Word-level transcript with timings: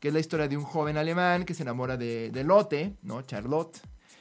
que 0.00 0.08
es 0.08 0.14
la 0.14 0.20
historia 0.20 0.48
de 0.48 0.56
un 0.56 0.64
joven 0.64 0.96
alemán 0.96 1.44
que 1.44 1.54
se 1.54 1.62
enamora 1.62 1.96
de, 1.96 2.30
de 2.30 2.44
Lotte, 2.44 2.96
¿no? 3.02 3.22
Charlotte. 3.22 3.78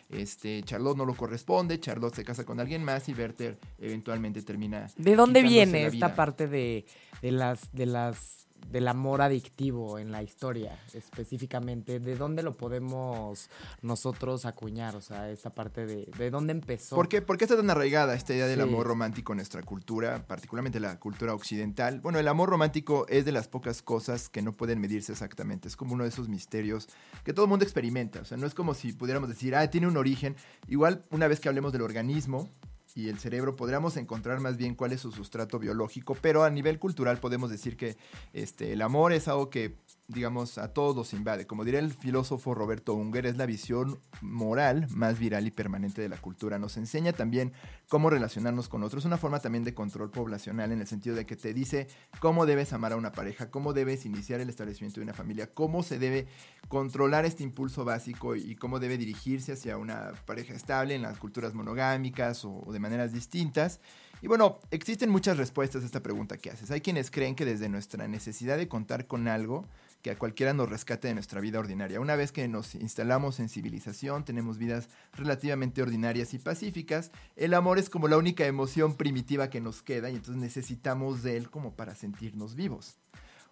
Este, 0.09 0.63
Charlotte 0.63 0.97
no 0.97 1.05
lo 1.05 1.13
corresponde, 1.13 1.79
Charlotte 1.79 2.15
se 2.15 2.25
casa 2.25 2.43
con 2.43 2.59
alguien 2.59 2.83
más 2.83 3.07
y 3.09 3.13
Werther 3.13 3.59
eventualmente 3.77 4.41
termina. 4.41 4.87
¿De 4.97 5.15
dónde 5.15 5.43
viene 5.43 5.85
esta 5.85 6.15
parte 6.15 6.47
de, 6.47 6.85
de 7.21 7.31
las, 7.31 7.71
de 7.71 7.85
las 7.85 8.47
del 8.67 8.87
amor 8.87 9.21
adictivo 9.21 9.97
en 9.99 10.11
la 10.11 10.21
historia 10.23 10.77
específicamente? 10.93 11.99
¿De 11.99 12.15
dónde 12.15 12.43
lo 12.43 12.55
podemos 12.57 13.49
nosotros 13.81 14.45
acuñar? 14.45 14.95
O 14.95 15.01
sea, 15.01 15.29
esta 15.29 15.49
parte 15.53 15.85
de, 15.85 16.05
de 16.17 16.29
dónde 16.29 16.51
empezó. 16.51 16.95
¿Por 16.95 17.07
qué, 17.09 17.21
por 17.21 17.37
qué 17.37 17.45
está 17.45 17.55
tan 17.57 17.69
arraigada 17.69 18.13
esta 18.15 18.33
idea 18.33 18.47
del 18.47 18.57
Sí. 18.59 18.63
amor 18.63 18.85
romántico 18.87 19.33
en 19.33 19.37
nuestra 19.37 19.63
cultura, 19.63 20.25
particularmente 20.27 20.79
la 20.79 20.99
cultura 20.99 21.33
occidental? 21.33 21.99
Bueno, 22.01 22.19
el 22.19 22.27
amor 22.27 22.49
romántico 22.49 23.05
es 23.09 23.25
de 23.25 23.31
las 23.31 23.47
pocas 23.47 23.81
cosas 23.81 24.29
que 24.29 24.41
no 24.41 24.53
pueden 24.55 24.79
medirse 24.79 25.11
exactamente. 25.11 25.67
Es 25.67 25.75
como 25.75 25.93
uno 25.93 26.03
de 26.03 26.09
esos 26.09 26.27
misterios 26.29 26.87
que 27.23 27.33
todo 27.33 27.45
el 27.45 27.49
mundo 27.49 27.63
experimenta. 27.63 28.19
O 28.21 28.25
sea, 28.25 28.37
no 28.37 28.45
es 28.45 28.53
como 28.53 28.73
si 28.73 28.93
pudiéramos 28.93 29.29
decir, 29.29 29.55
ah, 29.55 29.69
tiene 29.69 29.87
un 29.87 29.97
origen. 29.97 30.35
Igual, 30.67 31.03
una 31.11 31.27
vez 31.27 31.39
que 31.39 31.49
hablemos 31.49 31.71
del 31.73 31.81
organismo 31.81 32.49
y 32.95 33.09
el 33.09 33.19
cerebro, 33.19 33.55
podríamos 33.55 33.97
encontrar 33.97 34.39
más 34.39 34.57
bien 34.57 34.75
cuál 34.75 34.91
es 34.91 35.01
su 35.01 35.11
sustrato 35.11 35.59
biológico, 35.59 36.15
pero 36.19 36.43
a 36.43 36.49
nivel 36.49 36.79
cultural 36.79 37.19
podemos 37.19 37.49
decir 37.49 37.77
que 37.77 37.97
este, 38.33 38.73
el 38.73 38.81
amor 38.81 39.13
es 39.13 39.27
algo 39.27 39.49
que 39.49 39.75
digamos, 40.09 40.57
a 40.57 40.73
todos 40.73 40.95
los 40.95 41.13
invade. 41.13 41.45
Como 41.45 41.63
diría 41.63 41.79
el 41.79 41.93
filósofo 41.93 42.55
Roberto 42.55 42.93
Unger, 42.95 43.27
es 43.27 43.37
la 43.37 43.45
visión 43.45 43.99
moral 44.21 44.87
más 44.89 45.19
viral 45.19 45.47
y 45.47 45.51
permanente 45.51 46.01
de 46.01 46.09
la 46.09 46.17
cultura. 46.17 46.57
Nos 46.57 46.77
enseña 46.77 47.13
también 47.13 47.53
cómo 47.87 48.09
relacionarnos 48.09 48.67
con 48.69 48.83
otros. 48.83 49.03
Es 49.03 49.05
una 49.05 49.17
forma 49.17 49.39
también 49.39 49.63
de 49.63 49.75
control 49.75 50.09
poblacional 50.09 50.71
en 50.71 50.81
el 50.81 50.87
sentido 50.87 51.15
de 51.15 51.25
que 51.25 51.35
te 51.35 51.53
dice 51.53 51.87
cómo 52.19 52.47
debes 52.47 52.73
amar 52.73 52.93
a 52.93 52.97
una 52.97 53.11
pareja, 53.11 53.51
cómo 53.51 53.73
debes 53.73 54.05
iniciar 54.05 54.41
el 54.41 54.49
establecimiento 54.49 54.99
de 54.99 55.03
una 55.03 55.13
familia, 55.13 55.53
cómo 55.53 55.83
se 55.83 55.99
debe 55.99 56.27
controlar 56.67 57.25
este 57.25 57.43
impulso 57.43 57.85
básico 57.85 58.35
y 58.35 58.55
cómo 58.55 58.79
debe 58.79 58.97
dirigirse 58.97 59.53
hacia 59.53 59.77
una 59.77 60.11
pareja 60.25 60.53
estable 60.53 60.95
en 60.95 61.03
las 61.03 61.19
culturas 61.19 61.53
monogámicas 61.53 62.43
o, 62.45 62.65
de 62.71 62.79
maneras 62.79 63.13
distintas. 63.13 63.79
Y 64.21 64.27
bueno, 64.27 64.59
existen 64.71 65.09
muchas 65.09 65.37
respuestas 65.37 65.83
a 65.83 65.85
esta 65.85 66.03
pregunta 66.03 66.37
que 66.37 66.49
haces. 66.49 66.71
Hay 66.71 66.81
quienes 66.81 67.09
creen 67.09 67.35
que 67.35 67.45
desde 67.45 67.69
nuestra 67.69 68.07
necesidad 68.07 68.57
de 68.57 68.67
contar 68.67 69.07
con 69.07 69.27
algo, 69.27 69.65
que 70.01 70.11
a 70.11 70.17
cualquiera 70.17 70.53
nos 70.53 70.69
rescate 70.69 71.09
de 71.09 71.13
nuestra 71.13 71.41
vida 71.41 71.59
ordinaria. 71.59 71.99
Una 71.99 72.15
vez 72.15 72.31
que 72.31 72.47
nos 72.47 72.75
instalamos 72.75 73.39
en 73.39 73.49
civilización, 73.49 74.23
tenemos 74.23 74.57
vidas 74.57 74.89
relativamente 75.13 75.81
ordinarias 75.81 76.33
y 76.33 76.39
pacíficas, 76.39 77.11
el 77.35 77.53
amor 77.53 77.79
es 77.79 77.89
como 77.89 78.07
la 78.07 78.17
única 78.17 78.45
emoción 78.45 78.95
primitiva 78.95 79.49
que 79.49 79.61
nos 79.61 79.81
queda 79.81 80.09
y 80.09 80.15
entonces 80.15 80.41
necesitamos 80.41 81.23
de 81.23 81.37
él 81.37 81.49
como 81.49 81.75
para 81.75 81.95
sentirnos 81.95 82.55
vivos. 82.55 82.97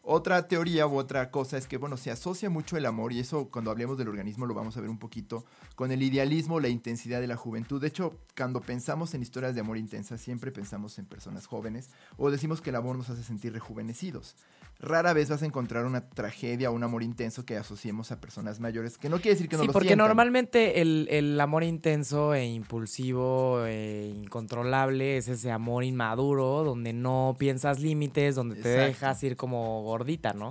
Otra 0.09 0.47
teoría 0.47 0.87
u 0.87 0.95
otra 0.95 1.31
cosa 1.31 1.57
es 1.57 1.67
que, 1.67 1.75
bueno, 1.75 1.97
se 1.97 2.11
asocia 2.11 2.49
mucho 2.49 2.77
el 2.77 2.85
amor, 2.85 3.11
y 3.11 3.19
eso 3.19 3.49
cuando 3.51 3.71
hablemos 3.71 3.97
del 3.97 4.07
organismo 4.07 4.45
lo 4.45 4.53
vamos 4.53 4.77
a 4.77 4.79
ver 4.79 4.89
un 4.89 4.99
poquito, 4.99 5.43
con 5.75 5.91
el 5.91 6.01
idealismo, 6.01 6.61
la 6.61 6.69
intensidad 6.69 7.19
de 7.19 7.27
la 7.27 7.35
juventud. 7.35 7.81
De 7.81 7.89
hecho, 7.89 8.17
cuando 8.37 8.61
pensamos 8.61 9.13
en 9.13 9.21
historias 9.21 9.53
de 9.53 9.59
amor 9.59 9.77
intensa, 9.77 10.17
siempre 10.17 10.53
pensamos 10.53 10.97
en 10.97 11.07
personas 11.07 11.45
jóvenes, 11.45 11.89
o 12.15 12.31
decimos 12.31 12.61
que 12.61 12.69
el 12.69 12.77
amor 12.77 12.95
nos 12.95 13.09
hace 13.09 13.21
sentir 13.21 13.51
rejuvenecidos. 13.51 14.37
Rara 14.79 15.11
vez 15.11 15.27
vas 15.27 15.41
a 15.41 15.45
encontrar 15.47 15.85
una 15.85 16.07
tragedia 16.07 16.69
o 16.69 16.73
un 16.73 16.83
amor 16.83 17.01
intenso 17.01 17.45
que 17.45 17.57
asociemos 17.57 18.11
a 18.11 18.21
personas 18.21 18.59
mayores, 18.59 18.99
que 18.99 19.09
no 19.09 19.17
quiere 19.17 19.31
decir 19.31 19.49
que 19.49 19.55
no 19.57 19.63
sí, 19.63 19.67
lo 19.67 19.73
porque 19.73 19.89
sientan. 19.89 20.07
normalmente 20.07 20.81
el, 20.81 21.07
el 21.09 21.41
amor 21.41 21.63
intenso 21.63 22.35
e 22.35 22.45
impulsivo 22.45 23.65
e 23.65 24.13
incontrolable 24.15 25.17
es 25.17 25.27
ese 25.29 25.51
amor 25.51 25.83
inmaduro 25.83 26.63
donde 26.63 26.93
no 26.93 27.35
piensas 27.39 27.79
límites, 27.79 28.35
donde 28.35 28.55
te 28.55 28.69
dejas 28.69 29.23
ir 29.23 29.35
como 29.35 29.81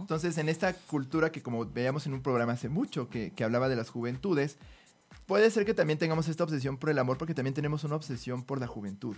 Entonces, 0.01 0.39
en 0.39 0.49
esta 0.49 0.73
cultura 0.73 1.31
que 1.31 1.43
como 1.43 1.65
veíamos 1.67 2.07
en 2.07 2.15
un 2.15 2.23
programa 2.23 2.53
hace 2.53 2.69
mucho, 2.69 3.09
que, 3.09 3.33
hablaba 3.43 3.69
de 3.69 3.77
las 3.77 3.91
juventudes, 3.91 4.57
puede 5.27 5.51
ser 5.51 5.65
que 5.65 5.75
también 5.75 5.99
tengamos 5.99 6.29
esta 6.29 6.45
obsesión 6.45 6.77
por 6.77 6.91
el 6.91 6.99
amor, 6.99 7.19
porque 7.19 7.35
también 7.35 7.55
tenemos 7.55 7.85
una 7.85 7.97
obsesión 7.97 8.43
por 8.43 8.61
la 8.61 8.67
juventud, 8.67 9.17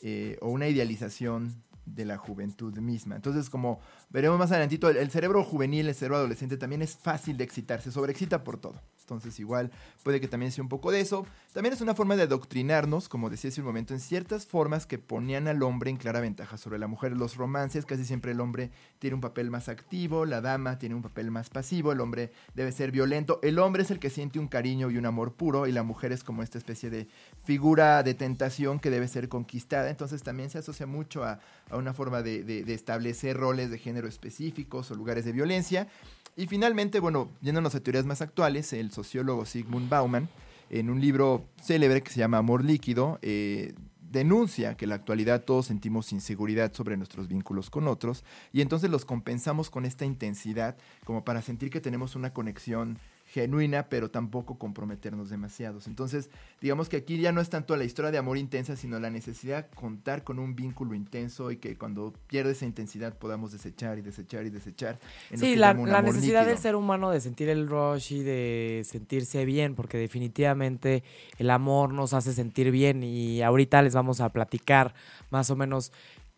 eh, 0.00 0.38
o 0.40 0.48
una 0.48 0.68
idealización 0.68 1.62
de 1.86 2.04
la 2.04 2.18
juventud 2.18 2.76
misma. 2.78 3.16
Entonces, 3.16 3.48
como 3.48 3.80
veremos 4.10 4.38
más 4.38 4.50
adelantito, 4.50 4.88
el, 4.90 4.96
el 4.96 5.10
cerebro 5.10 5.42
juvenil, 5.42 5.88
el 5.88 5.94
cerebro 5.94 6.18
adolescente 6.18 6.56
también 6.56 6.82
es 6.82 6.96
fácil 6.96 7.36
de 7.36 7.44
excitarse, 7.44 7.90
sobreexcita 7.90 8.44
por 8.44 8.58
todo. 8.58 8.80
Entonces, 9.08 9.40
igual 9.40 9.70
puede 10.02 10.20
que 10.20 10.28
también 10.28 10.52
sea 10.52 10.62
un 10.62 10.68
poco 10.68 10.90
de 10.90 11.00
eso. 11.00 11.26
También 11.54 11.72
es 11.72 11.80
una 11.80 11.94
forma 11.94 12.14
de 12.14 12.24
adoctrinarnos, 12.24 13.08
como 13.08 13.30
decía 13.30 13.48
hace 13.48 13.62
un 13.62 13.66
momento, 13.66 13.94
en 13.94 14.00
ciertas 14.00 14.44
formas 14.46 14.84
que 14.84 14.98
ponían 14.98 15.48
al 15.48 15.62
hombre 15.62 15.88
en 15.88 15.96
clara 15.96 16.20
ventaja 16.20 16.58
sobre 16.58 16.78
la 16.78 16.86
mujer. 16.88 17.16
Los 17.16 17.36
romances, 17.36 17.86
casi 17.86 18.04
siempre 18.04 18.32
el 18.32 18.40
hombre 18.40 18.70
tiene 18.98 19.14
un 19.14 19.22
papel 19.22 19.50
más 19.50 19.70
activo, 19.70 20.26
la 20.26 20.42
dama 20.42 20.78
tiene 20.78 20.94
un 20.94 21.00
papel 21.02 21.30
más 21.30 21.48
pasivo, 21.48 21.90
el 21.92 22.00
hombre 22.00 22.32
debe 22.54 22.70
ser 22.70 22.92
violento. 22.92 23.40
El 23.42 23.58
hombre 23.58 23.82
es 23.82 23.90
el 23.90 23.98
que 23.98 24.10
siente 24.10 24.38
un 24.38 24.46
cariño 24.48 24.90
y 24.90 24.98
un 24.98 25.06
amor 25.06 25.32
puro, 25.32 25.66
y 25.66 25.72
la 25.72 25.82
mujer 25.82 26.12
es 26.12 26.22
como 26.22 26.42
esta 26.42 26.58
especie 26.58 26.90
de 26.90 27.08
figura 27.44 28.02
de 28.02 28.12
tentación 28.12 28.78
que 28.78 28.90
debe 28.90 29.08
ser 29.08 29.30
conquistada. 29.30 29.88
Entonces, 29.88 30.22
también 30.22 30.50
se 30.50 30.58
asocia 30.58 30.86
mucho 30.86 31.24
a, 31.24 31.40
a 31.70 31.76
una 31.78 31.94
forma 31.94 32.22
de, 32.22 32.44
de- 32.44 32.62
de 32.64 32.74
establecer 32.74 33.36
roles 33.38 33.70
de 33.70 33.78
género 33.78 34.06
específicos 34.06 34.90
o 34.90 34.94
lugares 34.94 35.24
de 35.24 35.32
violencia. 35.32 35.88
Y 36.38 36.46
finalmente, 36.46 37.00
bueno, 37.00 37.32
yéndonos 37.40 37.74
a 37.74 37.80
teorías 37.80 38.06
más 38.06 38.22
actuales, 38.22 38.72
el 38.72 38.92
sociólogo 38.92 39.44
Sigmund 39.44 39.88
Bauman, 39.88 40.28
en 40.70 40.88
un 40.88 41.00
libro 41.00 41.48
célebre 41.60 42.00
que 42.00 42.12
se 42.12 42.20
llama 42.20 42.38
Amor 42.38 42.64
Líquido, 42.64 43.18
eh, 43.22 43.74
denuncia 44.00 44.76
que 44.76 44.84
en 44.84 44.90
la 44.90 44.94
actualidad 44.94 45.42
todos 45.42 45.66
sentimos 45.66 46.12
inseguridad 46.12 46.72
sobre 46.72 46.96
nuestros 46.96 47.26
vínculos 47.26 47.70
con 47.70 47.88
otros 47.88 48.24
y 48.52 48.60
entonces 48.60 48.88
los 48.88 49.04
compensamos 49.04 49.68
con 49.68 49.84
esta 49.84 50.04
intensidad 50.04 50.76
como 51.04 51.24
para 51.24 51.42
sentir 51.42 51.70
que 51.70 51.80
tenemos 51.80 52.14
una 52.14 52.32
conexión 52.32 52.98
genuina, 53.28 53.88
pero 53.90 54.10
tampoco 54.10 54.58
comprometernos 54.58 55.28
demasiados. 55.28 55.86
Entonces, 55.86 56.30
digamos 56.62 56.88
que 56.88 56.96
aquí 56.96 57.18
ya 57.18 57.30
no 57.30 57.42
es 57.42 57.50
tanto 57.50 57.76
la 57.76 57.84
historia 57.84 58.10
de 58.10 58.16
amor 58.16 58.38
intensa, 58.38 58.74
sino 58.74 58.98
la 58.98 59.10
necesidad 59.10 59.64
de 59.64 59.76
contar 59.76 60.24
con 60.24 60.38
un 60.38 60.56
vínculo 60.56 60.94
intenso 60.94 61.50
y 61.50 61.58
que 61.58 61.76
cuando 61.76 62.14
pierde 62.26 62.52
esa 62.52 62.64
intensidad 62.64 63.14
podamos 63.18 63.52
desechar 63.52 63.98
y 63.98 64.02
desechar 64.02 64.46
y 64.46 64.50
desechar. 64.50 64.98
en 65.30 65.38
Sí, 65.38 65.56
la, 65.56 65.74
necesidad 65.74 66.46
del 66.46 66.56
ser 66.56 66.74
humano 66.74 67.10
de 67.10 67.20
sentir 67.20 67.50
el 67.50 67.68
rush 67.68 68.14
y 68.14 68.22
de 68.22 68.82
sentirse 68.86 69.44
bien, 69.44 69.74
porque 69.74 69.98
definitivamente 69.98 71.02
el 71.38 71.50
amor 71.50 71.92
nos 71.92 72.14
hace 72.14 72.32
sentir 72.32 72.70
bien 72.70 73.02
y 73.02 73.42
ahorita 73.42 73.82
les 73.82 73.94
vamos 73.94 74.20
a 74.20 74.30
platicar 74.30 74.94
más 75.30 75.50
o 75.50 75.56
menos 75.56 75.92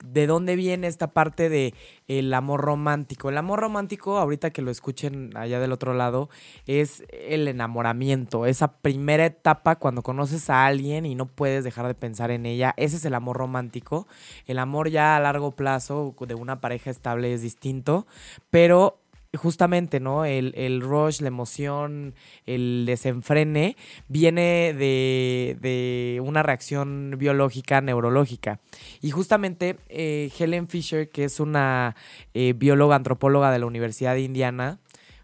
de 0.05 0.27
dónde 0.27 0.57
viene 0.57 0.87
esta 0.87 1.09
parte 1.09 1.49
de 1.49 1.75
el 2.09 2.33
amor 2.35 2.61
romántico. 2.61 3.29
El 3.29 3.39
amor 3.39 3.61
romántico, 3.61 4.19
ahorita 4.19 4.51
que 4.51 4.63
lo 4.63 4.71
escuchen 4.71 5.37
allá 5.37 5.61
del 5.61 5.73
otro 5.73 5.95
lado, 5.95 6.29
es 6.67 7.05
el 7.13 7.49
enamoramiento, 7.49 8.47
esa 8.47 8.73
primera 8.73 9.27
etapa 9.27 9.77
cuando 9.77 10.03
conoces 10.03 10.51
a 10.51 10.67
alguien 10.67 11.07
y 11.07 11.15
no 11.15 11.27
puedes 11.27 11.65
dejar 11.65 11.87
de 11.87 11.95
pensar 11.95 12.31
en 12.31 12.47
ella, 12.47 12.75
ese 12.77 12.97
es 12.97 13.05
el 13.05 13.15
amor 13.15 13.37
romántico. 13.37 14.07
El 14.47 14.59
amor 14.59 14.91
ya 14.91 15.17
a 15.17 15.21
largo 15.21 15.53
plazo 15.53 16.15
de 16.21 16.35
una 16.35 16.61
pareja 16.61 16.91
estable 16.91 17.33
es 17.33 17.43
distinto, 17.43 18.07
pero 18.51 19.00
justamente, 19.37 20.01
¿no? 20.01 20.25
El, 20.25 20.53
el 20.57 20.81
rush, 20.81 21.21
la 21.21 21.29
emoción, 21.29 22.15
el 22.47 22.85
desenfrene 22.87 23.77
viene 24.09 24.75
de, 24.75 25.57
de 25.61 26.21
una 26.25 26.43
reacción 26.43 27.15
biológica, 27.17 27.81
neurológica. 27.81 28.61
Y 29.01 29.11
justamente 29.11 29.77
eh, 29.89 30.31
Helen 30.39 30.69
Fisher, 30.69 31.11
que 31.11 31.25
es 31.25 31.39
una 31.41 31.95
eh, 32.35 32.55
bióloga, 32.57 32.97
antropóloga 32.97 33.53
de 33.53 33.61
la 33.61 33.67
Universidad 33.67 34.15
de 34.15 34.23
Indiana, 34.23 34.79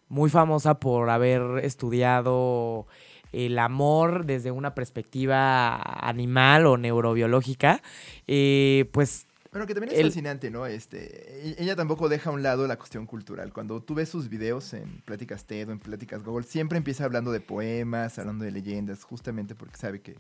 muy 0.09 0.31
famosa 0.31 0.79
por 0.79 1.11
haber 1.11 1.65
estudiado 1.65 2.87
el 3.33 3.59
amor 3.59 4.25
desde 4.25 4.53
una 4.53 4.75
perspectiva 4.75 5.75
animal 5.77 6.67
o 6.67 6.79
neurobiológica, 6.79 7.83
eh, 8.29 8.89
pues 8.93 9.27
Bueno, 9.57 9.67
que 9.67 9.73
también 9.75 9.95
es 9.95 9.99
El- 10.01 10.07
fascinante, 10.09 10.51
¿no? 10.51 10.67
Este, 10.67 11.49
e- 11.49 11.57
ella 11.59 11.75
tampoco 11.77 12.11
deja 12.11 12.29
a 12.29 12.33
un 12.35 12.43
lado 12.43 12.67
la 12.67 12.77
cuestión 12.77 13.07
cultural. 13.07 13.55
Cuando 13.55 13.83
tú 13.83 13.95
ves 13.95 14.11
sus 14.11 14.29
videos 14.29 14.75
en 14.75 15.01
Pláticas 15.07 15.45
TED 15.47 15.71
o 15.71 15.73
en 15.73 15.79
Pláticas 15.79 16.23
Google, 16.23 16.45
siempre 16.47 16.77
empieza 16.77 17.05
hablando 17.05 17.33
de 17.33 17.41
poemas, 17.41 18.19
hablando 18.19 18.45
de 18.45 18.51
leyendas, 18.51 19.03
justamente 19.03 19.55
porque 19.55 19.77
sabe 19.79 20.03
que 20.03 20.17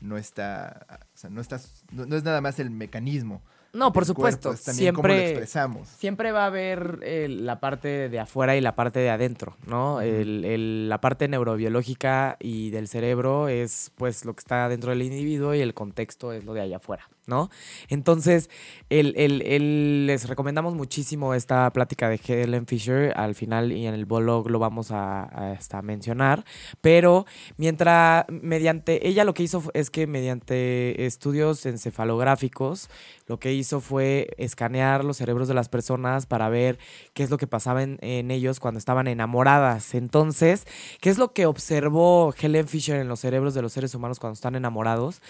no 0.00 0.16
está, 0.16 0.86
o 1.14 1.18
sea, 1.18 1.30
no, 1.30 1.40
está, 1.40 1.58
no, 1.90 2.06
no 2.06 2.14
es 2.16 2.22
nada 2.22 2.40
más 2.40 2.60
el 2.60 2.70
mecanismo. 2.70 3.42
no, 3.72 3.92
por 3.92 4.04
cuerpo, 4.14 4.14
supuesto, 4.14 4.48
cómo 4.50 4.56
lo 4.72 4.74
siempre 4.74 5.30
expresamos. 5.30 5.88
siempre 5.88 6.30
va 6.32 6.44
a 6.44 6.46
haber 6.46 7.00
eh, 7.02 7.26
la 7.28 7.58
parte 7.60 8.08
de 8.08 8.18
afuera 8.20 8.56
y 8.56 8.60
la 8.60 8.74
parte 8.76 9.00
de 9.00 9.10
adentro, 9.10 9.56
¿no? 9.66 10.00
El- 10.00 10.44
el- 10.44 10.88
la 10.88 11.00
parte 11.00 11.26
neurobiológica 11.28 12.36
y 12.40 12.70
del 12.70 12.88
cerebro 12.88 13.48
es 13.48 13.90
pues 13.96 14.24
lo 14.24 14.34
que 14.34 14.40
está 14.40 14.68
dentro 14.68 14.90
del 14.90 15.02
individuo 15.02 15.54
y 15.54 15.60
el 15.60 15.74
contexto 15.74 16.32
es 16.32 16.44
lo 16.44 16.54
de 16.54 16.60
allá 16.62 16.76
afuera. 16.76 17.08
¿No? 17.26 17.50
Entonces, 17.88 18.48
el, 18.88 19.14
el- 19.16 19.42
el- 19.42 20.06
les 20.06 20.28
recomendamos 20.28 20.74
muchísimo 20.74 21.34
esta 21.34 21.70
plática 21.72 22.08
de 22.08 22.20
Helen 22.26 22.66
Fisher. 22.66 23.12
Al 23.16 23.34
final 23.34 23.72
y 23.72 23.86
en 23.86 23.94
el 23.94 24.04
blog 24.06 24.48
lo 24.50 24.58
vamos 24.58 24.90
a, 24.92 25.22
a, 25.24 25.52
hasta 25.52 25.82
mencionar. 25.82 26.44
Pero 26.80 27.26
mientras, 27.56 28.24
mediante, 28.28 29.08
ella 29.08 29.24
lo 29.24 29.34
que 29.34 29.42
hizo 29.42 29.62
es 29.74 29.90
que 29.90 30.06
mediante 30.06 31.04
estudios 31.06 31.66
encefalográficos, 31.66 32.88
lo 33.26 33.38
que 33.40 33.52
hizo 33.52 33.80
fue 33.80 34.28
escanear 34.38 35.04
los 35.04 35.16
cerebros 35.16 35.48
de 35.48 35.54
las 35.54 35.68
personas 35.68 36.26
para 36.26 36.48
ver 36.48 36.78
qué 37.12 37.22
es 37.24 37.30
lo 37.30 37.38
que 37.38 37.46
pasaba 37.48 37.82
en, 37.82 37.98
en 38.00 38.30
ellos 38.30 38.60
cuando 38.60 38.78
estaban 38.78 39.08
enamoradas. 39.08 39.94
Entonces, 39.94 40.64
¿qué 41.00 41.10
es 41.10 41.18
lo 41.18 41.32
que 41.32 41.46
observó 41.46 42.32
Helen 42.40 42.68
Fisher 42.68 43.00
en 43.00 43.08
los 43.08 43.20
cerebros 43.20 43.54
de 43.54 43.62
los 43.62 43.72
seres 43.72 43.94
humanos 43.94 44.20
cuando 44.20 44.34
están 44.34 44.54
enamorados? 44.54 45.20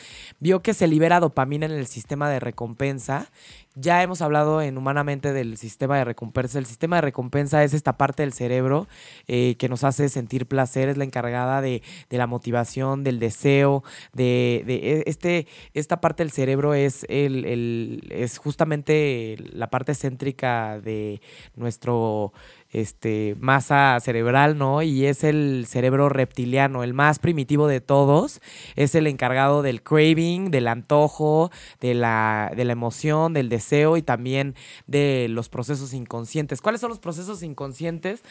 Vio 0.40 0.60
que 0.62 0.74
se 0.74 0.86
libera 0.86 1.20
dopamina 1.20 1.64
en 1.66 1.72
el 1.72 1.85
sistema 1.86 2.28
de 2.30 2.40
recompensa. 2.40 3.30
Ya 3.74 4.02
hemos 4.02 4.22
hablado 4.22 4.62
en 4.62 4.78
Humanamente 4.78 5.32
del 5.34 5.58
sistema 5.58 5.98
de 5.98 6.04
recompensa. 6.04 6.58
El 6.58 6.64
sistema 6.66 6.96
de 6.96 7.02
recompensa 7.02 7.62
es 7.62 7.74
esta 7.74 7.98
parte 7.98 8.22
del 8.22 8.32
cerebro 8.32 8.88
eh, 9.28 9.56
que 9.58 9.68
nos 9.68 9.84
hace 9.84 10.08
sentir 10.08 10.46
placer, 10.46 10.88
es 10.88 10.96
la 10.96 11.04
encargada 11.04 11.60
de, 11.60 11.82
de 12.08 12.18
la 12.18 12.26
motivación, 12.26 13.04
del 13.04 13.18
deseo, 13.18 13.84
de, 14.14 14.62
de 14.66 14.74
e- 14.76 15.04
este, 15.06 15.46
esta 15.74 16.00
parte 16.00 16.22
del 16.22 16.30
cerebro 16.32 16.72
es, 16.72 17.04
el- 17.10 18.06
es 18.10 18.38
justamente 18.38 19.36
la 19.52 19.68
parte 19.68 19.94
céntrica 19.94 20.80
de 20.80 21.20
nuestro 21.54 22.32
este, 22.70 23.36
masa 23.40 23.98
cerebral, 24.00 24.58
¿no? 24.58 24.82
Y 24.82 25.06
es 25.06 25.24
el 25.24 25.66
cerebro 25.66 26.08
reptiliano, 26.08 26.82
el 26.82 26.94
más 26.94 27.18
primitivo 27.18 27.68
de 27.68 27.80
todos. 27.80 28.40
Es 28.74 28.94
el 28.94 29.06
encargado 29.06 29.62
del 29.62 29.82
craving, 29.82 30.50
del 30.50 30.68
antojo, 30.68 31.50
de 31.80 31.94
la, 31.94 32.52
de 32.56 32.64
la 32.64 32.72
emoción, 32.72 33.32
del 33.32 33.48
deseo 33.48 33.96
y 33.96 34.02
también 34.02 34.54
de 34.86 35.26
los 35.30 35.48
procesos 35.48 35.92
inconscientes. 35.92 36.60
¿Cuáles 36.60 36.80
son 36.80 36.90
los 36.90 36.98
procesos 36.98 37.42
inconscientes? 37.42 38.22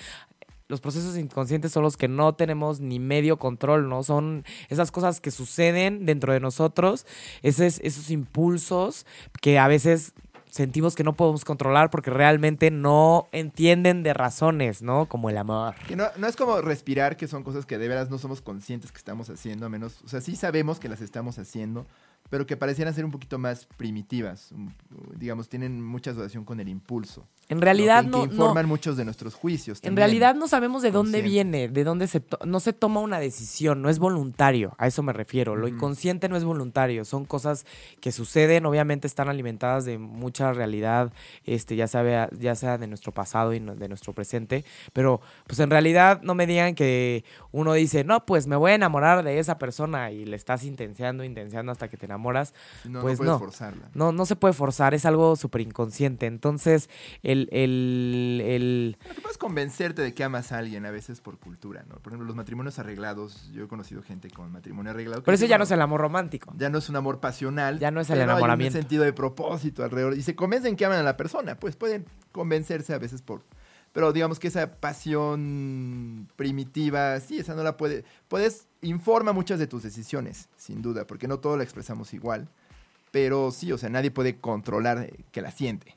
Los 0.67 0.81
procesos 0.81 1.15
inconscientes 1.15 1.71
son 1.71 1.83
los 1.83 1.95
que 1.95 2.07
no 2.07 2.33
tenemos 2.33 2.79
ni 2.79 2.97
medio 2.99 3.37
control, 3.37 3.87
¿no? 3.87 4.01
Son 4.01 4.43
esas 4.69 4.91
cosas 4.91 5.21
que 5.21 5.29
suceden 5.29 6.07
dentro 6.07 6.33
de 6.33 6.39
nosotros, 6.39 7.05
esos, 7.43 7.79
esos 7.81 8.09
impulsos 8.09 9.05
que 9.41 9.59
a 9.59 9.67
veces 9.67 10.13
sentimos 10.55 10.95
que 10.95 11.03
no 11.03 11.17
podemos 11.17 11.43
controlar 11.43 11.89
porque 11.89 12.09
realmente 12.09 12.71
no 12.71 13.27
entienden 13.33 14.03
de 14.03 14.13
razones, 14.13 14.81
¿no? 14.81 15.05
Como 15.05 15.29
el 15.29 15.37
amor. 15.37 15.75
No, 15.93 16.05
no 16.15 16.27
es 16.27 16.37
como 16.37 16.61
respirar, 16.61 17.17
que 17.17 17.27
son 17.27 17.43
cosas 17.43 17.65
que 17.65 17.77
de 17.77 17.89
veras 17.89 18.09
no 18.09 18.17
somos 18.17 18.39
conscientes 18.39 18.93
que 18.93 18.97
estamos 18.97 19.29
haciendo, 19.29 19.65
a 19.65 19.69
menos, 19.69 19.99
o 20.05 20.07
sea, 20.07 20.21
sí 20.21 20.37
sabemos 20.37 20.79
que 20.79 20.87
las 20.87 21.01
estamos 21.01 21.39
haciendo, 21.39 21.85
pero 22.29 22.45
que 22.45 22.57
parecieran 22.57 22.93
ser 22.93 23.05
un 23.05 23.11
poquito 23.11 23.37
más 23.37 23.65
primitivas, 23.77 24.53
digamos, 25.15 25.47
tienen 25.47 25.81
mucha 25.81 26.11
asociación 26.11 26.43
con 26.43 26.59
el 26.59 26.67
impulso. 26.67 27.27
En 27.47 27.61
realidad 27.61 28.03
que, 28.03 28.09
no, 28.09 28.21
que 28.21 28.27
no, 28.27 28.33
informan 28.33 28.67
muchos 28.67 28.97
de 28.97 29.05
nuestros 29.05 29.35
juicios. 29.35 29.77
En 29.77 29.81
también. 29.83 29.97
realidad 29.97 30.35
no 30.35 30.47
sabemos 30.47 30.81
de 30.81 30.89
dónde 30.89 31.21
viene, 31.21 31.67
de 31.67 31.83
dónde 31.83 32.07
se 32.07 32.23
no 32.43 32.59
se 32.59 32.73
toma 32.73 33.01
una 33.01 33.19
decisión, 33.19 33.83
no 33.83 33.89
es 33.89 33.99
voluntario, 33.99 34.73
a 34.79 34.87
eso 34.87 35.03
me 35.03 35.13
refiero. 35.13 35.55
Lo 35.55 35.67
inconsciente 35.67 36.27
no 36.27 36.35
es 36.35 36.43
voluntario, 36.43 37.05
son 37.05 37.25
cosas 37.25 37.65
que 38.01 38.11
suceden, 38.11 38.65
obviamente 38.65 39.05
están 39.05 39.29
alimentadas 39.29 39.85
de 39.85 39.99
mucha 39.99 40.51
realidad, 40.53 41.13
este 41.43 41.75
ya 41.75 41.87
sea 41.87 42.29
ya 42.31 42.55
sea 42.55 42.79
de 42.79 42.87
nuestro 42.87 43.11
pasado 43.11 43.53
y 43.53 43.59
de 43.59 43.87
nuestro 43.87 44.13
presente, 44.13 44.65
pero 44.93 45.21
pues 45.45 45.59
en 45.59 45.69
realidad 45.69 46.21
no 46.23 46.33
me 46.33 46.47
digan 46.47 46.73
que 46.73 47.23
uno 47.51 47.73
dice, 47.73 48.03
"No, 48.03 48.25
pues 48.25 48.47
me 48.47 48.55
voy 48.55 48.71
a 48.71 48.75
enamorar 48.75 49.23
de 49.23 49.37
esa 49.37 49.59
persona" 49.59 50.09
y 50.11 50.25
le 50.25 50.35
estás 50.35 50.63
intenciando, 50.63 51.23
intenciando 51.23 51.71
hasta 51.71 51.87
que 51.87 51.97
te 51.97 52.05
enamoras. 52.05 52.14
Sí, 52.83 52.89
no, 52.89 53.01
pues 53.01 53.19
no 53.19 53.23
puedes 53.25 53.33
no. 53.33 53.39
forzarla. 53.39 53.89
No 53.93 54.11
no 54.11 54.25
se 54.25 54.35
puede 54.35 54.53
forzar, 54.53 54.93
es 54.93 55.05
algo 55.05 55.35
súper 55.35 55.61
inconsciente. 55.61 56.25
Entonces, 56.25 56.89
el 57.23 57.49
el 57.51 58.41
el 58.45 58.97
Bueno, 59.03 59.21
puedes 59.21 59.37
convencerte 59.37 60.01
de 60.01 60.13
que 60.13 60.23
amas 60.23 60.51
a 60.51 60.57
alguien 60.57 60.85
a 60.85 60.91
veces 60.91 61.21
por 61.21 61.37
cultura, 61.39 61.83
¿no? 61.87 61.95
Por 61.95 62.11
ejemplo, 62.11 62.25
los 62.25 62.35
matrimonios 62.35 62.79
arreglados, 62.79 63.49
yo 63.51 63.63
he 63.65 63.67
conocido 63.67 64.01
gente 64.01 64.29
con 64.29 64.51
matrimonio 64.51 64.91
arreglado. 64.91 65.23
Pero 65.23 65.35
eso 65.35 65.45
ya 65.45 65.57
no 65.57 65.63
es 65.63 65.71
el 65.71 65.81
amor 65.81 66.01
romántico. 66.01 66.53
Ya 66.57 66.69
no 66.69 66.77
es 66.77 66.89
un 66.89 66.95
amor 66.95 67.19
pasional. 67.19 67.79
Ya 67.79 67.91
no 67.91 68.01
es 68.01 68.09
el 68.09 68.17
hay 68.19 68.23
enamoramiento. 68.23 68.77
un 68.77 68.81
sentido 68.81 69.03
de 69.03 69.13
propósito 69.13 69.83
alrededor. 69.83 70.17
Y 70.17 70.21
se 70.21 70.35
convencen 70.35 70.75
que 70.75 70.85
aman 70.85 70.99
a 70.99 71.03
la 71.03 71.17
persona. 71.17 71.59
Pues 71.59 71.75
pueden 71.75 72.05
convencerse 72.31 72.93
a 72.93 72.97
veces 72.97 73.21
por. 73.21 73.43
Pero 73.95 74.11
digamos 74.11 74.39
que 74.39 74.49
esa 74.49 74.75
pasión 74.75 76.27
primitiva, 76.35 77.17
sí, 77.21 77.39
esa 77.39 77.55
no 77.55 77.63
la 77.63 77.77
puede. 77.77 78.03
Puedes. 78.27 78.67
Informa 78.81 79.31
muchas 79.31 79.57
de 79.57 79.67
tus 79.67 79.83
decisiones, 79.83 80.49
sin 80.57 80.81
duda, 80.81 81.07
porque 81.07 81.29
no 81.29 81.39
todo 81.39 81.55
la 81.55 81.63
expresamos 81.63 82.13
igual. 82.13 82.49
Pero 83.11 83.51
sí, 83.51 83.71
o 83.71 83.77
sea, 83.77 83.87
nadie 83.87 84.11
puede 84.11 84.37
controlar 84.37 85.03
eh, 85.03 85.23
que 85.31 85.41
la 85.41 85.49
siente. 85.49 85.95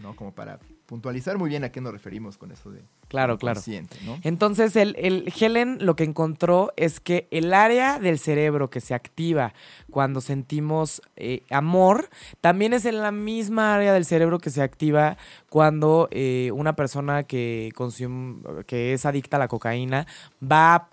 ¿No? 0.00 0.14
Como 0.14 0.32
para 0.32 0.60
puntualizar 0.92 1.38
muy 1.38 1.48
bien 1.48 1.64
a 1.64 1.72
qué 1.72 1.80
nos 1.80 1.90
referimos 1.90 2.36
con 2.36 2.52
eso 2.52 2.70
de. 2.70 2.82
Claro, 3.08 3.38
claro. 3.38 3.54
consciente, 3.54 3.96
¿no? 4.04 4.18
Entonces, 4.24 4.76
el, 4.76 4.94
el 4.98 5.32
Helen 5.40 5.78
lo 5.80 5.96
que 5.96 6.04
encontró 6.04 6.70
es 6.76 7.00
que 7.00 7.28
el 7.30 7.54
área 7.54 7.98
del 7.98 8.18
cerebro 8.18 8.68
que 8.68 8.82
se 8.82 8.92
activa 8.92 9.54
cuando 9.90 10.20
sentimos 10.20 11.00
eh, 11.16 11.44
amor, 11.48 12.10
también 12.42 12.74
es 12.74 12.84
en 12.84 12.98
la 12.98 13.10
misma 13.10 13.74
área 13.74 13.94
del 13.94 14.04
cerebro 14.04 14.38
que 14.38 14.50
se 14.50 14.60
activa 14.60 15.16
cuando 15.48 16.08
eh, 16.10 16.50
una 16.52 16.76
persona 16.76 17.22
que, 17.22 17.70
consum- 17.74 18.62
que 18.66 18.92
es 18.92 19.06
adicta 19.06 19.38
a 19.38 19.40
la 19.40 19.48
cocaína 19.48 20.06
va 20.42 20.74
a 20.74 20.88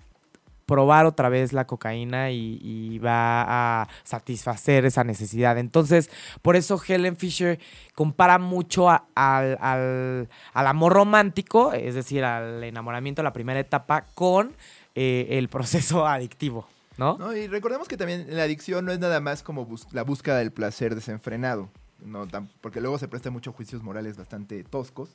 probar 0.69 1.07
otra 1.07 1.30
vez 1.30 1.51
la 1.51 1.66
cocaína 1.66 2.30
y, 2.30 3.00
va 3.00 3.81
a 3.81 3.88
satisfacer 4.04 4.86
esa 4.86 5.04
necesidad. 5.04 5.57
Entonces, 5.57 6.12
por 6.44 6.56
eso 6.56 6.80
Helen 6.88 7.18
Fisher 7.18 7.60
compara 7.95 8.38
mucho 8.38 8.88
a- 8.89 9.07
al, 9.16 9.57
al- 9.60 10.68
amor 10.68 10.94
romántico, 10.94 11.74
es 11.74 11.95
decir, 11.95 12.24
al 12.24 12.63
enamoramiento, 12.63 13.24
la 13.24 13.33
primera 13.33 13.60
etapa, 13.60 14.06
con 14.13 14.54
eh, 14.94 15.27
el 15.31 15.50
proceso 15.50 16.06
adictivo, 16.07 16.68
¿no? 16.98 17.36
Y 17.36 17.48
recordemos 17.48 17.88
que 17.88 17.98
también 17.98 18.27
la 18.30 18.44
adicción 18.44 18.86
no 18.86 18.92
es 18.92 19.00
nada 19.00 19.19
más 19.19 19.42
como 19.42 19.68
la 19.92 20.04
búsqueda 20.04 20.38
del 20.38 20.51
placer 20.51 20.94
desenfrenado, 20.94 21.69
no 22.06 22.27
porque 22.62 22.80
luego 22.80 23.00
se 23.00 23.07
presta 23.07 23.31
mucho 23.31 23.54
juicios 23.54 23.81
morales 23.81 24.18
bastante 24.18 24.63
toscos, 24.63 25.10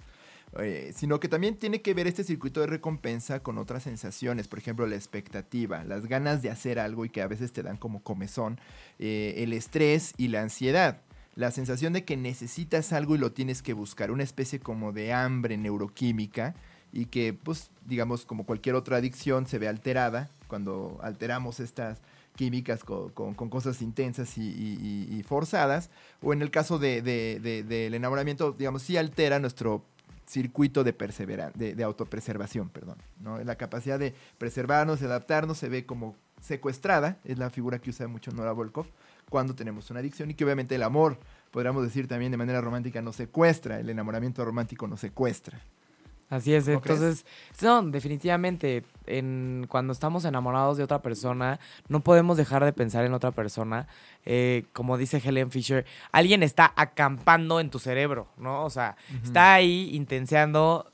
eh, 0.58 0.92
sino 0.94 1.20
que 1.20 1.28
también 1.28 1.56
tiene 1.56 1.82
que 1.82 1.94
ver 1.94 2.06
este 2.06 2.24
circuito 2.24 2.60
de 2.60 2.66
recompensa 2.66 3.40
con 3.40 3.58
otras 3.58 3.82
sensaciones, 3.82 4.48
por 4.48 4.58
ejemplo 4.58 4.86
la 4.86 4.96
expectativa, 4.96 5.84
las 5.84 6.06
ganas 6.06 6.42
de 6.42 6.50
hacer 6.50 6.78
algo 6.78 7.04
y 7.04 7.10
que 7.10 7.22
a 7.22 7.26
veces 7.26 7.52
te 7.52 7.62
dan 7.62 7.76
como 7.76 8.02
comezón, 8.02 8.58
eh, 8.98 9.34
el 9.38 9.52
estrés 9.52 10.14
y 10.16 10.28
la 10.28 10.42
ansiedad. 10.42 11.00
La 11.34 11.50
sensación 11.50 11.92
de 11.92 12.04
que 12.04 12.16
necesitas 12.16 12.92
algo 12.92 13.16
y 13.16 13.18
lo 13.18 13.32
tienes 13.32 13.60
que 13.60 13.72
buscar, 13.72 14.12
una 14.12 14.22
especie 14.22 14.60
como 14.60 14.92
de 14.92 15.12
hambre 15.12 15.56
neuroquímica 15.56 16.54
y 16.92 17.06
que, 17.06 17.32
pues, 17.34 17.70
digamos, 17.84 18.24
como 18.24 18.46
cualquier 18.46 18.76
otra 18.76 18.98
adicción, 18.98 19.46
se 19.48 19.58
ve 19.58 19.66
alterada 19.66 20.30
cuando 20.46 21.00
alteramos 21.02 21.58
estas 21.58 22.00
químicas 22.36 22.84
con, 22.84 23.10
con- 23.10 23.34
cosas 23.34 23.82
intensas 23.82 24.38
y, 24.38 25.22
forzadas, 25.26 25.90
o 26.22 26.32
en 26.32 26.40
el 26.40 26.52
caso 26.52 26.78
de- 26.78 27.02
del 27.02 27.94
enamoramiento, 27.94 28.52
digamos, 28.52 28.82
sí 28.82 28.96
altera 28.96 29.40
nuestro 29.40 29.84
circuito 30.26 30.84
de, 30.84 30.96
persevera- 30.96 31.52
de, 31.54 31.74
de 31.74 31.84
autopreservación, 31.84 32.68
perdón, 32.68 32.98
¿no? 33.20 33.38
La 33.42 33.56
capacidad 33.56 33.98
de 33.98 34.14
preservarnos, 34.38 35.00
de 35.00 35.06
adaptarnos, 35.06 35.58
se 35.58 35.68
ve 35.68 35.86
como 35.86 36.16
secuestrada, 36.40 37.18
es 37.24 37.38
la 37.38 37.50
figura 37.50 37.78
que 37.78 37.90
usa 37.90 38.06
mucho 38.08 38.30
Nora 38.32 38.52
Volkov, 38.52 38.86
cuando 39.30 39.54
tenemos 39.54 39.90
una 39.90 40.00
adicción 40.00 40.30
y 40.30 40.34
que 40.34 40.44
obviamente 40.44 40.74
el 40.74 40.82
amor, 40.82 41.18
podríamos 41.50 41.82
decir 41.82 42.06
también 42.06 42.30
de 42.30 42.36
manera 42.36 42.60
romántica, 42.60 43.00
nos 43.00 43.16
secuestra, 43.16 43.80
el 43.80 43.88
enamoramiento 43.88 44.44
romántico 44.44 44.86
nos 44.86 45.00
secuestra. 45.00 45.60
Así 46.34 46.52
es, 46.52 46.66
¿No 46.66 46.80
crees? 46.80 47.00
entonces, 47.00 47.26
no, 47.62 47.80
definitivamente, 47.82 48.82
en, 49.06 49.66
cuando 49.68 49.92
estamos 49.92 50.24
enamorados 50.24 50.76
de 50.76 50.82
otra 50.82 51.00
persona, 51.00 51.60
no 51.86 52.00
podemos 52.00 52.36
dejar 52.36 52.64
de 52.64 52.72
pensar 52.72 53.04
en 53.04 53.14
otra 53.14 53.30
persona. 53.30 53.86
Eh, 54.24 54.64
como 54.72 54.98
dice 54.98 55.22
Helen 55.24 55.52
Fisher, 55.52 55.86
alguien 56.10 56.42
está 56.42 56.72
acampando 56.74 57.60
en 57.60 57.70
tu 57.70 57.78
cerebro, 57.78 58.26
¿no? 58.36 58.64
O 58.64 58.70
sea, 58.70 58.96
está 59.22 59.54
ahí 59.54 59.90
intenseando, 59.92 60.90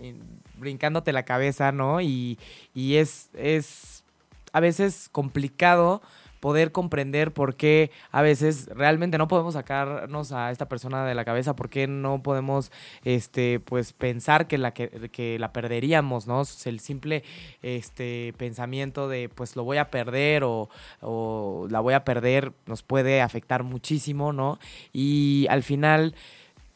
eh, 0.00 0.14
brincándote 0.58 1.12
la 1.12 1.24
cabeza, 1.24 1.72
¿no? 1.72 2.00
Y, 2.00 2.38
y 2.72 2.96
es, 2.96 3.30
es 3.34 4.04
a 4.52 4.60
veces 4.60 5.08
complicado 5.10 6.02
poder 6.40 6.72
comprender 6.72 7.32
por 7.32 7.56
qué 7.56 7.90
a 8.10 8.22
veces 8.22 8.68
realmente 8.74 9.18
no 9.18 9.28
podemos 9.28 9.54
sacarnos 9.54 10.32
a 10.32 10.50
esta 10.50 10.68
persona 10.68 11.04
de 11.04 11.14
la 11.14 11.24
cabeza, 11.24 11.56
por 11.56 11.68
qué 11.68 11.86
no 11.86 12.22
podemos 12.22 12.70
este 13.04 13.60
pues 13.60 13.92
pensar 13.92 14.46
que 14.46 14.58
la 14.58 14.72
que, 14.72 14.88
que 15.10 15.38
la 15.38 15.52
perderíamos, 15.52 16.26
¿no? 16.26 16.42
El 16.64 16.80
simple 16.80 17.24
este 17.62 18.34
pensamiento 18.36 19.08
de 19.08 19.28
pues 19.28 19.56
lo 19.56 19.64
voy 19.64 19.78
a 19.78 19.90
perder 19.90 20.44
o, 20.44 20.68
o 21.00 21.66
la 21.70 21.80
voy 21.80 21.94
a 21.94 22.04
perder 22.04 22.52
nos 22.66 22.82
puede 22.82 23.20
afectar 23.20 23.62
muchísimo, 23.62 24.32
¿no? 24.32 24.58
Y 24.92 25.46
al 25.50 25.62
final 25.62 26.14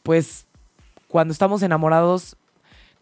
pues 0.03 0.47
cuando 1.07 1.31
estamos 1.31 1.63
enamorados 1.63 2.37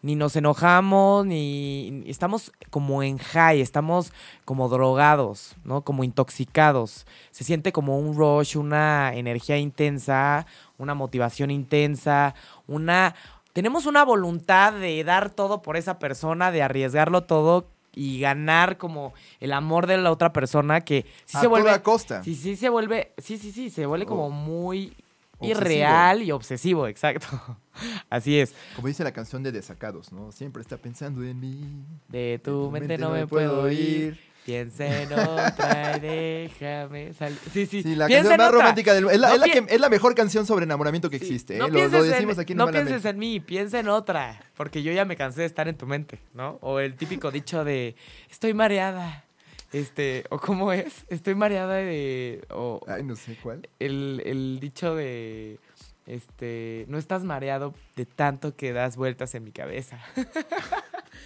ni 0.02 0.16
nos 0.16 0.34
enojamos, 0.36 1.24
ni, 1.26 2.02
estamos 2.06 2.52
como 2.70 3.02
en 3.02 3.18
high, 3.18 3.60
estamos 3.60 4.12
como 4.44 4.68
drogados, 4.68 5.54
¿no? 5.64 5.82
Como 5.82 6.02
intoxicados. 6.04 7.06
Se 7.30 7.44
siente 7.44 7.72
como 7.72 7.98
un 7.98 8.16
rush, 8.16 8.56
una 8.56 9.14
energía 9.14 9.58
intensa, 9.58 10.46
una 10.78 10.94
motivación 10.94 11.50
intensa, 11.50 12.34
una 12.66 13.14
tenemos 13.52 13.84
una 13.86 14.02
voluntad 14.04 14.72
de 14.72 15.04
dar 15.04 15.30
todo 15.30 15.60
por 15.62 15.76
esa 15.76 15.98
persona, 15.98 16.50
de 16.50 16.62
arriesgarlo 16.62 17.24
todo 17.24 17.66
y 17.94 18.18
ganar 18.18 18.78
como 18.78 19.12
el 19.40 19.52
amor 19.52 19.86
de 19.86 19.98
la 19.98 20.10
otra 20.10 20.32
persona 20.32 20.80
que 20.80 21.04
sí 21.26 21.36
a 21.36 21.40
se 21.42 21.46
vuelve 21.46 21.68
toda 21.68 21.82
costa. 21.82 22.24
Sí, 22.24 22.34
sí 22.34 22.56
se 22.56 22.70
vuelve, 22.70 23.12
sí, 23.18 23.36
sí, 23.36 23.52
sí, 23.52 23.68
se 23.68 23.84
vuelve 23.84 24.06
como 24.06 24.26
O- 24.28 24.30
muy 24.30 24.96
obsesivo. 25.42 25.60
irreal 25.60 26.22
y 26.22 26.32
obsesivo, 26.32 26.86
exacto. 26.86 27.26
Así 28.10 28.38
es. 28.38 28.54
Como 28.76 28.88
dice 28.88 29.04
la 29.04 29.12
canción 29.12 29.42
de 29.42 29.52
Desacados, 29.52 30.12
¿no? 30.12 30.32
Siempre 30.32 30.62
está 30.62 30.76
pensando 30.76 31.22
en 31.22 31.40
mí. 31.40 31.84
De 32.08 32.40
tu 32.42 32.70
mente 32.70 32.98
no 32.98 33.10
me 33.10 33.26
puedo 33.26 33.70
ir. 33.70 34.18
Piensa 34.44 35.02
en 35.02 35.12
otra 35.12 35.96
y 35.96 36.00
déjame 36.00 37.12
salir. 37.12 37.38
Sí, 37.52 37.66
sí. 37.66 37.82
Sí, 37.82 37.94
la 37.94 38.08
Piensa 38.08 38.30
canción 38.30 38.46
más 38.46 38.52
romántica 38.52 38.92
del 38.94 39.08
es 39.08 39.20
la, 39.20 39.36
No 39.36 39.44
es, 39.44 39.62
es 39.68 39.80
la 39.80 39.88
mejor 39.88 40.14
canción 40.14 40.46
sobre 40.46 40.64
enamoramiento 40.64 41.08
que 41.08 41.18
Sí, 41.18 41.26
existe. 41.26 41.58
No 41.58 41.66
¿eh? 41.66 41.68
Lo, 41.68 41.74
pienses, 41.74 42.00
lo 42.00 42.04
decimos 42.04 42.34
en, 42.36 42.40
aquí 42.40 42.54
no 42.54 42.68
pienses 42.68 43.04
en 43.04 43.18
mí, 43.18 43.38
piensa 43.38 43.78
en 43.78 43.88
otra. 43.88 44.40
Porque 44.56 44.82
yo 44.82 44.92
ya 44.92 45.04
me 45.04 45.16
cansé 45.16 45.42
de 45.42 45.46
estar 45.46 45.68
en 45.68 45.76
tu 45.76 45.86
mente, 45.86 46.18
¿no? 46.34 46.58
O 46.60 46.80
el 46.80 46.96
típico 46.96 47.30
dicho 47.30 47.64
de 47.64 47.94
estoy 48.30 48.52
mareada. 48.52 49.24
Este, 49.72 50.24
o 50.30 50.38
cómo 50.38 50.72
es, 50.72 51.04
estoy 51.08 51.34
mareada 51.34 51.74
de. 51.76 52.44
O 52.50 52.80
Ay, 52.86 53.02
no 53.02 53.16
sé 53.16 53.36
cuál. 53.42 53.68
el, 53.78 54.22
el 54.24 54.58
dicho 54.60 54.94
de. 54.94 55.58
Este, 56.06 56.84
no 56.88 56.98
estás 56.98 57.22
mareado 57.22 57.74
de 57.96 58.06
tanto 58.06 58.56
que 58.56 58.72
das 58.72 58.96
vueltas 58.96 59.34
en 59.36 59.44
mi 59.44 59.52
cabeza. 59.52 60.00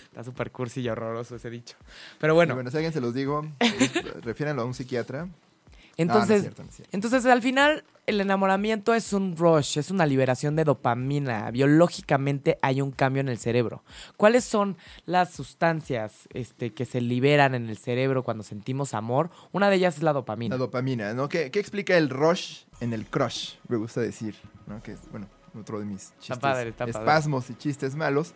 Está 0.09 0.23
súper 0.25 0.50
cursi 0.50 0.81
y 0.83 0.88
horroroso 0.88 1.37
ese 1.37 1.50
dicho. 1.50 1.76
Pero 2.19 2.35
Bueno, 2.35 2.55
bueno, 2.55 2.55
bueno 2.57 2.71
si 2.71 2.76
alguien 2.76 2.93
se 2.93 3.00
los 3.00 3.15
digo, 3.15 3.47
refiéranlo 4.23 4.62
a 4.62 4.65
un 4.65 4.75
psiquiatra. 4.75 5.29
entonces, 5.97 6.31
Ah, 6.31 6.33
no 6.33 6.35
es 6.37 6.41
cierto, 6.43 6.62
no 6.62 6.69
es 6.69 6.75
cierto. 6.76 6.91
Entonces, 6.97 7.26
al 7.26 7.43
final, 7.43 7.85
el 8.06 8.20
enamoramiento 8.20 8.94
es 8.94 9.12
un 9.12 9.36
rush, 9.36 9.78
es 9.78 9.90
una 9.90 10.06
liberación 10.06 10.54
de 10.54 10.64
dopamina. 10.64 11.50
Biológicamente 11.50 12.58
hay 12.62 12.80
un 12.80 12.92
cambio 12.92 13.20
en 13.20 13.28
el 13.28 13.38
cerebro. 13.38 13.82
¿Cuáles 14.16 14.44
son 14.44 14.76
las 15.06 15.32
sustancias 15.32 16.28
este, 16.32 16.72
que 16.72 16.84
se 16.84 17.00
liberan 17.00 17.54
en 17.54 17.68
el 17.68 17.76
cerebro 17.76 18.22
cuando 18.22 18.44
sentimos 18.44 18.94
amor? 18.94 19.30
Una 19.52 19.68
de 19.70 19.76
ellas 19.76 19.96
es 19.96 20.02
la 20.02 20.12
dopamina. 20.12 20.54
La 20.54 20.58
dopamina, 20.58 21.14
¿no? 21.14 21.28
¿Qué, 21.28 21.50
qué 21.50 21.58
explica 21.58 21.96
el 21.96 22.08
rush 22.08 22.64
en 22.80 22.92
el 22.92 23.06
crush? 23.06 23.54
Me 23.68 23.76
gusta 23.76 24.00
decir, 24.00 24.36
¿no? 24.66 24.80
Que 24.82 24.92
es, 24.92 25.00
bueno, 25.10 25.26
otro 25.58 25.80
de 25.80 25.84
mis 25.84 26.12
chistes. 26.20 26.38
padre, 26.38 26.70
está 26.70 26.86
padre. 26.86 26.98
espasmos 26.98 27.50
y 27.50 27.54
chistes 27.54 27.96
malos. 27.96 28.34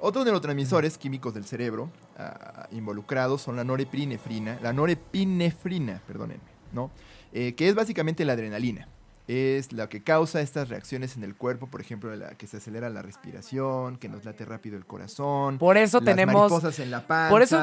Otros 0.00 0.24
neurotransmisores 0.24 0.98
químicos 0.98 1.32
del 1.32 1.44
cerebro 1.44 1.92
ah, 2.18 2.66
involucrados 2.72 3.40
son 3.42 3.54
la 3.54 3.62
norepinefrina, 3.62 4.58
la 4.60 4.72
norepinefrina, 4.72 6.02
perdónenme, 6.08 6.42
¿no? 6.72 6.90
Eh, 7.32 7.54
que 7.54 7.68
es 7.68 7.76
básicamente 7.76 8.24
la 8.24 8.32
adrenalina. 8.32 8.88
Es 9.28 9.72
la 9.72 9.88
que 9.88 10.02
causa 10.02 10.40
estas 10.40 10.68
reacciones 10.68 11.16
en 11.16 11.22
el 11.22 11.36
cuerpo, 11.36 11.68
por 11.68 11.80
ejemplo, 11.80 12.14
la 12.16 12.30
que 12.34 12.48
se 12.48 12.56
acelera 12.56 12.90
la 12.90 13.02
respiración, 13.02 13.96
que 13.96 14.08
nos 14.08 14.24
late 14.24 14.44
rápido 14.44 14.76
el 14.76 14.84
corazón. 14.84 15.58
Por 15.58 15.76
eso 15.76 15.98
las 15.98 16.04
tenemos... 16.04 16.50
mariposas 16.50 16.78
en 16.80 16.90
la 16.90 17.06
panza. 17.06 17.30
Por 17.30 17.40
eso 17.40 17.58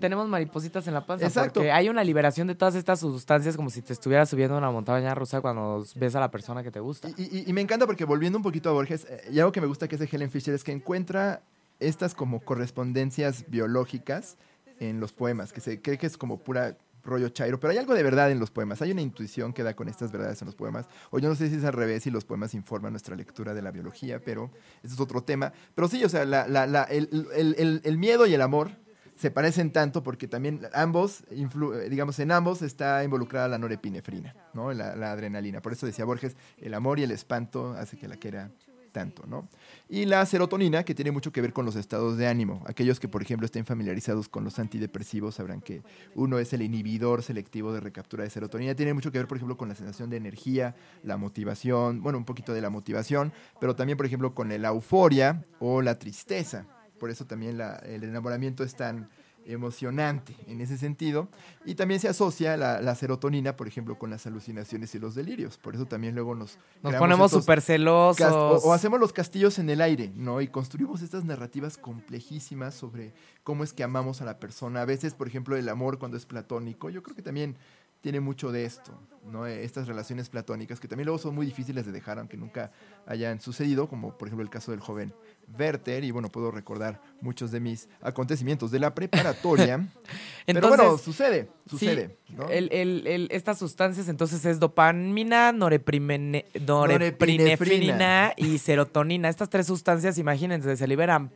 tenemos 0.00 0.26
maripositas 0.28 0.86
en 0.88 0.94
la 0.94 1.04
panza. 1.04 1.26
Exacto. 1.26 1.60
Porque 1.60 1.70
hay 1.70 1.90
una 1.90 2.02
liberación 2.02 2.46
de 2.48 2.54
todas 2.54 2.74
estas 2.76 3.00
sustancias 3.00 3.56
como 3.56 3.68
si 3.68 3.82
te 3.82 3.92
estuvieras 3.92 4.30
subiendo 4.30 4.54
a 4.54 4.58
una 4.58 4.70
montaña 4.70 5.14
rusa 5.14 5.42
cuando 5.42 5.84
ves 5.96 6.14
a 6.16 6.20
la 6.20 6.30
persona 6.30 6.62
que 6.62 6.70
te 6.70 6.80
gusta. 6.80 7.10
Y, 7.10 7.22
y- 7.40 7.44
y 7.46 7.52
me 7.52 7.60
encanta 7.60 7.84
porque 7.86 8.06
volviendo 8.06 8.38
un 8.38 8.42
poquito 8.42 8.70
a 8.70 8.72
Borges, 8.72 9.06
eh, 9.10 9.28
y 9.30 9.38
algo 9.38 9.52
que 9.52 9.60
me 9.60 9.66
gusta 9.66 9.88
que 9.88 9.96
es 9.96 10.00
de 10.00 10.08
Helen 10.10 10.30
Fisher 10.30 10.54
es 10.54 10.64
que 10.64 10.72
encuentra 10.72 11.42
estas 11.78 12.14
como 12.14 12.40
correspondencias 12.40 13.44
biológicas 13.48 14.38
en 14.80 14.98
los 14.98 15.12
poemas, 15.12 15.52
que 15.52 15.60
se 15.60 15.82
cree 15.82 15.98
que 15.98 16.06
es 16.06 16.16
como 16.16 16.38
pura 16.38 16.76
rollo 17.04 17.28
chairo, 17.30 17.58
pero 17.58 17.72
hay 17.72 17.78
algo 17.78 17.94
de 17.94 18.02
verdad 18.02 18.30
en 18.30 18.38
los 18.38 18.50
poemas, 18.50 18.80
hay 18.82 18.92
una 18.92 19.02
intuición 19.02 19.52
que 19.52 19.62
da 19.62 19.74
con 19.74 19.88
estas 19.88 20.12
verdades 20.12 20.40
en 20.42 20.46
los 20.46 20.54
poemas, 20.54 20.86
o 21.10 21.18
yo 21.18 21.28
no 21.28 21.34
sé 21.34 21.48
si 21.48 21.56
es 21.56 21.64
al 21.64 21.72
revés, 21.72 22.02
si 22.04 22.10
los 22.10 22.24
poemas 22.24 22.54
informan 22.54 22.92
nuestra 22.92 23.16
lectura 23.16 23.54
de 23.54 23.62
la 23.62 23.70
biología, 23.70 24.20
pero 24.24 24.50
ese 24.82 24.94
es 24.94 25.00
otro 25.00 25.22
tema. 25.22 25.52
Pero 25.74 25.88
sí, 25.88 26.02
o 26.04 26.08
sea, 26.08 26.24
la- 26.24 26.46
la- 26.48 26.66
la- 26.66 26.84
el, 26.84 27.08
el- 27.34 27.54
el- 27.58 27.80
el 27.84 27.98
miedo 27.98 28.26
y 28.26 28.34
el 28.34 28.40
amor 28.42 28.70
se 29.16 29.30
parecen 29.30 29.70
tanto 29.72 30.02
porque 30.02 30.26
también 30.26 30.62
ambos, 30.72 31.22
influ- 31.30 31.76
eh, 31.76 31.88
digamos, 31.88 32.18
en 32.18 32.32
ambos 32.32 32.62
está 32.62 33.04
involucrada 33.04 33.46
la 33.46 33.58
norepinefrina, 33.58 34.34
¿no? 34.54 34.72
La 34.72 35.12
adrenalina. 35.12 35.60
Por 35.60 35.72
eso 35.72 35.86
decía 35.86 36.04
Borges, 36.04 36.36
el 36.58 36.74
amor 36.74 36.98
y 36.98 37.02
el 37.04 37.10
espanto 37.10 37.72
hace 37.78 37.96
que 37.96 38.08
la 38.08 38.16
quiera 38.16 38.50
tanto, 38.92 39.24
¿no? 39.26 39.48
Y 39.88 40.04
la 40.04 40.24
serotonina, 40.26 40.84
que 40.84 40.94
tiene 40.94 41.10
mucho 41.10 41.32
que 41.32 41.40
ver 41.40 41.52
con 41.52 41.64
los 41.64 41.76
estados 41.76 42.16
de 42.16 42.28
ánimo. 42.28 42.62
Aquellos 42.66 43.00
que, 43.00 43.08
por 43.08 43.22
ejemplo, 43.22 43.46
estén 43.46 43.64
familiarizados 43.64 44.28
con 44.28 44.44
los 44.44 44.58
antidepresivos 44.58 45.34
sabrán 45.34 45.60
que 45.60 45.82
uno 46.14 46.38
es 46.38 46.52
el 46.52 46.62
inhibidor 46.62 47.22
selectivo 47.22 47.72
de 47.72 47.80
recaptura 47.80 48.24
de 48.24 48.30
serotonina. 48.30 48.74
Tiene 48.74 48.94
mucho 48.94 49.10
que 49.10 49.18
ver, 49.18 49.26
por 49.26 49.38
ejemplo, 49.38 49.56
con 49.56 49.68
la 49.68 49.74
sensación 49.74 50.10
de 50.10 50.18
energía, 50.18 50.76
la 51.02 51.16
motivación, 51.16 52.02
bueno, 52.02 52.18
un 52.18 52.24
poquito 52.24 52.52
de 52.52 52.60
la 52.60 52.70
motivación, 52.70 53.32
pero 53.60 53.74
también, 53.74 53.96
por 53.96 54.06
ejemplo, 54.06 54.34
con 54.34 54.48
la 54.48 54.68
euforia 54.68 55.44
o 55.58 55.82
la 55.82 55.98
tristeza. 55.98 56.66
Por 56.98 57.10
eso 57.10 57.26
también 57.26 57.60
el 57.84 58.04
enamoramiento 58.04 58.62
es 58.62 58.76
tan 58.76 59.08
emocionante 59.46 60.34
en 60.46 60.60
ese 60.60 60.78
sentido. 60.78 61.28
Y 61.64 61.74
también 61.74 62.00
se 62.00 62.08
asocia 62.08 62.56
la, 62.56 62.80
la 62.80 62.94
serotonina, 62.94 63.56
por 63.56 63.68
ejemplo, 63.68 63.98
con 63.98 64.10
las 64.10 64.26
alucinaciones 64.26 64.94
y 64.94 64.98
los 64.98 65.14
delirios. 65.14 65.58
Por 65.58 65.74
eso 65.74 65.86
también 65.86 66.14
luego 66.14 66.34
nos... 66.34 66.58
Nos 66.82 66.94
ponemos 66.94 67.30
súper 67.30 67.60
celosos. 67.60 68.62
o 68.64 68.72
hacemos 68.72 69.00
los 69.00 69.12
castillos 69.12 69.58
en 69.58 69.70
el 69.70 69.80
aire, 69.80 70.12
¿no? 70.14 70.40
Y 70.40 70.48
construimos 70.48 71.02
estas 71.02 71.24
narrativas 71.24 71.78
complejísimas 71.78 72.74
sobre 72.74 73.12
cómo 73.44 73.64
es 73.64 73.72
que 73.72 73.82
amamos 73.82 74.22
a 74.22 74.24
la 74.24 74.38
persona. 74.38 74.82
A 74.82 74.84
veces, 74.84 75.14
por 75.14 75.26
ejemplo, 75.28 75.56
el 75.56 75.68
amor 75.68 75.98
cuando 75.98 76.16
es 76.16 76.26
platónico, 76.26 76.90
yo 76.90 77.02
creo 77.02 77.16
que 77.16 77.22
también 77.22 77.56
tiene 78.02 78.18
mucho 78.18 78.50
de 78.50 78.64
esto, 78.64 78.92
¿no? 79.24 79.46
Eh, 79.46 79.64
Estas 79.64 79.86
relaciones 79.86 80.28
platónicas 80.28 80.80
que 80.80 80.88
también 80.88 81.06
luego 81.06 81.18
son 81.18 81.34
muy 81.34 81.46
difíciles 81.46 81.86
de 81.86 81.92
dejar, 81.92 82.18
aunque 82.18 82.36
nunca 82.36 82.72
hayan 83.06 83.40
sucedido, 83.40 83.88
como 83.88 84.18
por 84.18 84.28
ejemplo 84.28 84.42
el 84.42 84.50
caso 84.50 84.72
del 84.72 84.80
joven 84.80 85.14
Werther, 85.58 86.02
y 86.04 86.10
bueno, 86.10 86.28
puedo 86.30 86.50
recordar 86.50 87.00
muchos 87.20 87.50
de 87.50 87.60
mis 87.60 87.88
acontecimientos 88.00 88.70
de 88.70 88.78
la 88.80 88.94
preparatoria. 88.94 89.86
pero 90.46 90.68
bueno, 90.68 90.96
sucede, 90.98 91.50
Sí, 91.66 91.70
sucede, 91.70 92.16
¿no? 92.30 92.48
el- 92.48 92.68
el- 92.72 93.06
el- 93.06 93.28
estas 93.30 93.58
sustancias 93.58 94.08
entonces 94.08 94.44
es 94.46 94.58
dopamina, 94.58 95.52
Norepinefrina. 95.52 96.44
norepinefrina 96.66 98.32
y 98.36 98.58
serotonina. 98.58 99.28
Estas 99.28 99.50
tres 99.50 99.66
sustancias, 99.66 100.18
imagínense, 100.18 100.76
se 100.76 100.86
liberan 100.86 101.30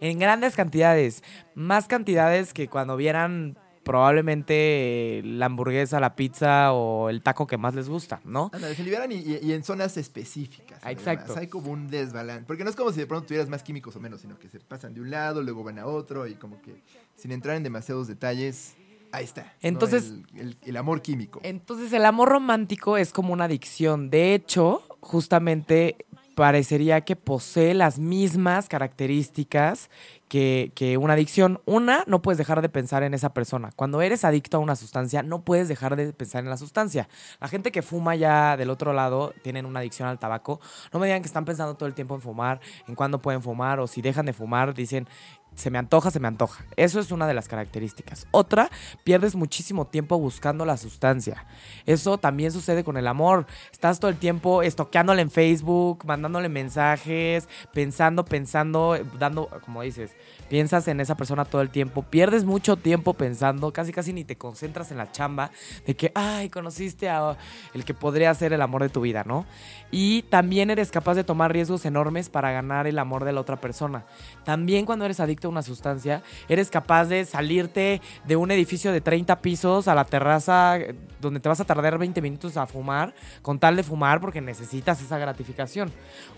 en 0.00 0.18
grandes 0.18 0.54
cantidades. 0.54 1.22
Más 1.54 1.86
cantidades 1.88 2.52
que 2.52 2.68
cuando 2.68 2.96
vieran 2.96 3.56
probablemente 3.82 5.18
eh, 5.18 5.22
la 5.24 5.46
hamburguesa, 5.46 6.00
la 6.00 6.14
pizza 6.16 6.72
o 6.72 7.08
el 7.10 7.22
taco 7.22 7.46
que 7.46 7.56
más 7.58 7.74
les 7.74 7.88
gusta, 7.88 8.20
¿no? 8.24 8.50
Ándale, 8.52 8.74
se 8.74 8.82
liberan 8.84 9.10
y, 9.12 9.16
y- 9.16 9.38
y 9.42 9.52
en 9.52 9.64
zonas 9.64 9.96
específicas. 9.96 10.78
Además. 10.82 11.02
exacto. 11.06 11.34
Hay 11.38 11.46
como 11.48 11.70
un 11.72 11.88
desbalance. 11.88 12.44
Porque 12.46 12.64
no 12.64 12.70
es 12.70 12.76
como 12.76 12.92
si 12.92 13.00
de 13.00 13.06
pronto 13.06 13.26
tuvieras 13.26 13.48
más 13.48 13.62
químicos 13.62 13.94
o 13.96 14.00
menos, 14.00 14.20
sino 14.20 14.38
que 14.38 14.48
se 14.48 14.60
pasan 14.60 14.94
de 14.94 15.00
un 15.00 15.10
lado, 15.10 15.42
luego 15.42 15.64
van 15.64 15.78
a 15.78 15.86
otro 15.86 16.26
y 16.26 16.34
como 16.34 16.60
que 16.62 16.82
sin 17.16 17.32
entrar 17.32 17.56
en 17.56 17.62
demasiados 17.62 18.08
detalles, 18.08 18.74
ahí 19.12 19.24
está. 19.24 19.42
¿no? 19.42 19.48
Entonces- 19.62 20.12
El, 20.34 20.40
el- 20.40 20.56
el 20.64 20.76
amor 20.76 21.02
químico. 21.02 21.40
Entonces 21.42 21.92
el 21.92 22.04
amor 22.04 22.28
romántico 22.28 22.96
es 22.96 23.12
como 23.12 23.32
una 23.32 23.44
adicción. 23.44 24.10
De 24.10 24.34
hecho, 24.34 24.82
justamente 25.00 25.96
parecería 26.34 27.02
que 27.02 27.16
posee 27.16 27.74
las 27.74 27.98
mismas 27.98 28.68
características 28.68 29.90
que, 30.28 30.72
que 30.74 30.96
una 30.96 31.12
adicción. 31.12 31.60
Una, 31.66 32.04
no 32.06 32.22
puedes 32.22 32.38
dejar 32.38 32.62
de 32.62 32.68
pensar 32.70 33.02
en 33.02 33.12
esa 33.12 33.34
persona. 33.34 33.70
Cuando 33.76 34.00
eres 34.00 34.24
adicto 34.24 34.56
a 34.56 34.60
una 34.60 34.76
sustancia, 34.76 35.22
no 35.22 35.42
puedes 35.42 35.68
dejar 35.68 35.94
de 35.94 36.12
pensar 36.14 36.42
en 36.42 36.48
la 36.48 36.56
sustancia. 36.56 37.08
La 37.40 37.48
gente 37.48 37.70
que 37.70 37.82
fuma 37.82 38.14
ya 38.14 38.56
del 38.56 38.70
otro 38.70 38.92
lado, 38.94 39.34
tienen 39.42 39.66
una 39.66 39.80
adicción 39.80 40.08
al 40.08 40.18
tabaco, 40.18 40.60
no 40.92 40.98
me 40.98 41.06
digan 41.06 41.20
que 41.20 41.26
están 41.26 41.44
pensando 41.44 41.74
todo 41.74 41.86
el 41.86 41.94
tiempo 41.94 42.14
en 42.14 42.22
fumar, 42.22 42.60
en 42.88 42.94
cuándo 42.94 43.20
pueden 43.20 43.42
fumar, 43.42 43.78
o 43.80 43.86
si 43.86 44.00
dejan 44.00 44.24
de 44.24 44.32
fumar, 44.32 44.72
dicen, 44.72 45.06
se 45.54 45.70
me 45.70 45.78
antoja, 45.78 46.10
se 46.10 46.20
me 46.20 46.28
antoja. 46.28 46.64
Eso 46.76 47.00
es 47.00 47.10
una 47.10 47.26
de 47.26 47.34
las 47.34 47.48
características. 47.48 48.26
Otra, 48.30 48.70
pierdes 49.04 49.34
muchísimo 49.34 49.86
tiempo 49.86 50.18
buscando 50.18 50.64
la 50.64 50.76
sustancia. 50.76 51.46
Eso 51.86 52.18
también 52.18 52.52
sucede 52.52 52.84
con 52.84 52.96
el 52.96 53.06
amor. 53.06 53.46
Estás 53.70 54.00
todo 54.00 54.10
el 54.10 54.16
tiempo 54.16 54.62
estoqueándole 54.62 55.22
en 55.22 55.30
Facebook, 55.30 56.04
mandándole 56.04 56.48
mensajes, 56.48 57.48
pensando, 57.72 58.24
pensando, 58.24 58.98
dando, 59.18 59.48
como 59.64 59.82
dices, 59.82 60.12
piensas 60.52 60.86
en 60.88 61.00
esa 61.00 61.16
persona 61.16 61.46
todo 61.46 61.62
el 61.62 61.70
tiempo, 61.70 62.02
pierdes 62.02 62.44
mucho 62.44 62.76
tiempo 62.76 63.14
pensando, 63.14 63.72
casi 63.72 63.90
casi 63.90 64.12
ni 64.12 64.22
te 64.22 64.36
concentras 64.36 64.90
en 64.90 64.98
la 64.98 65.10
chamba 65.10 65.50
de 65.86 65.96
que, 65.96 66.12
ay, 66.14 66.50
conociste 66.50 67.08
a 67.08 67.38
el 67.72 67.86
que 67.86 67.94
podría 67.94 68.34
ser 68.34 68.52
el 68.52 68.60
amor 68.60 68.82
de 68.82 68.90
tu 68.90 69.00
vida, 69.00 69.24
¿no? 69.26 69.46
Y 69.90 70.24
también 70.24 70.68
eres 70.68 70.90
capaz 70.90 71.14
de 71.14 71.24
tomar 71.24 71.54
riesgos 71.54 71.86
enormes 71.86 72.28
para 72.28 72.52
ganar 72.52 72.86
el 72.86 72.98
amor 72.98 73.24
de 73.24 73.32
la 73.32 73.40
otra 73.40 73.62
persona. 73.62 74.04
También 74.44 74.84
cuando 74.84 75.06
eres 75.06 75.20
adicto 75.20 75.48
a 75.48 75.50
una 75.50 75.62
sustancia, 75.62 76.22
eres 76.50 76.68
capaz 76.68 77.06
de 77.06 77.24
salirte 77.24 78.02
de 78.26 78.36
un 78.36 78.50
edificio 78.50 78.92
de 78.92 79.00
30 79.00 79.40
pisos 79.40 79.88
a 79.88 79.94
la 79.94 80.04
terraza 80.04 80.76
donde 81.18 81.40
te 81.40 81.48
vas 81.48 81.60
a 81.60 81.64
tardar 81.64 81.96
20 81.96 82.20
minutos 82.20 82.58
a 82.58 82.66
fumar, 82.66 83.14
con 83.40 83.58
tal 83.58 83.74
de 83.74 83.84
fumar 83.84 84.20
porque 84.20 84.42
necesitas 84.42 85.00
esa 85.00 85.16
gratificación. 85.16 85.90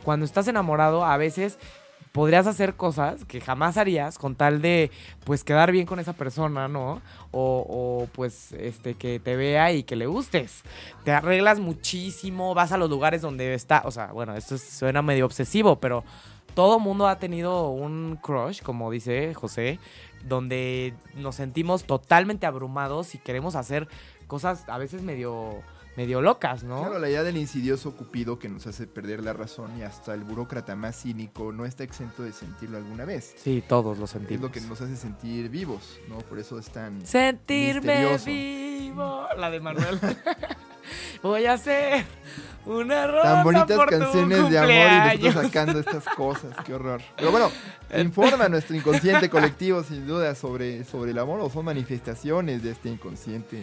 Cuando 0.04 0.24
estás 0.24 0.46
enamorado, 0.46 1.04
a 1.04 1.16
veces 1.16 1.58
podrías 2.14 2.46
hacer 2.46 2.76
cosas 2.76 3.24
que 3.24 3.40
jamás 3.40 3.76
harías 3.76 4.18
con 4.18 4.36
tal 4.36 4.62
de, 4.62 4.92
pues, 5.24 5.42
quedar 5.42 5.72
bien 5.72 5.84
con 5.84 5.98
esa 5.98 6.12
persona, 6.12 6.68
¿no? 6.68 7.02
O, 7.32 8.06
pues, 8.12 8.52
este, 8.52 8.94
que 8.94 9.18
te 9.18 9.34
vea 9.34 9.72
y 9.72 9.82
que 9.82 9.96
le 9.96 10.06
gustes. 10.06 10.62
Te 11.02 11.10
arreglas 11.10 11.58
muchísimo, 11.58 12.54
vas 12.54 12.70
a 12.70 12.78
los 12.78 12.88
lugares 12.88 13.20
donde 13.20 13.52
está, 13.54 13.82
o 13.84 13.90
sea, 13.90 14.12
bueno, 14.12 14.36
esto 14.36 14.56
suena 14.58 15.02
medio 15.02 15.26
obsesivo, 15.26 15.80
pero 15.80 16.04
todo 16.54 16.78
mundo 16.78 17.08
ha 17.08 17.18
tenido 17.18 17.70
un 17.70 18.16
crush, 18.22 18.62
como 18.62 18.92
dice 18.92 19.34
José, 19.34 19.80
donde 20.22 20.94
nos 21.16 21.34
sentimos 21.34 21.82
totalmente 21.82 22.46
abrumados 22.46 23.16
y 23.16 23.18
queremos 23.18 23.56
hacer 23.56 23.88
cosas 24.28 24.68
a 24.68 24.78
veces 24.78 25.02
medio 25.02 25.64
medio 25.96 26.20
locas, 26.20 26.64
¿no? 26.64 26.80
Claro, 26.80 26.98
la 26.98 27.08
idea 27.08 27.22
del 27.22 27.36
insidioso 27.36 27.92
Cupido 27.96 28.38
que 28.38 28.48
nos 28.48 28.66
hace 28.66 28.86
perder 28.86 29.22
la 29.22 29.32
razón 29.32 29.78
y 29.78 29.82
hasta 29.82 30.14
el 30.14 30.24
burócrata 30.24 30.74
más 30.76 31.02
cínico 31.02 31.52
no 31.52 31.64
está 31.64 31.84
exento 31.84 32.22
de 32.22 32.32
sentirlo 32.32 32.76
alguna 32.78 33.04
vez. 33.04 33.34
Sí, 33.36 33.62
todos 33.66 33.98
lo 33.98 34.06
sentimos. 34.06 34.36
Es 34.36 34.42
lo 34.42 34.52
que 34.52 34.68
nos 34.68 34.80
hace 34.80 34.96
sentir 34.96 35.48
vivos, 35.48 35.98
¿no? 36.08 36.18
Por 36.18 36.38
eso 36.38 36.58
es 36.58 36.68
tan 36.70 37.04
Sentirme 37.06 37.80
misterioso. 38.14 38.24
vivo. 38.26 39.26
La 39.38 39.50
de 39.50 39.60
Manuel. 39.60 39.98
Voy 41.22 41.46
a 41.46 41.54
hacer 41.54 42.04
una 42.66 43.06
rosa 43.06 43.22
Tan 43.22 43.44
bonitas 43.44 43.76
por 43.76 43.88
tu 43.90 43.98
canciones 43.98 44.50
de 44.50 44.58
amor 44.58 44.70
y 44.70 44.74
nosotros 44.76 45.12
cumpleaños. 45.12 45.44
sacando 45.46 45.78
estas 45.80 46.04
cosas, 46.16 46.56
qué 46.64 46.74
horror. 46.74 47.00
Pero 47.16 47.30
bueno, 47.30 47.50
informa 47.96 48.44
a 48.44 48.48
nuestro 48.48 48.76
inconsciente 48.76 49.30
colectivo 49.30 49.82
sin 49.82 50.06
duda 50.06 50.34
sobre, 50.34 50.84
sobre 50.84 51.12
el 51.12 51.18
amor 51.18 51.40
o 51.40 51.48
son 51.48 51.64
manifestaciones 51.64 52.62
de 52.62 52.72
este 52.72 52.90
inconsciente 52.90 53.62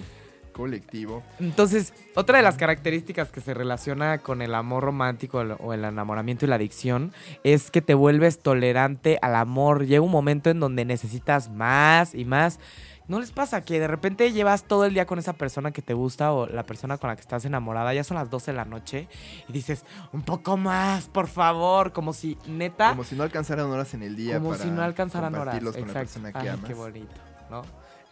colectivo. 0.51 1.23
Entonces, 1.39 1.93
otra 2.15 2.37
de 2.37 2.43
las 2.43 2.55
características 2.57 3.29
que 3.31 3.41
se 3.41 3.53
relaciona 3.53 4.19
con 4.19 4.41
el 4.41 4.53
amor 4.55 4.83
romántico 4.83 5.39
o 5.39 5.73
el 5.73 5.83
enamoramiento 5.85 6.45
y 6.45 6.49
la 6.49 6.55
adicción 6.55 7.13
es 7.43 7.71
que 7.71 7.81
te 7.81 7.93
vuelves 7.93 8.39
tolerante 8.39 9.17
al 9.21 9.35
amor. 9.35 9.85
Llega 9.85 10.01
un 10.01 10.11
momento 10.11 10.49
en 10.49 10.59
donde 10.59 10.85
necesitas 10.85 11.49
más 11.49 12.13
y 12.15 12.25
más. 12.25 12.59
¿No 13.07 13.19
les 13.19 13.31
pasa 13.31 13.59
que 13.61 13.77
de 13.79 13.87
repente 13.87 14.31
llevas 14.31 14.63
todo 14.63 14.85
el 14.85 14.93
día 14.93 15.05
con 15.05 15.19
esa 15.19 15.33
persona 15.33 15.71
que 15.71 15.81
te 15.81 15.93
gusta 15.93 16.31
o 16.31 16.47
la 16.47 16.63
persona 16.63 16.97
con 16.97 17.09
la 17.09 17.15
que 17.15 17.21
estás 17.21 17.43
enamorada? 17.43 17.93
Ya 17.93 18.05
son 18.05 18.15
las 18.15 18.29
12 18.29 18.51
de 18.51 18.57
la 18.57 18.63
noche 18.63 19.09
y 19.49 19.51
dices, 19.51 19.83
un 20.13 20.21
poco 20.21 20.55
más, 20.55 21.07
por 21.09 21.27
favor. 21.27 21.91
Como 21.91 22.13
si, 22.13 22.37
neta, 22.47 22.91
Como 22.91 23.03
si 23.03 23.15
no 23.15 23.23
alcanzaran 23.23 23.65
horas 23.65 23.93
en 23.95 24.03
el 24.03 24.15
día 24.15 24.37
como 24.37 24.51
para 24.51 24.63
si 24.63 24.69
no 24.69 24.81
alcanzaran 24.81 25.35
horas. 25.35 25.55
con 25.55 25.63
la 25.65 25.69
Exacto. 25.79 25.93
persona 25.99 26.31
que 26.31 26.37
Ay, 26.39 26.47
amas. 26.49 26.65
qué 26.65 26.73
bonito, 26.73 27.15
¿no? 27.49 27.63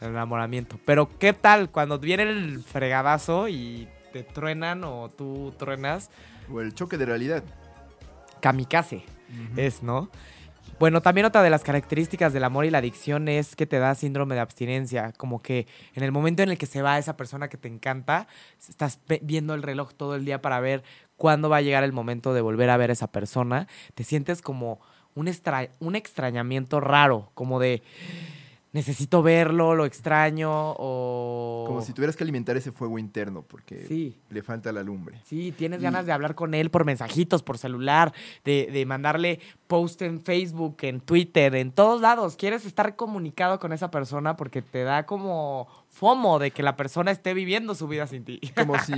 El 0.02 0.10
enamoramiento. 0.10 0.80
Pero, 0.86 1.10
¿qué 1.20 1.34
tal 1.34 1.70
cuando 1.70 2.00
viene 2.00 2.24
el 2.24 2.64
fregadazo 2.64 3.48
y 3.48 3.88
te 4.14 4.24
truenan 4.24 4.84
o 4.84 5.10
tú 5.10 5.54
truenas? 5.58 6.10
O 6.52 6.62
el 6.62 6.74
choque 6.74 6.98
de 6.98 7.06
realidad. 7.06 7.44
Kamikaze 8.42 9.04
es, 9.58 9.84
¿no? 9.84 10.10
Bueno, 10.80 11.02
también 11.02 11.26
otra 11.26 11.44
de 11.44 11.50
las 11.50 11.64
características 11.64 12.32
del 12.32 12.46
amor 12.46 12.64
y 12.64 12.70
la 12.70 12.78
adicción 12.78 13.28
es 13.28 13.56
que 13.58 13.66
te 13.66 13.80
da 13.80 13.94
síndrome 13.96 14.36
de 14.36 14.42
abstinencia, 14.42 15.12
como 15.18 15.42
que 15.42 15.68
en 15.94 16.04
el 16.04 16.14
momento 16.14 16.42
en 16.42 16.50
el 16.50 16.58
que 16.58 16.66
se 16.68 16.82
va 16.82 16.98
esa 16.98 17.18
persona 17.18 17.50
que 17.50 17.58
te 17.58 17.68
encanta, 17.68 18.28
estás 18.70 19.00
viendo 19.22 19.54
el 19.54 19.62
reloj 19.62 19.94
todo 19.94 20.16
el 20.16 20.24
día 20.24 20.42
para 20.42 20.62
ver 20.62 20.84
cuándo 21.18 21.50
va 21.50 21.58
a 21.58 21.62
llegar 21.62 21.84
el 21.84 21.92
momento 21.92 22.34
de 22.34 22.40
volver 22.40 22.70
a 22.70 22.78
ver 22.78 22.92
a 22.92 22.94
esa 22.94 23.12
persona, 23.12 23.68
te 23.94 24.06
sientes 24.06 24.42
como 24.42 24.80
un, 25.16 25.28
extra- 25.28 25.68
un 25.80 25.98
extrañamiento 25.98 26.80
raro, 26.80 27.32
como 27.34 27.60
de 27.60 27.84
necesito 28.72 29.24
verlo, 29.24 29.74
lo 29.76 29.86
extraño 29.86 30.50
o... 30.78 31.64
Como 31.68 31.82
si 31.82 31.92
tuvieras 31.94 32.16
que 32.16 32.24
alimentar 32.24 32.56
ese 32.58 32.72
fuego 32.72 33.00
interno 33.00 33.42
porque 33.42 33.86
Sí. 33.88 34.20
le 34.30 34.44
falta 34.44 34.72
la 34.72 34.84
lumbre. 34.84 35.20
Sí, 35.26 35.52
tienes 35.58 35.80
Y- 35.80 35.84
ganas 35.84 36.06
de 36.06 36.12
hablar 36.12 36.36
con 36.36 36.54
él 36.54 36.70
por 36.70 36.86
mensajitos, 36.86 37.42
por 37.42 37.58
celular, 37.58 38.14
de, 38.46 38.70
de 38.72 38.86
mandarle 38.86 39.40
post 39.68 40.02
en 40.04 40.22
Facebook, 40.22 40.78
en 40.82 41.02
Twitter, 41.02 41.56
en 41.56 41.72
todos 41.72 42.00
lados. 42.02 42.36
Quieres 42.36 42.66
estar 42.66 42.96
comunicado 42.96 43.60
con 43.60 43.74
esa 43.74 43.90
persona 43.92 44.36
porque 44.38 44.62
te 44.62 44.84
da 44.84 45.06
como 45.06 45.68
fomo 45.88 46.38
de 46.40 46.52
que 46.52 46.62
la 46.64 46.76
persona 46.76 47.12
esté 47.12 47.34
viviendo 47.34 47.74
su 47.76 47.88
vida 47.88 48.06
sin 48.08 48.24
ti. 48.24 48.40
Como 48.56 48.76
si, 48.80 48.94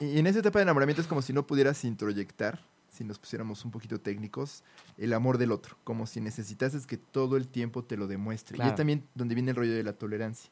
y 0.00 0.18
en 0.18 0.26
esa 0.26 0.40
etapa 0.40 0.58
de 0.58 0.64
enamoramiento 0.64 1.00
es 1.00 1.06
como 1.08 1.22
si 1.22 1.32
no 1.32 1.46
pudieras 1.46 1.84
introyectar, 1.84 2.60
si 3.02 3.08
nos 3.08 3.18
pusiéramos 3.18 3.64
un 3.64 3.72
poquito 3.72 4.00
técnicos, 4.00 4.62
el 4.96 5.12
amor 5.12 5.36
del 5.36 5.50
otro, 5.50 5.76
como 5.82 6.06
si 6.06 6.20
necesitases 6.20 6.86
que 6.86 6.96
todo 6.96 7.36
el 7.36 7.48
tiempo 7.48 7.82
te 7.82 7.96
lo 7.96 8.06
demuestre. 8.06 8.56
Y 8.62 8.66
es 8.66 8.74
también 8.76 9.04
donde 9.14 9.34
viene 9.34 9.50
el 9.50 9.56
rollo 9.56 9.74
de 9.74 9.82
la 9.82 9.92
tolerancia, 9.92 10.50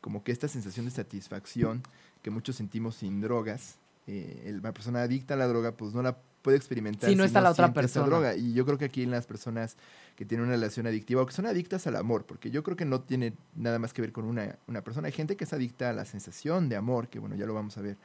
como 0.00 0.24
que 0.24 0.32
esta 0.32 0.48
sensación 0.48 0.86
de 0.86 0.92
satisfacción 0.92 1.82
que 2.22 2.30
muchos 2.30 2.56
sentimos 2.56 2.96
sin 2.96 3.20
drogas, 3.20 3.76
eh, 4.06 4.58
la 4.62 4.72
persona 4.72 5.02
adicta 5.02 5.34
a 5.34 5.36
la 5.36 5.46
droga 5.46 5.72
pues 5.72 5.92
no 5.94 6.02
la 6.02 6.16
puede 6.42 6.56
experimentar 6.56 7.10
Si 7.10 7.16
no 7.16 7.24
está 7.24 7.42
la 7.42 7.50
otra 7.50 7.72
persona. 7.74 8.06
droga. 8.06 8.34
Y 8.34 8.54
yo 8.54 8.64
creo 8.64 8.78
que 8.78 8.86
aquí 8.86 9.02
en 9.02 9.10
las 9.10 9.26
personas 9.26 9.76
que 10.16 10.24
tienen 10.24 10.46
una 10.46 10.54
relación 10.54 10.86
adictiva 10.86 11.20
o 11.20 11.26
que 11.26 11.34
son 11.34 11.44
adictas 11.44 11.86
al 11.86 11.96
amor, 11.96 12.24
porque 12.24 12.50
yo 12.50 12.62
creo 12.62 12.78
que 12.78 12.86
no 12.86 13.02
tiene 13.02 13.34
nada 13.54 13.78
más 13.78 13.92
que 13.92 14.00
ver 14.00 14.12
con 14.12 14.24
una, 14.24 14.58
una 14.66 14.82
persona. 14.82 15.06
Hay 15.06 15.12
gente 15.12 15.36
que 15.36 15.44
es 15.44 15.52
adicta 15.52 15.90
a 15.90 15.92
la 15.92 16.06
sensación 16.06 16.70
de 16.70 16.76
amor, 16.76 17.08
que 17.08 17.18
bueno, 17.18 17.36
ya 17.36 17.44
lo 17.44 17.52
vamos 17.52 17.76
a 17.76 17.82
ver, 17.82 17.98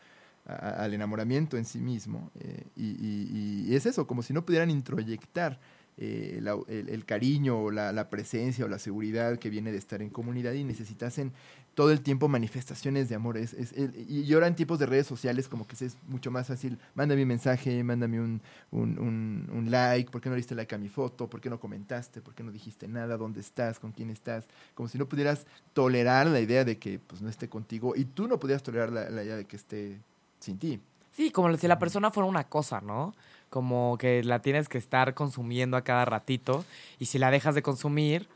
al 0.46 0.94
enamoramiento 0.94 1.58
en 1.58 1.66
sí 1.66 1.80
mismo. 1.80 2.32
eh, 2.40 2.66
y, 2.76 3.74
es 3.76 3.86
eso, 3.86 4.08
como 4.08 4.24
si 4.24 4.34
no 4.34 4.46
pudieran 4.46 4.70
introyectar 4.70 5.60
eh, 5.98 6.42
el, 6.68 7.06
cariño 7.06 7.58
o 7.58 7.72
la, 7.72 8.10
presencia 8.10 8.66
o 8.66 8.68
la 8.68 8.80
seguridad 8.80 9.40
que 9.40 9.50
viene 9.50 9.72
de 9.72 9.78
estar 9.78 10.02
en 10.02 10.10
comunidad 10.10 10.52
y 10.52 10.66
necesitasen 10.66 11.32
todo 11.74 11.92
el 11.92 12.02
tiempo 12.02 12.28
manifestaciones 12.28 13.08
de 13.08 13.16
amor. 13.16 13.38
Es, 13.38 13.56
y 13.78 14.34
ahora 14.34 14.48
en 14.48 14.56
tiempos 14.56 14.78
de 14.80 14.88
redes 14.88 15.08
sociales 15.08 15.48
como 15.48 15.66
que 15.66 15.86
es 15.86 15.98
mucho 16.08 16.32
más 16.32 16.48
fácil. 16.48 16.78
Mándame 16.96 17.22
un 17.22 17.30
mensaje, 17.30 17.82
mándame 17.84 18.20
un, 18.20 18.42
un, 18.72 19.68
like, 19.70 20.12
¿por 20.12 20.20
qué 20.20 20.30
no 20.30 20.36
diste 20.36 20.54
like 20.54 20.76
a 20.76 20.78
mi 20.78 20.90
foto? 20.90 21.30
¿Por 21.30 21.40
qué 21.40 21.50
no 21.50 21.62
comentaste? 21.62 22.22
¿Por 22.22 22.36
qué 22.36 22.44
no 22.44 22.52
dijiste 22.52 22.90
nada? 22.90 23.16
¿Dónde 23.16 23.40
estás? 23.40 23.80
¿Con 23.80 23.94
quién 23.94 24.10
estás? 24.10 24.48
Como 24.74 24.90
si 24.90 24.98
no 24.98 25.08
pudieras 25.08 25.46
tolerar 25.74 26.28
la 26.28 26.42
idea 26.42 26.66
de 26.66 26.78
que 26.78 27.00
pues, 27.00 27.22
no 27.22 27.30
esté 27.30 27.48
contigo 27.48 27.94
y 27.96 28.04
tú 28.04 28.28
no 28.28 28.38
pudieras 28.38 28.64
tolerar 28.64 28.92
la, 28.92 29.10
la 29.10 29.24
idea 29.24 29.38
de 29.38 29.46
que 29.46 29.56
esté 29.56 30.02
sin 30.46 30.58
ti. 30.58 30.80
Sí, 31.12 31.32
como 31.32 31.56
si 31.56 31.68
la 31.68 31.80
persona 31.80 32.12
fuera 32.12 32.30
una 32.30 32.46
cosa, 32.46 32.82
¿no? 32.82 33.14
Como 33.50 33.98
que 33.98 34.24
la 34.24 34.42
tienes 34.42 34.68
que 34.68 34.78
estar 34.78 35.14
consumiendo 35.14 35.78
a 35.78 35.84
cada 35.84 36.06
ratito 36.06 36.66
y 37.00 37.06
si 37.06 37.20
la 37.20 37.32
dejas 37.32 37.56
de 37.56 37.62
consumir, 37.62 38.28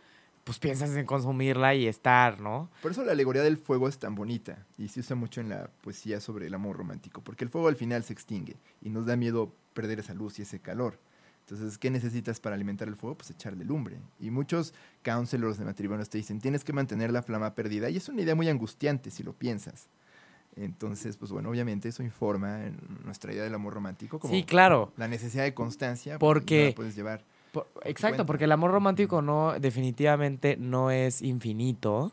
pues 0.43 0.59
piensas 0.59 0.91
en 0.91 1.05
consumirla 1.05 1.75
y 1.75 1.87
estar, 1.87 2.39
¿no? 2.39 2.69
Por 2.81 2.91
eso 2.91 3.03
la 3.03 3.11
alegoría 3.11 3.43
del 3.43 3.57
fuego 3.57 3.87
es 3.87 3.99
tan 3.99 4.15
bonita 4.15 4.65
y 4.77 4.87
se 4.87 5.01
usa 5.01 5.15
mucho 5.15 5.41
en 5.41 5.49
la 5.49 5.69
poesía 5.81 6.19
sobre 6.19 6.47
el 6.47 6.53
amor 6.53 6.77
romántico, 6.77 7.21
porque 7.21 7.43
el 7.43 7.49
fuego 7.49 7.67
al 7.67 7.75
final 7.75 8.03
se 8.03 8.13
extingue 8.13 8.55
y 8.81 8.89
nos 8.89 9.05
da 9.05 9.15
miedo 9.15 9.51
perder 9.73 9.99
esa 9.99 10.13
luz 10.13 10.39
y 10.39 10.43
ese 10.43 10.59
calor. 10.59 10.97
Entonces, 11.41 11.79
¿qué 11.79 11.89
necesitas 11.89 12.39
para 12.39 12.55
alimentar 12.55 12.87
el 12.87 12.95
fuego? 12.95 13.17
Pues 13.17 13.31
echarle 13.31 13.65
lumbre. 13.65 13.97
Y 14.19 14.29
muchos 14.29 14.73
counselors 15.03 15.57
de 15.57 15.65
matrimonios 15.65 16.07
te 16.07 16.19
dicen, 16.19 16.39
tienes 16.39 16.63
que 16.63 16.73
mantener 16.73 17.11
la 17.11 17.23
flama 17.23 17.55
perdida. 17.55 17.89
Y 17.89 17.97
es 17.97 18.07
una 18.07 18.21
idea 18.21 18.35
muy 18.35 18.49
angustiante 18.49 19.09
si 19.09 19.23
lo 19.23 19.33
piensas. 19.33 19.87
Entonces, 20.59 21.15
pues 21.17 21.31
bueno, 21.31 21.49
obviamente 21.49 21.87
eso 21.89 22.03
informa 22.03 22.65
en 22.65 22.77
nuestra 23.05 23.31
idea 23.33 23.43
del 23.43 23.53
amor 23.55 23.73
romántico 23.73 24.19
como 24.19 24.33
Sí, 24.33 24.43
claro. 24.43 24.91
la 24.97 25.07
necesidad 25.07 25.43
de 25.43 25.53
constancia. 25.53 26.19
pues, 26.19 26.19
Porque- 26.19 26.63
no 26.63 26.69
la 26.69 26.75
puedes 26.75 26.95
llevar. 26.95 27.23
Por- 27.51 27.67
exacto, 27.83 28.25
porque 28.25 28.43
el 28.43 28.51
amor 28.51 28.71
romántico 28.71 29.21
no, 29.21 29.57
definitivamente 29.59 30.55
no 30.57 30.91
es 30.91 31.21
infinito. 31.21 32.11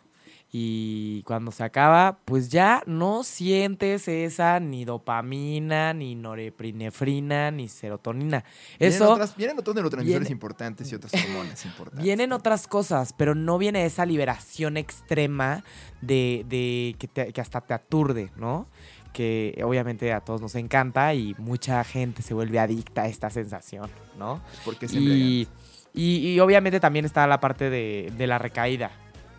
Y 0.58 1.22
cuando 1.24 1.52
se 1.52 1.64
acaba, 1.64 2.18
pues 2.24 2.48
ya 2.48 2.82
no 2.86 3.24
sientes 3.24 4.08
esa 4.08 4.58
ni 4.58 4.86
dopamina, 4.86 5.92
ni 5.92 6.14
norepinefrina, 6.14 7.50
ni 7.50 7.68
serotonina. 7.68 8.42
Vienen 8.78 8.96
Eso 8.96 9.12
otras- 9.12 9.36
vienen 9.36 9.58
otros 9.58 9.74
neurotransmisores 9.74 10.28
viene- 10.28 10.32
importantes 10.32 10.90
y 10.90 10.94
otras 10.94 11.12
hormonas 11.12 11.62
importantes. 11.66 12.02
vienen 12.02 12.32
otras 12.32 12.66
cosas, 12.68 13.12
pero 13.12 13.34
no 13.34 13.58
viene 13.58 13.84
esa 13.84 14.06
liberación 14.06 14.78
extrema 14.78 15.62
de, 16.00 16.46
de 16.48 16.96
que, 16.98 17.06
te- 17.06 17.32
que 17.34 17.40
hasta 17.42 17.60
te 17.60 17.74
aturde, 17.74 18.30
¿no? 18.36 18.66
Que 19.12 19.60
obviamente 19.62 20.10
a 20.14 20.20
todos 20.20 20.40
nos 20.40 20.54
encanta 20.54 21.12
y 21.12 21.34
mucha 21.36 21.84
gente 21.84 22.22
se 22.22 22.32
vuelve 22.32 22.58
adicta 22.58 23.02
a 23.02 23.08
esta 23.08 23.28
sensación, 23.28 23.90
¿no? 24.18 24.40
Porque. 24.64 24.86
Y, 24.90 25.48
y, 25.92 26.28
y 26.28 26.40
obviamente 26.40 26.80
también 26.80 27.04
está 27.04 27.26
la 27.26 27.40
parte 27.40 27.68
de, 27.68 28.10
de 28.16 28.26
la 28.26 28.38
recaída, 28.38 28.90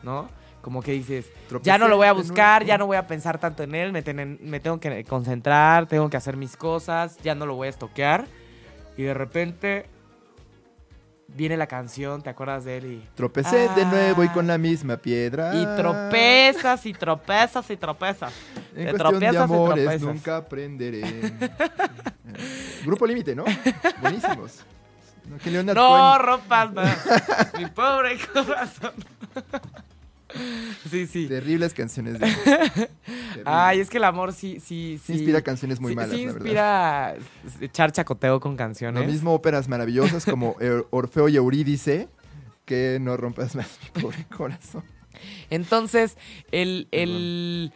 ¿no? 0.04 0.30
Como 0.68 0.82
que 0.82 0.92
dices, 0.92 1.32
ya 1.64 1.78
no 1.78 1.88
lo 1.88 1.96
voy 1.96 2.08
a 2.08 2.12
buscar, 2.12 2.66
ya 2.66 2.78
no 2.78 2.88
voy 2.88 2.98
a 2.98 3.08
pensar 3.08 3.38
tanto 3.38 3.64
en 3.64 3.74
él, 3.74 3.94
me, 3.94 4.04
me 4.42 4.60
tengo 4.60 4.82
que 4.82 5.06
concentrar, 5.06 5.88
tengo 5.88 6.10
que 6.10 6.18
hacer 6.18 6.36
mis 6.36 6.58
cosas, 6.58 7.16
ya 7.24 7.36
no 7.36 7.46
lo 7.46 7.56
voy 7.56 7.68
a 7.68 7.70
estoquear. 7.70 8.26
Y 8.98 9.04
de 9.04 9.14
repente 9.14 9.86
viene 11.30 11.56
la 11.56 11.68
canción, 11.68 12.22
¿te 12.22 12.32
acuerdas 12.32 12.66
de 12.66 12.80
él? 12.80 12.86
Y, 12.86 13.10
Tropecé 13.16 13.70
de 13.78 13.86
nuevo 13.86 14.26
y 14.26 14.28
Ah. 14.28 14.34
con 14.34 14.46
la 14.46 14.58
misma 14.58 14.98
piedra. 14.98 15.56
y 15.56 15.66
tropezas 15.78 16.86
y 16.86 16.92
tropezas 16.92 17.70
y 17.70 17.78
tropezas. 17.78 18.34
En 18.76 18.88
te 18.88 18.92
cuestión 18.92 19.20
de 19.22 19.38
amores 19.38 19.84
tropezas. 19.86 20.02
nunca 20.02 20.36
aprenderé. 20.36 21.02
Grupo 22.84 23.06
Límite, 23.06 23.34
¿no? 23.34 23.46
Buenísimos. 24.02 24.66
No, 25.30 25.38
que 25.38 25.50
No 25.50 26.18
rompas 26.20 26.72
mi 27.58 27.68
pobre 27.68 28.18
corazón. 28.34 28.92
Sí, 30.90 31.06
sí. 31.06 31.28
Terribles 31.28 31.74
canciones 31.74 32.18
de 32.20 32.28
Ay, 33.46 33.80
es 33.82 33.90
que 33.90 33.98
el 33.98 34.06
amor 34.06 34.32
sí, 34.32 34.60
sí, 34.64 35.00
sí. 35.04 35.14
inspira 35.14 35.42
canciones 35.42 35.82
muy 35.82 35.92
sí, 35.92 35.96
malas, 35.96 36.12
sí 36.12 36.26
la 36.26 36.32
verdad. 36.32 36.38
inspira 36.40 37.16
echar 37.60 37.92
chacoteo 37.92 38.40
con 38.40 38.56
canciones. 38.56 39.02
Lo 39.02 39.08
mismo 39.12 39.34
óperas 39.34 39.68
maravillosas 39.68 40.26
como 40.26 40.56
Orfeo 40.92 41.28
y 41.28 41.36
Eurídice, 41.36 42.08
que 42.66 43.00
no 43.02 43.18
rompas 43.18 43.56
más 43.56 43.78
mi 43.84 44.02
pobre 44.02 44.26
corazón. 44.26 44.84
Entonces, 45.50 46.18
el, 46.52 46.88
el 46.92 47.74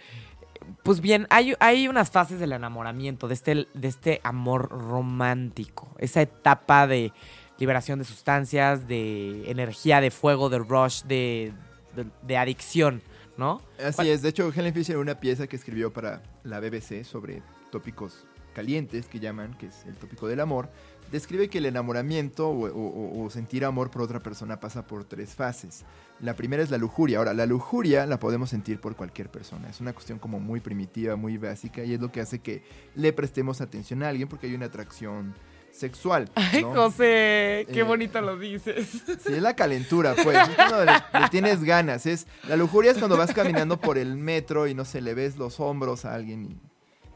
pues 0.84 1.02
bien, 1.02 1.28
hay, 1.30 1.54
hay 1.60 1.88
unas 1.88 2.12
fases 2.12 2.40
del 2.40 2.54
enamoramiento, 2.54 3.28
de 3.28 3.34
este, 3.34 3.68
de 3.74 3.88
este 3.88 4.22
amor 4.24 4.70
romántico, 4.70 5.96
esa 5.98 6.22
etapa 6.22 6.88
de 6.88 7.12
liberación 7.58 8.00
de 8.00 8.06
sustancias, 8.06 8.88
de 8.88 9.50
energía, 9.52 10.02
de 10.02 10.12
fuego, 10.12 10.50
de 10.50 10.60
rush, 10.60 11.04
de, 11.04 11.54
de, 11.96 12.38
adicción, 12.38 13.02
¿no? 13.38 13.62
Así 13.84 14.10
es, 14.10 14.22
de 14.22 14.30
hecho 14.30 14.52
Helen 14.54 14.74
Fisher 14.74 14.98
una 14.98 15.20
pieza 15.20 15.48
que 15.48 15.56
escribió 15.56 15.92
para 15.92 16.22
la 16.44 16.60
BBC 16.60 17.04
sobre 17.04 17.42
tópicos 17.72 18.26
calientes 18.54 19.08
que 19.08 19.20
llaman, 19.20 19.58
que 19.58 19.68
es 19.68 19.86
el 19.86 19.96
tópico 19.96 20.28
del 20.28 20.40
amor, 20.40 20.70
describe 21.12 21.50
que 21.50 21.58
el 21.58 21.66
enamoramiento 21.66 22.50
o, 22.50 23.24
o, 23.24 23.30
sentir 23.30 23.66
amor 23.66 23.92
por 23.92 24.02
otra 24.02 24.22
persona 24.22 24.60
pasa 24.60 24.88
por 24.88 25.04
tres 25.06 25.36
fases. 25.36 25.84
La 26.20 26.36
primera 26.36 26.64
es 26.64 26.70
la 26.70 26.78
lujuria. 26.78 27.18
Ahora, 27.18 27.34
la 27.34 27.46
lujuria 27.46 28.06
la 28.06 28.20
podemos 28.20 28.50
sentir 28.50 28.80
por 28.80 28.96
cualquier 28.96 29.30
persona. 29.30 29.70
Es 29.70 29.82
una 29.82 29.94
cuestión 29.94 30.20
como 30.20 30.40
muy 30.40 30.60
primitiva, 30.60 31.16
muy 31.16 31.38
básica 31.38 31.84
y 31.84 31.94
es 31.94 32.02
lo 32.02 32.12
que 32.12 32.22
hace 32.22 32.40
que 32.40 32.64
le 32.96 33.12
prestemos 33.14 33.62
atención 33.62 34.04
a 34.04 34.10
alguien 34.10 34.28
porque 34.28 34.48
hay 34.48 34.56
una 34.56 34.68
atracción 34.68 35.34
sexual. 35.74 36.26
¿no? 36.36 36.42
Ay, 36.42 36.64
José, 36.64 37.68
qué 37.72 37.80
Eh, 37.80 37.84
bonito 37.84 38.22
lo 38.22 38.38
dices. 38.38 38.88
Sí, 39.06 39.34
es 39.34 39.42
la 39.42 39.56
calentura, 39.56 40.14
pues. 40.22 40.38
Es 40.50 40.56
cuando 40.56 40.86
le, 40.86 40.92
le 40.92 41.30
tienes 41.30 41.64
ganas. 41.64 42.06
Es, 42.06 42.28
la 42.48 42.56
lujuria 42.58 42.92
es 42.92 42.98
cuando 42.98 43.18
vas 43.18 43.34
caminando 43.34 43.80
por 43.80 43.98
el 43.98 44.16
metro 44.16 44.68
y 44.68 44.74
no 44.74 44.86
sé, 44.86 45.02
le 45.02 45.14
ves 45.14 45.38
los 45.38 45.60
hombros 45.60 46.06
a 46.06 46.14
alguien 46.14 46.58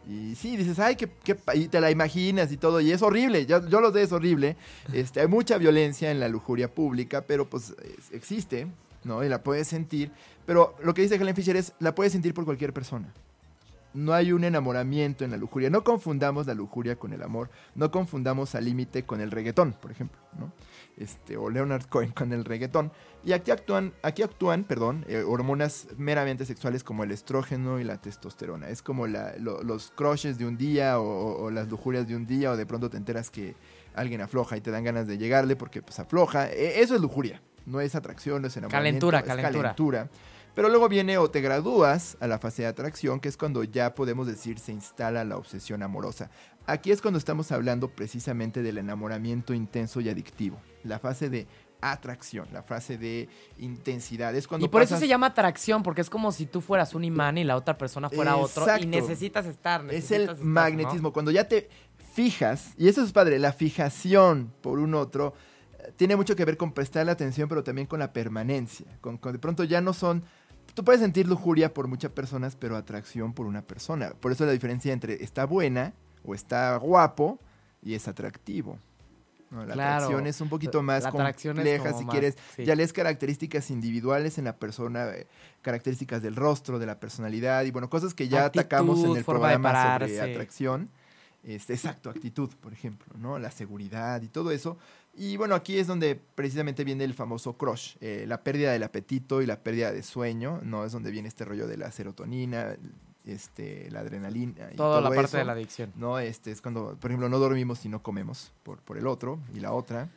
y, 0.08 0.12
y 0.32 0.36
sí, 0.36 0.56
dices, 0.58 0.80
ay, 0.80 0.96
pa-", 1.46 1.56
y 1.56 1.68
te 1.68 1.82
la 1.82 1.90
imaginas 1.92 2.52
y 2.52 2.58
todo, 2.58 2.80
y 2.82 2.92
es 2.92 3.02
horrible, 3.02 3.46
yo, 3.48 3.68
yo 3.68 3.82
lo 3.82 3.92
sé, 3.92 4.04
es 4.04 4.12
horrible. 4.12 4.56
Este, 4.94 5.20
hay 5.22 5.28
mucha 5.28 5.58
violencia 5.58 6.12
en 6.12 6.20
la 6.20 6.30
lujuria 6.30 6.72
pública, 6.74 7.22
pero 7.22 7.50
pues 7.50 7.72
es- 7.84 8.12
existe, 8.12 8.68
¿no? 9.04 9.24
Y 9.24 9.30
la 9.30 9.42
puedes 9.44 9.68
sentir. 9.68 10.12
Pero 10.46 10.76
lo 10.84 10.94
que 10.94 11.02
dice 11.02 11.16
Helen 11.16 11.36
Fisher 11.36 11.56
es, 11.56 11.74
la 11.80 11.96
puedes 11.96 12.14
sentir 12.14 12.34
por 12.36 12.46
cualquier 12.46 12.72
persona. 12.72 13.12
No 13.96 14.14
hay 14.14 14.32
un 14.32 14.44
enamoramiento 14.44 15.24
en 15.26 15.32
la 15.32 15.38
lujuria. 15.38 15.70
No 15.70 15.84
confundamos 15.84 16.46
la 16.48 16.54
lujuria 16.54 16.98
con 16.98 17.14
el 17.14 17.24
amor. 17.24 17.50
No 17.76 17.90
confundamos 17.92 18.54
al 18.56 18.66
límite 18.66 19.04
con 19.04 19.22
el 19.22 19.32
reggaetón, 19.32 19.74
por 19.74 19.90
ejemplo, 19.92 20.20
¿no? 20.38 20.52
Este, 20.98 21.36
o 21.38 21.50
Leonard 21.50 21.86
Cohen 21.88 22.12
con 22.12 22.32
el 22.34 22.46
reggaetón. 22.46 22.92
Y 23.24 23.34
aquí 23.34 23.52
actúan, 23.52 23.94
aquí 24.04 24.22
actúan, 24.22 24.64
perdón, 24.64 25.06
eh, 25.08 25.24
hormonas 25.26 25.88
meramente 25.98 26.46
sexuales 26.46 26.84
como 26.84 27.04
el 27.04 27.12
estrógeno 27.12 27.80
y 27.80 27.84
la 27.84 28.00
testosterona. 28.02 28.70
Es 28.70 28.82
como 28.82 29.08
la- 29.08 29.36
lo- 29.38 29.64
los 29.64 29.92
crushes 29.92 30.38
de 30.38 30.46
un 30.46 30.58
día 30.58 31.00
o, 31.00 31.04
o- 31.04 31.44
o 31.46 31.52
las 31.52 31.68
lujurias 31.70 32.08
de 32.08 32.16
un 32.16 32.26
día 32.28 32.52
o 32.52 32.58
de 32.58 32.66
pronto 32.66 32.90
te 32.90 32.98
enteras 32.98 33.30
que 33.30 33.56
alguien 33.94 34.22
afloja 34.22 34.58
y 34.58 34.62
te 34.62 34.72
dan 34.72 34.84
ganas 34.84 35.08
de 35.08 35.18
llegarle 35.18 35.56
porque 35.56 35.82
pues 35.82 36.00
afloja. 36.00 36.50
E- 36.52 36.82
eso 36.82 36.96
es 36.96 37.02
lujuria, 37.02 37.42
no 37.66 37.80
es 37.82 37.96
atracción, 37.96 38.42
no 38.42 38.48
es 38.48 38.58
enamoramiento. 38.58 39.08
Calentura, 39.10 39.20
es 39.20 39.26
calentura. 39.26 39.76
calentura. 39.76 40.10
Pero 40.56 40.70
luego 40.70 40.88
viene 40.88 41.18
o 41.18 41.30
te 41.30 41.42
gradúas 41.42 42.16
a 42.22 42.28
la 42.28 42.40
fase 42.40 42.62
de 42.62 42.70
atracción, 42.70 43.20
que 43.20 43.28
es 43.28 43.36
cuando 43.36 43.64
ya 43.66 43.94
podemos 43.94 44.26
decir 44.26 44.58
se 44.58 44.72
instala 44.72 45.26
la 45.26 45.38
obsesión 45.38 45.84
amorosa. 45.84 46.32
Aquí 46.66 46.92
es 46.92 47.02
cuando 47.02 47.20
estamos 47.20 47.52
hablando 47.52 47.90
precisamente 47.90 48.64
del 48.64 48.78
enamoramiento 48.78 49.54
intenso 49.54 50.00
y 50.00 50.10
adictivo. 50.10 50.60
La 50.84 50.98
fase 50.98 51.30
de 51.30 51.46
atracción, 51.82 52.48
la 52.52 52.64
fase 52.64 52.98
de 52.98 53.28
intensidad. 53.58 54.34
Es 54.34 54.48
cuando 54.48 54.66
Y 54.66 54.70
por 54.70 54.82
eso 54.82 54.98
se 54.98 55.08
llama 55.08 55.28
atracción, 55.28 55.84
porque 55.84 56.02
es 56.02 56.10
como 56.10 56.32
si 56.32 56.46
tú 56.46 56.62
fueras 56.62 56.96
un 56.96 57.04
imán 57.04 57.38
y 57.38 57.44
la 57.44 57.58
otra 57.58 57.78
persona 57.78 58.10
fuera 58.10 58.38
otro 58.38 58.66
y 58.80 58.86
necesitas 58.86 59.46
estar. 59.46 59.82
Es 59.82 59.88
necesitas 59.88 60.16
el 60.16 60.22
estar, 60.24 60.38
¿no? 60.40 60.46
magnetismo. 60.46 61.14
Cuando 61.14 61.32
ya 61.32 61.48
te 61.48 61.70
fijas, 62.14 62.74
y 62.78 62.88
eso 62.88 63.04
es 63.04 63.12
padre, 63.12 63.40
la 63.40 63.52
fijación 63.52 64.54
por 64.62 64.80
un 64.80 64.96
otro 64.96 65.34
eh, 65.80 65.92
tiene 65.98 66.16
mucho 66.16 66.36
que 66.36 66.46
ver 66.46 66.58
con 66.58 66.72
prestarle 66.72 67.12
atención, 67.12 67.50
pero 67.50 67.64
también 67.64 67.88
con 67.88 68.00
la 68.00 68.14
permanencia. 68.14 68.88
Con, 69.02 69.18
con 69.18 69.34
de 69.34 69.40
pronto 69.40 69.66
ya 69.66 69.82
no 69.82 69.94
son. 69.94 70.24
Tú 70.76 70.84
puedes 70.84 71.02
sentir 71.02 71.28
lujuria 71.28 71.74
por 71.74 71.88
muchas 71.88 72.12
personas, 72.12 72.56
pero 72.56 72.76
atracción 72.76 73.34
por 73.34 73.48
una 73.48 73.62
persona. 73.64 74.12
Por 74.20 74.32
eso 74.32 74.46
la 74.46 74.52
diferencia 74.52 74.94
entre 74.94 75.24
está 75.24 75.46
buena 75.46 75.94
o 76.24 76.36
está 76.36 76.76
guapo 76.78 77.40
y 77.82 77.94
es 77.96 78.08
atractivo. 78.08 78.78
¿no? 79.52 79.64
La 79.66 79.74
Claro. 79.74 79.94
atracción 80.06 80.28
es 80.28 80.42
un 80.42 80.50
poquito 80.50 80.82
más 80.84 81.04
La 81.04 81.12
compleja, 81.12 81.94
si 81.94 82.04
más- 82.04 82.12
quieres. 82.12 82.36
sí. 82.58 82.66
Ya 82.66 82.76
lees 82.76 82.92
características 82.92 83.70
individuales 83.72 84.38
en 84.38 84.46
la 84.46 84.58
persona, 84.58 85.08
eh, 85.12 85.28
características 85.62 86.22
del 86.22 86.36
rostro, 86.36 86.78
de 86.78 86.86
la 86.88 87.00
personalidad 87.00 87.64
y 87.64 87.72
bueno, 87.72 87.90
cosas 87.90 88.14
que 88.14 88.28
ya 88.28 88.46
Actitud, 88.46 88.60
atacamos 88.62 89.04
en 89.04 89.16
el 89.16 89.24
programa 89.24 89.98
sobre 90.00 90.20
atracción. 90.20 90.90
Este, 91.44 91.74
exacto, 91.74 92.10
actitud, 92.10 92.50
por 92.60 92.74
ejemplo, 92.74 93.14
¿no? 93.20 93.38
La 93.38 93.52
seguridad 93.52 94.22
y 94.24 94.28
todo 94.28 94.50
eso. 94.52 94.78
Y 95.18 95.38
bueno, 95.38 95.56
aquí 95.56 95.78
es 95.78 95.88
donde 95.88 96.16
precisamente 96.36 96.84
viene 96.84 97.04
el 97.06 97.14
famoso 97.14 97.54
crush, 97.54 97.96
eh, 98.02 98.26
la 98.28 98.44
pérdida 98.44 98.72
del 98.74 98.84
apetito 98.84 99.42
y 99.42 99.46
la 99.46 99.60
pérdida 99.62 99.92
de 99.92 100.04
sueño, 100.04 100.60
¿no? 100.64 100.84
Es 100.86 100.92
donde 100.92 101.10
viene 101.12 101.30
este 101.30 101.46
rollo 101.46 101.68
de 101.68 101.78
la 101.78 101.90
serotonina, 101.92 102.76
este, 103.26 103.90
la 103.92 104.02
adrenalina 104.02 104.70
y 104.72 104.76
Toda 104.76 105.00
todo 105.00 105.02
la 105.02 105.16
parte 105.16 105.30
eso. 105.30 105.38
de 105.38 105.46
la 105.46 105.54
adicción. 105.54 105.94
¿no? 105.96 106.20
Este 106.20 106.52
es 106.52 106.62
cuando, 106.62 106.96
por 107.00 107.12
ejemplo, 107.12 107.30
no 107.30 107.40
dormimos 107.40 107.80
si 107.80 107.90
no 107.90 108.04
comemos 108.04 108.52
por, 108.64 108.80
por 108.80 108.98
el 108.98 109.08
otro 109.08 109.40
y 109.54 109.60
la 109.62 109.72
otra, 109.72 110.10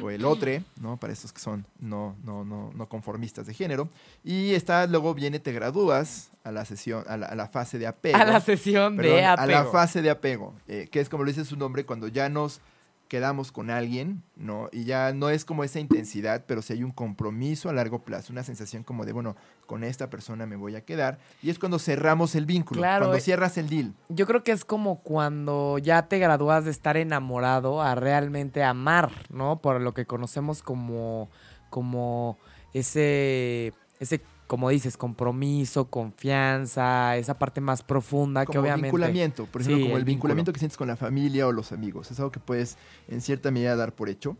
o 0.00 0.10
el 0.10 0.24
otro, 0.24 0.52
¿no? 0.80 0.96
Para 0.96 1.12
estos 1.12 1.32
que 1.32 1.40
son 1.40 1.64
no, 1.80 2.14
no, 2.22 2.44
no, 2.44 2.70
no 2.72 2.88
conformistas 2.88 3.46
de 3.46 3.54
género. 3.54 3.88
Y 4.22 4.52
está, 4.52 4.86
luego 4.86 5.12
viene, 5.14 5.40
te 5.40 5.52
gradúas 5.52 6.30
a 6.44 6.52
la 6.52 6.64
sesión, 6.64 7.02
a 7.08 7.16
la, 7.16 7.26
a 7.26 7.34
la 7.34 7.48
fase 7.48 7.78
de 7.78 7.86
apego. 7.88 8.16
A 8.16 8.24
la 8.24 8.40
sesión 8.40 8.96
Perdón, 8.96 9.16
de 9.16 9.24
a 9.24 9.32
apego. 9.32 9.50
la 9.50 9.64
fase 9.64 10.00
de 10.02 10.10
apego, 10.10 10.54
eh, 10.68 10.86
que 10.92 11.00
es 11.00 11.08
como 11.08 11.24
lo 11.24 11.28
dice 11.30 11.44
su 11.44 11.56
nombre, 11.56 11.84
cuando 11.84 12.06
ya 12.06 12.28
nos 12.28 12.60
quedamos 13.08 13.50
con 13.50 13.70
alguien, 13.70 14.22
¿no? 14.36 14.68
Y 14.70 14.84
ya 14.84 15.12
no 15.12 15.30
es 15.30 15.44
como 15.44 15.64
esa 15.64 15.80
intensidad, 15.80 16.44
pero 16.46 16.62
sí 16.62 16.74
hay 16.74 16.84
un 16.84 16.92
compromiso 16.92 17.68
a 17.68 17.72
largo 17.72 18.04
plazo, 18.04 18.32
una 18.32 18.44
sensación 18.44 18.84
como 18.84 19.04
de, 19.04 19.12
bueno, 19.12 19.34
con 19.66 19.82
esta 19.82 20.10
persona 20.10 20.46
me 20.46 20.56
voy 20.56 20.76
a 20.76 20.84
quedar. 20.84 21.18
Y 21.42 21.50
es 21.50 21.58
cuando 21.58 21.78
cerramos 21.78 22.34
el 22.34 22.46
vínculo, 22.46 22.80
Claro, 22.80 23.06
cuando 23.06 23.16
eh, 23.16 23.20
cierras 23.20 23.58
el 23.58 23.68
deal. 23.68 23.94
Yo 24.10 24.26
creo 24.26 24.42
que 24.42 24.52
es 24.52 24.64
como 24.64 25.00
cuando 25.00 25.78
ya 25.78 26.08
te 26.08 26.18
gradúas 26.18 26.64
de 26.64 26.70
estar 26.70 26.96
enamorado 26.96 27.82
a 27.82 27.94
realmente 27.94 28.62
amar, 28.62 29.10
¿no? 29.30 29.60
Por 29.60 29.80
lo 29.80 29.94
que 29.94 30.06
conocemos 30.06 30.62
como, 30.62 31.28
como 31.70 32.38
ese, 32.74 33.72
ese, 34.00 34.20
como 34.48 34.70
dices, 34.70 34.96
compromiso, 34.96 35.88
confianza, 35.90 37.16
esa 37.16 37.38
parte 37.38 37.60
más 37.60 37.82
profunda 37.82 38.40
que 38.40 38.46
como 38.46 38.60
obviamente. 38.62 38.86
vinculamiento, 38.86 39.46
por 39.46 39.60
ejemplo, 39.60 39.76
Sí, 39.76 39.82
como 39.84 39.94
el, 39.96 40.00
el 40.00 40.04
vinculamiento 40.06 40.52
que 40.52 40.58
sientes 40.58 40.76
con 40.76 40.88
la 40.88 40.96
familia 40.96 41.46
o 41.46 41.52
los 41.52 41.70
amigos. 41.70 42.10
Es 42.10 42.18
algo 42.18 42.32
que 42.32 42.40
puedes 42.40 42.76
en 43.08 43.20
cierta 43.20 43.50
medida 43.52 43.76
dar 43.76 43.92
por 43.94 44.08
hecho 44.08 44.36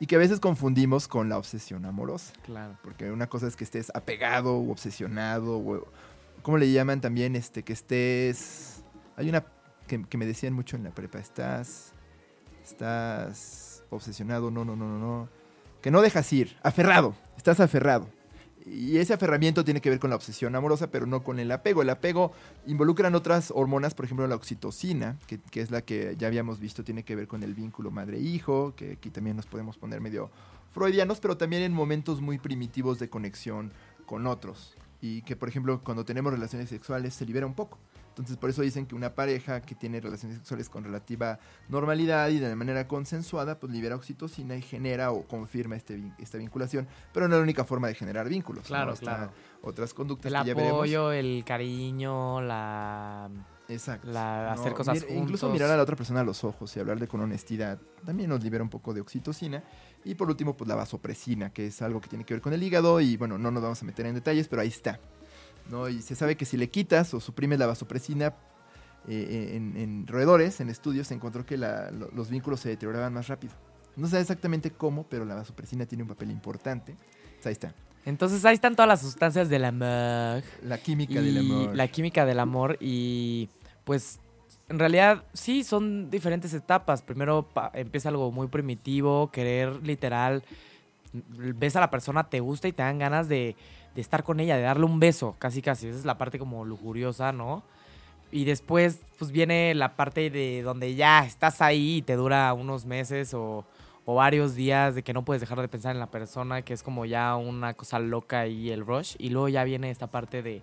y 0.00 0.06
que 0.06 0.14
a 0.16 0.18
veces 0.18 0.40
confundimos 0.40 1.06
con 1.08 1.28
la 1.28 1.36
obsesión 1.38 1.84
amorosa, 1.84 2.32
Claro. 2.44 2.78
porque 2.82 3.10
una 3.10 3.28
cosa 3.28 3.46
es 3.48 3.56
que 3.56 3.64
estés 3.64 3.90
apegado 3.94 4.54
o 4.56 4.70
obsesionado 4.70 5.58
o 5.58 5.86
¿cómo 6.42 6.56
le 6.58 6.72
llaman 6.72 7.00
también 7.00 7.36
este 7.36 7.62
que 7.62 7.72
estés 7.72 8.82
hay 9.16 9.28
una 9.28 9.44
que, 9.86 10.02
que 10.04 10.18
me 10.18 10.24
decían 10.26 10.54
mucho 10.54 10.76
en 10.76 10.84
la 10.84 10.90
prepa, 10.90 11.18
estás 11.18 11.92
estás 12.64 13.84
obsesionado, 13.90 14.50
no, 14.50 14.64
no, 14.64 14.74
no, 14.76 14.86
no, 14.88 14.98
no, 14.98 15.28
que 15.82 15.90
no 15.90 16.00
dejas 16.00 16.32
ir, 16.32 16.56
aferrado, 16.62 17.14
estás 17.36 17.60
aferrado. 17.60 18.08
Y 18.64 18.98
ese 18.98 19.12
aferramiento 19.12 19.64
tiene 19.64 19.80
que 19.80 19.90
ver 19.90 19.98
con 19.98 20.10
la 20.10 20.16
obsesión 20.16 20.54
amorosa, 20.54 20.90
pero 20.90 21.06
no 21.06 21.22
con 21.24 21.38
el 21.38 21.50
apego. 21.50 21.82
El 21.82 21.90
apego 21.90 22.32
involucran 22.66 23.14
otras 23.14 23.52
hormonas, 23.54 23.94
por 23.94 24.04
ejemplo 24.04 24.26
la 24.26 24.36
oxitocina, 24.36 25.18
que, 25.26 25.38
que 25.38 25.60
es 25.60 25.70
la 25.70 25.82
que 25.82 26.14
ya 26.18 26.28
habíamos 26.28 26.60
visto, 26.60 26.84
tiene 26.84 27.02
que 27.02 27.16
ver 27.16 27.26
con 27.26 27.42
el 27.42 27.54
vínculo 27.54 27.90
madre-hijo, 27.90 28.74
que 28.76 28.92
aquí 28.92 29.10
también 29.10 29.36
nos 29.36 29.46
podemos 29.46 29.76
poner 29.76 30.00
medio 30.00 30.30
freudianos, 30.72 31.20
pero 31.20 31.36
también 31.36 31.62
en 31.62 31.72
momentos 31.72 32.20
muy 32.20 32.38
primitivos 32.38 32.98
de 32.98 33.08
conexión 33.08 33.72
con 34.06 34.26
otros. 34.26 34.74
Y 35.00 35.22
que, 35.22 35.36
por 35.36 35.48
ejemplo, 35.48 35.80
cuando 35.82 36.04
tenemos 36.04 36.32
relaciones 36.32 36.68
sexuales 36.68 37.14
se 37.14 37.26
libera 37.26 37.46
un 37.46 37.54
poco. 37.54 37.78
Entonces, 38.12 38.36
por 38.36 38.50
eso 38.50 38.60
dicen 38.60 38.84
que 38.84 38.94
una 38.94 39.14
pareja 39.14 39.62
que 39.62 39.74
tiene 39.74 39.98
relaciones 39.98 40.36
sexuales 40.36 40.68
con 40.68 40.84
relativa 40.84 41.38
normalidad 41.70 42.28
y 42.28 42.38
de 42.38 42.54
manera 42.54 42.86
consensuada, 42.86 43.58
pues 43.58 43.72
libera 43.72 43.96
oxitocina 43.96 44.54
y 44.54 44.60
genera 44.62 45.12
o 45.12 45.22
confirma 45.26 45.76
este, 45.76 46.12
esta 46.18 46.36
vinculación. 46.36 46.86
Pero 47.14 47.26
no 47.26 47.34
es 47.36 47.38
la 47.38 47.42
única 47.42 47.64
forma 47.64 47.88
de 47.88 47.94
generar 47.94 48.28
vínculos. 48.28 48.66
Claro, 48.66 48.90
¿no? 48.92 48.96
Claro. 48.98 49.32
Otras 49.62 49.94
conductas 49.94 50.30
El 50.30 50.40
que 50.42 50.48
ya 50.48 50.54
veremos. 50.54 50.78
apoyo, 50.78 51.10
el 51.12 51.42
cariño, 51.46 52.40
la... 52.42 53.30
Exacto. 53.68 54.10
la- 54.10 54.52
hacer 54.52 54.74
cosas 54.74 54.98
mir- 55.06 55.16
Incluso 55.16 55.48
mirar 55.48 55.70
a 55.70 55.76
la 55.76 55.82
otra 55.82 55.96
persona 55.96 56.20
a 56.20 56.24
los 56.24 56.44
ojos 56.44 56.76
y 56.76 56.80
hablarle 56.80 57.08
con 57.08 57.20
honestidad 57.22 57.78
también 58.04 58.28
nos 58.28 58.42
libera 58.44 58.62
un 58.62 58.68
poco 58.68 58.92
de 58.92 59.00
oxitocina. 59.00 59.62
Y 60.04 60.14
por 60.16 60.28
último, 60.28 60.54
pues 60.54 60.68
la 60.68 60.74
vasopresina, 60.74 61.50
que 61.50 61.68
es 61.68 61.80
algo 61.80 62.00
que 62.00 62.08
tiene 62.08 62.24
que 62.24 62.34
ver 62.34 62.42
con 62.42 62.52
el 62.52 62.62
hígado 62.62 63.00
y 63.00 63.16
bueno, 63.16 63.38
no 63.38 63.50
nos 63.50 63.62
vamos 63.62 63.80
a 63.80 63.86
meter 63.86 64.04
en 64.04 64.14
detalles, 64.16 64.48
pero 64.48 64.60
ahí 64.60 64.68
está. 64.68 65.00
¿No? 65.70 65.88
Y 65.88 66.02
se 66.02 66.14
sabe 66.14 66.36
que 66.36 66.44
si 66.44 66.56
le 66.56 66.68
quitas 66.70 67.12
o 67.14 67.20
suprimes 67.20 67.58
la 67.58 67.66
vasopresina 67.66 68.34
eh, 69.08 69.52
en, 69.54 69.76
en 69.76 70.06
roedores, 70.06 70.60
en 70.60 70.68
estudios, 70.68 71.08
se 71.08 71.14
encontró 71.14 71.44
que 71.44 71.56
la- 71.56 71.90
los 71.90 72.30
vínculos 72.30 72.60
se 72.60 72.68
deterioraban 72.68 73.12
más 73.12 73.28
rápido. 73.28 73.52
No 73.96 74.06
sé 74.08 74.20
exactamente 74.20 74.70
cómo, 74.70 75.04
pero 75.04 75.24
la 75.24 75.34
vasopresina 75.34 75.84
tiene 75.86 76.02
un 76.02 76.08
papel 76.08 76.30
importante. 76.30 76.96
Pues 77.36 77.46
ahí 77.46 77.52
está. 77.52 77.74
Entonces 78.04 78.44
ahí 78.44 78.54
están 78.54 78.74
todas 78.74 78.88
las 78.88 79.00
sustancias 79.00 79.48
del 79.48 79.64
amor. 79.64 80.42
La 80.62 80.78
química 80.82 81.20
y 81.20 81.24
del 81.24 81.38
amor. 81.38 81.76
La 81.76 81.88
química 81.88 82.24
del 82.26 82.40
amor 82.40 82.76
y 82.80 83.48
pues 83.84 84.18
en 84.68 84.78
realidad 84.78 85.24
sí 85.34 85.62
son 85.64 86.10
diferentes 86.10 86.54
etapas. 86.54 87.02
Primero 87.02 87.48
empieza 87.74 88.08
algo 88.08 88.32
muy 88.32 88.48
primitivo, 88.48 89.30
querer 89.30 89.82
literal, 89.86 90.42
ves 91.12 91.76
a 91.76 91.80
la 91.80 91.90
persona, 91.90 92.24
te 92.28 92.40
gusta 92.40 92.68
y 92.68 92.72
te 92.72 92.82
dan 92.82 92.98
ganas 92.98 93.28
de, 93.28 93.54
de 93.94 94.00
estar 94.00 94.24
con 94.24 94.40
ella, 94.40 94.56
de 94.56 94.62
darle 94.62 94.84
un 94.84 95.00
beso, 95.00 95.36
casi 95.38 95.62
casi. 95.62 95.88
Esa 95.88 95.98
es 95.98 96.04
la 96.04 96.18
parte 96.18 96.38
como 96.38 96.64
lujuriosa, 96.64 97.32
¿no? 97.32 97.62
Y 98.30 98.44
después 98.44 99.02
pues 99.18 99.30
viene 99.30 99.74
la 99.74 99.94
parte 99.94 100.30
de 100.30 100.62
donde 100.62 100.94
ya 100.94 101.24
estás 101.24 101.60
ahí 101.60 101.98
y 101.98 102.02
te 102.02 102.14
dura 102.16 102.52
unos 102.54 102.86
meses 102.86 103.34
o, 103.34 103.64
varios 104.06 104.54
días 104.54 104.94
de 104.94 105.02
que 105.02 105.12
no 105.12 105.24
puedes 105.24 105.40
dejar 105.40 105.60
de 105.60 105.68
pensar 105.68 105.94
en 105.94 106.00
la 106.00 106.10
persona, 106.10 106.62
que 106.62 106.74
es 106.74 106.82
como 106.82 107.04
ya 107.04 107.36
una 107.36 107.74
cosa 107.74 107.98
loca 107.98 108.46
y 108.46 108.70
el 108.70 108.84
rush. 108.84 109.14
Y 109.18 109.30
luego 109.30 109.48
ya 109.48 109.64
viene 109.64 109.90
esta 109.90 110.08
parte 110.08 110.42
de 110.42 110.62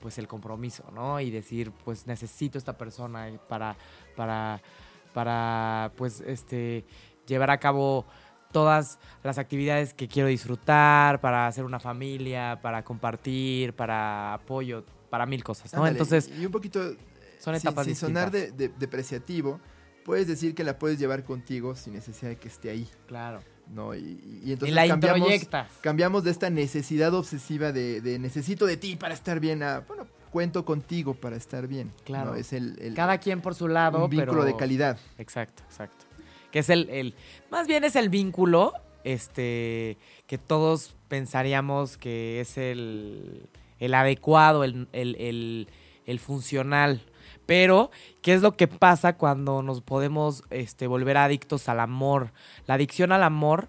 pues 0.00 0.18
el 0.18 0.26
compromiso, 0.26 0.84
¿no? 0.92 1.20
Y 1.20 1.30
decir, 1.30 1.72
pues 1.84 2.06
necesito 2.06 2.58
esta 2.58 2.78
persona 2.78 3.28
para, 3.48 3.76
para, 4.16 4.62
para, 5.12 5.92
pues, 5.96 6.20
este, 6.22 6.84
llevar 7.26 7.50
a 7.50 7.58
cabo 7.58 8.06
todas 8.52 8.98
las 9.22 9.38
actividades 9.38 9.94
que 9.94 10.08
quiero 10.08 10.28
disfrutar, 10.28 11.20
para 11.20 11.46
hacer 11.46 11.64
una 11.64 11.80
familia, 11.80 12.58
para 12.62 12.82
compartir, 12.84 13.74
para 13.74 14.34
apoyo, 14.34 14.84
para 15.10 15.26
mil 15.26 15.42
cosas, 15.44 15.72
¿no? 15.72 15.80
Ándale, 15.80 15.98
Entonces, 15.98 16.30
y 16.38 16.46
un 16.46 16.52
poquito, 16.52 16.80
son 17.38 17.54
sin- 17.54 17.68
etapas 17.68 17.86
sin, 17.86 17.96
sonar 17.96 18.30
de, 18.30 18.50
de- 18.52 18.68
depreciativo, 18.68 19.60
puedes 20.04 20.26
decir 20.26 20.54
que 20.54 20.64
la 20.64 20.78
puedes 20.78 20.98
llevar 20.98 21.24
contigo 21.24 21.74
sin 21.76 21.94
necesidad 21.94 22.30
de 22.30 22.36
que 22.36 22.48
esté 22.48 22.70
ahí, 22.70 22.88
Claro. 23.06 23.40
¿no? 23.68 23.94
Y, 23.94 24.40
y- 24.44 24.52
entonces 24.52 24.74
la 24.74 24.88
cambiamos, 24.88 25.28
cambiamos 25.80 26.24
de 26.24 26.30
esta 26.32 26.50
necesidad 26.50 27.14
obsesiva 27.14 27.72
de, 27.72 28.00
de 28.00 28.18
necesito 28.18 28.66
de 28.66 28.76
ti 28.76 28.96
para 28.96 29.14
estar 29.14 29.38
bien 29.40 29.62
a, 29.62 29.80
bueno, 29.80 30.06
cuento 30.30 30.64
contigo 30.64 31.14
para 31.14 31.36
estar 31.36 31.66
bien. 31.66 31.92
Claro. 32.04 32.30
¿no? 32.32 32.36
Es 32.36 32.52
el, 32.52 32.78
el- 32.80 32.94
Cada 32.94 33.18
quien 33.18 33.40
por 33.40 33.54
su 33.54 33.68
lado, 33.68 34.04
un 34.04 34.10
vínculo 34.10 34.32
pero... 34.32 34.44
de 34.44 34.56
calidad. 34.56 34.98
Exacto, 35.18 35.62
exacto. 35.64 36.06
Que 36.50 36.60
es 36.60 36.70
el, 36.70 36.88
el- 36.90 37.14
más 37.50 37.66
bien 37.66 37.84
es 37.84 37.96
el 37.96 38.08
vínculo, 38.08 38.72
este, 39.04 39.96
que 40.26 40.38
todos 40.38 40.94
pensaríamos 41.08 41.96
que 41.96 42.40
es 42.40 42.58
el, 42.58 43.48
el 43.78 43.94
adecuado, 43.94 44.64
el, 44.64 44.88
el- 44.92 45.16
el- 46.06 46.18
funcional. 46.20 47.02
Pero, 47.46 47.90
¿qué 48.22 48.34
es 48.34 48.42
lo 48.42 48.56
que 48.56 48.66
pasa 48.68 49.16
cuando 49.16 49.62
nos 49.62 49.80
podemos 49.80 50.42
este, 50.50 50.86
volver 50.88 51.16
adictos 51.16 51.68
al 51.68 51.78
amor? 51.80 52.32
La 52.66 52.74
adicción 52.74 53.12
al 53.12 53.22
amor 53.22 53.68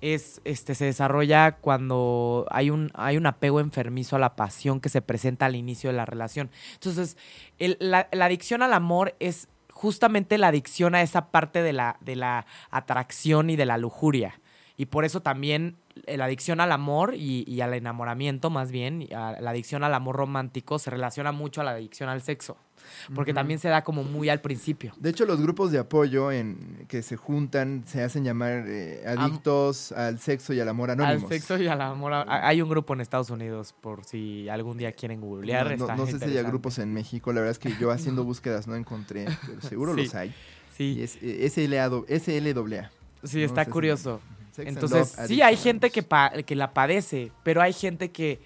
es, 0.00 0.40
este, 0.44 0.74
se 0.74 0.84
desarrolla 0.84 1.52
cuando 1.56 2.46
hay 2.50 2.70
un, 2.70 2.90
hay 2.94 3.16
un 3.16 3.26
apego 3.26 3.60
enfermizo 3.60 4.16
a 4.16 4.18
la 4.20 4.36
pasión 4.36 4.80
que 4.80 4.88
se 4.88 5.00
presenta 5.00 5.46
al 5.46 5.56
inicio 5.56 5.90
de 5.90 5.96
la 5.96 6.04
relación. 6.06 6.50
Entonces, 6.74 7.16
la 7.58 8.08
adicción 8.20 8.62
al 8.62 8.72
amor 8.72 9.14
es 9.20 9.48
justamente 9.76 10.38
la 10.38 10.48
adicción 10.48 10.94
a 10.94 11.02
esa 11.02 11.30
parte 11.30 11.62
de 11.62 11.74
la, 11.74 11.98
de 12.00 12.16
la 12.16 12.46
atracción 12.70 13.50
y 13.50 13.56
de 13.56 13.66
la 13.66 13.76
lujuria. 13.76 14.40
Y 14.78 14.86
por 14.86 15.04
eso 15.04 15.20
también 15.20 15.76
la 16.06 16.26
adicción 16.26 16.60
al 16.60 16.72
amor 16.72 17.14
y, 17.14 17.44
y 17.46 17.60
al 17.62 17.74
enamoramiento, 17.74 18.50
más 18.50 18.70
bien, 18.70 19.06
a 19.14 19.40
la 19.40 19.50
adicción 19.50 19.82
al 19.84 19.94
amor 19.94 20.16
romántico 20.16 20.78
se 20.78 20.90
relaciona 20.90 21.32
mucho 21.32 21.60
a 21.60 21.64
la 21.64 21.70
adicción 21.72 22.08
al 22.08 22.22
sexo. 22.22 22.56
Porque 23.16 23.34
también 23.34 23.58
se 23.58 23.68
da 23.68 23.82
como 23.82 24.04
muy 24.04 24.28
al 24.28 24.40
principio. 24.40 24.92
De 24.98 25.10
hecho, 25.10 25.26
los 25.26 25.40
grupos 25.40 25.72
de 25.72 25.78
apoyo 25.78 26.30
en, 26.30 26.84
que 26.88 27.02
se 27.02 27.16
juntan 27.16 27.82
se 27.84 28.02
hacen 28.02 28.22
llamar 28.22 28.64
eh, 28.68 29.02
adictos 29.06 29.90
al 29.92 30.20
sexo 30.20 30.52
y 30.52 30.60
al 30.60 30.68
amor 30.68 30.90
anónimos. 30.92 31.24
Al 31.24 31.28
sexo 31.28 31.58
y 31.58 31.66
al 31.66 31.80
amor. 31.80 32.12
Hay 32.28 32.62
un 32.62 32.68
grupo 32.68 32.94
en 32.94 33.00
Estados 33.00 33.30
Unidos, 33.30 33.74
por 33.80 34.04
si 34.04 34.48
algún 34.48 34.76
día 34.78 34.92
quieren 34.92 35.20
googlear. 35.20 35.64
No, 35.64 35.70
no- 35.70 35.84
está 35.84 35.96
no 35.96 36.04
sé 36.04 36.10
si 36.12 36.16
interesante. 36.18 36.48
grupos 36.50 36.78
en 36.78 36.92
México, 36.92 37.32
la 37.32 37.40
verdad 37.40 37.52
es 37.52 37.58
que 37.58 37.74
yo 37.80 37.90
haciendo 37.90 38.22
búsquedas 38.22 38.68
no 38.68 38.76
encontré, 38.76 39.26
pero 39.46 39.60
seguro 39.62 39.94
Sí. 39.96 40.02
los 40.04 40.14
hay. 40.14 40.34
Sí, 40.76 40.94
Y 40.98 41.02
es 41.02 41.18
eh, 41.22 41.48
SLA, 41.50 41.88
SLAA. 41.88 42.90
sí, 43.24 43.38
no 43.38 43.44
está 43.46 43.64
si- 43.64 43.70
curioso. 43.70 44.20
Sex 44.56 44.68
Entonces, 44.68 45.14
sí, 45.26 45.42
hay 45.42 45.56
gente 45.56 45.90
que, 45.90 46.02
que 46.46 46.56
la 46.56 46.72
padece, 46.72 47.30
pero 47.42 47.60
hay 47.60 47.74
gente 47.74 48.10
que, 48.10 48.40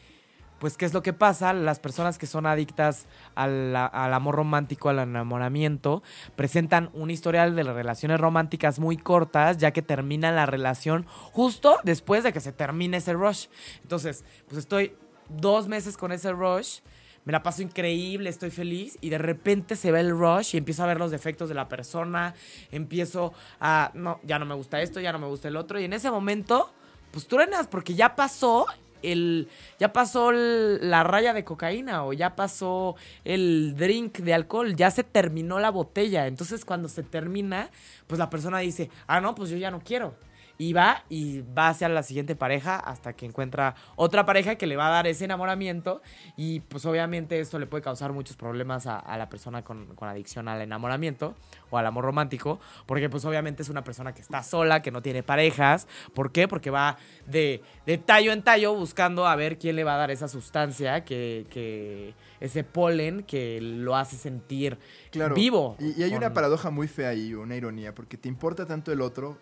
pues, 0.59 0.77
¿qué 0.77 0.85
es 0.85 0.93
lo 0.93 1.03
que 1.03 1.13
pasa? 1.13 1.53
Las 1.53 1.79
personas 1.79 2.19
que 2.19 2.27
son 2.27 2.47
adictas 2.47 3.07
al, 3.37 3.77
al 3.77 4.13
amor 4.13 4.35
romántico, 4.35 4.89
al 4.89 4.99
enamoramiento, 4.99 6.03
presentan 6.35 6.91
un 6.95 7.11
historial 7.11 7.55
de 7.55 7.63
relaciones 7.63 8.19
románticas 8.19 8.81
muy 8.81 8.97
cortas, 8.97 9.59
ya 9.59 9.71
que 9.71 9.83
termina 9.83 10.33
la 10.33 10.47
relación 10.47 11.07
justo 11.33 11.79
después 11.85 12.25
de 12.25 12.33
que 12.33 12.41
se 12.41 12.53
termine 12.53 12.97
ese 12.97 13.13
rush. 13.13 13.47
Entonces, 13.83 14.25
pues 14.49 14.59
estoy 14.59 14.97
dos 15.29 15.69
meses 15.69 15.97
con 15.97 16.11
ese 16.11 16.33
rush. 16.33 16.81
Me 17.25 17.33
la 17.33 17.43
paso 17.43 17.63
increíble, 17.63 18.31
estoy 18.31 18.51
feliz 18.51 18.97
y 19.03 19.11
de 19.11 19.19
repente 19.19 19.77
se 19.77 19.93
ve 19.93 20.01
el 20.01 20.11
rush 20.11 20.55
y 20.55 20.59
empiezo 20.59 20.83
a 20.83 20.87
ver 20.87 20.99
los 20.99 21.11
defectos 21.11 21.49
de 21.51 21.55
la 21.55 21.69
persona, 21.69 22.35
empiezo 22.73 23.35
a, 23.61 23.91
no, 23.95 24.21
ya 24.23 24.39
no 24.39 24.47
me 24.47 24.55
gusta 24.55 24.81
esto, 24.81 25.01
ya 25.01 25.13
no 25.13 25.19
me 25.19 25.27
gusta 25.27 25.49
el 25.49 25.57
otro 25.57 25.79
y 25.79 25.85
en 25.85 25.93
ese 25.93 26.11
momento, 26.11 26.73
pues 27.11 27.27
truenas 27.29 27.67
porque 27.67 27.95
ya 27.95 28.17
pasó 28.17 28.67
el, 29.03 29.49
ya 29.79 29.93
pasó 29.93 30.31
el- 30.31 30.91
la 30.91 31.03
raya 31.05 31.33
de 31.35 31.45
cocaína 31.45 32.05
o 32.05 32.13
ya 32.15 32.37
pasó 32.37 32.97
el 33.25 33.75
drink 33.77 34.19
de 34.19 34.33
alcohol, 34.35 34.75
ya 34.75 34.91
se 34.91 35.05
terminó 35.05 35.59
la 35.59 35.71
botella, 35.71 36.27
entonces 36.27 36.65
cuando 36.65 36.89
se 36.89 37.03
termina, 37.03 37.71
pues 38.07 38.19
la 38.19 38.31
persona 38.31 38.59
dice, 38.61 38.91
ah, 39.07 39.21
no, 39.21 39.35
pues 39.35 39.51
yo 39.51 39.59
ya 39.59 39.71
no 39.71 39.81
quiero. 39.81 40.15
Y 40.61 40.75
va 40.75 41.05
y 41.09 41.41
va 41.41 41.69
hacia 41.69 41.89
la 41.89 42.03
siguiente 42.03 42.37
pareja 42.37 42.77
hasta 42.77 43.15
que 43.15 43.25
encuentra 43.25 43.75
otra 43.97 44.27
pareja 44.27 44.57
que 44.57 44.67
le 44.67 44.77
va 44.77 44.89
a 44.89 44.91
dar 44.91 45.07
ese 45.07 45.25
enamoramiento. 45.25 46.03
Y 46.37 46.61
pues 46.61 46.85
obviamente 46.85 47.41
esto 47.41 47.59
le 47.59 47.67
puede 47.67 47.83
causar 47.83 48.13
muchos 48.13 48.37
problemas 48.37 48.87
a, 48.87 48.99
a 48.99 49.17
la 49.17 49.31
persona 49.31 49.65
con, 49.65 49.95
con 49.95 50.07
adicción 50.11 50.49
al 50.49 50.61
enamoramiento 50.61 51.35
o 51.71 51.79
al 51.79 51.87
amor 51.87 52.05
romántico. 52.05 52.61
Porque 52.85 53.09
pues 53.09 53.25
obviamente 53.25 53.63
es 53.63 53.71
una 53.71 53.83
persona 53.85 54.13
que 54.13 54.21
está 54.21 54.43
sola, 54.43 54.83
que 54.83 54.91
no 54.91 55.01
tiene 55.01 55.23
parejas. 55.23 55.89
¿Por 56.13 56.31
qué? 56.31 56.47
Porque 56.47 56.69
va 56.69 56.99
de, 57.27 57.63
de 57.87 57.97
tallo 57.97 58.31
en 58.33 58.43
tallo 58.43 58.75
buscando 58.75 59.27
a 59.27 59.37
ver 59.37 59.59
quién 59.59 59.77
le 59.77 59.85
va 59.85 59.95
a 59.95 59.97
dar 59.97 60.11
esa 60.11 60.29
sustancia, 60.29 61.07
que, 61.07 61.47
que 61.49 62.13
ese 62.39 62.65
polen 62.65 63.23
que 63.23 63.63
lo 63.63 63.97
hace 63.97 64.17
sentir 64.17 64.77
Claro. 65.11 65.35
vivo. 65.35 65.77
Y, 65.79 65.99
y 65.99 66.03
hay 66.03 66.13
una 66.13 66.35
paradoja 66.35 66.69
muy 66.69 66.87
fea 66.87 67.09
ahí, 67.09 67.33
una 67.33 67.57
ironía, 67.57 67.95
porque 67.95 68.19
te 68.19 68.29
importa 68.29 68.67
tanto 68.67 68.93
el 68.93 69.01
otro 69.01 69.39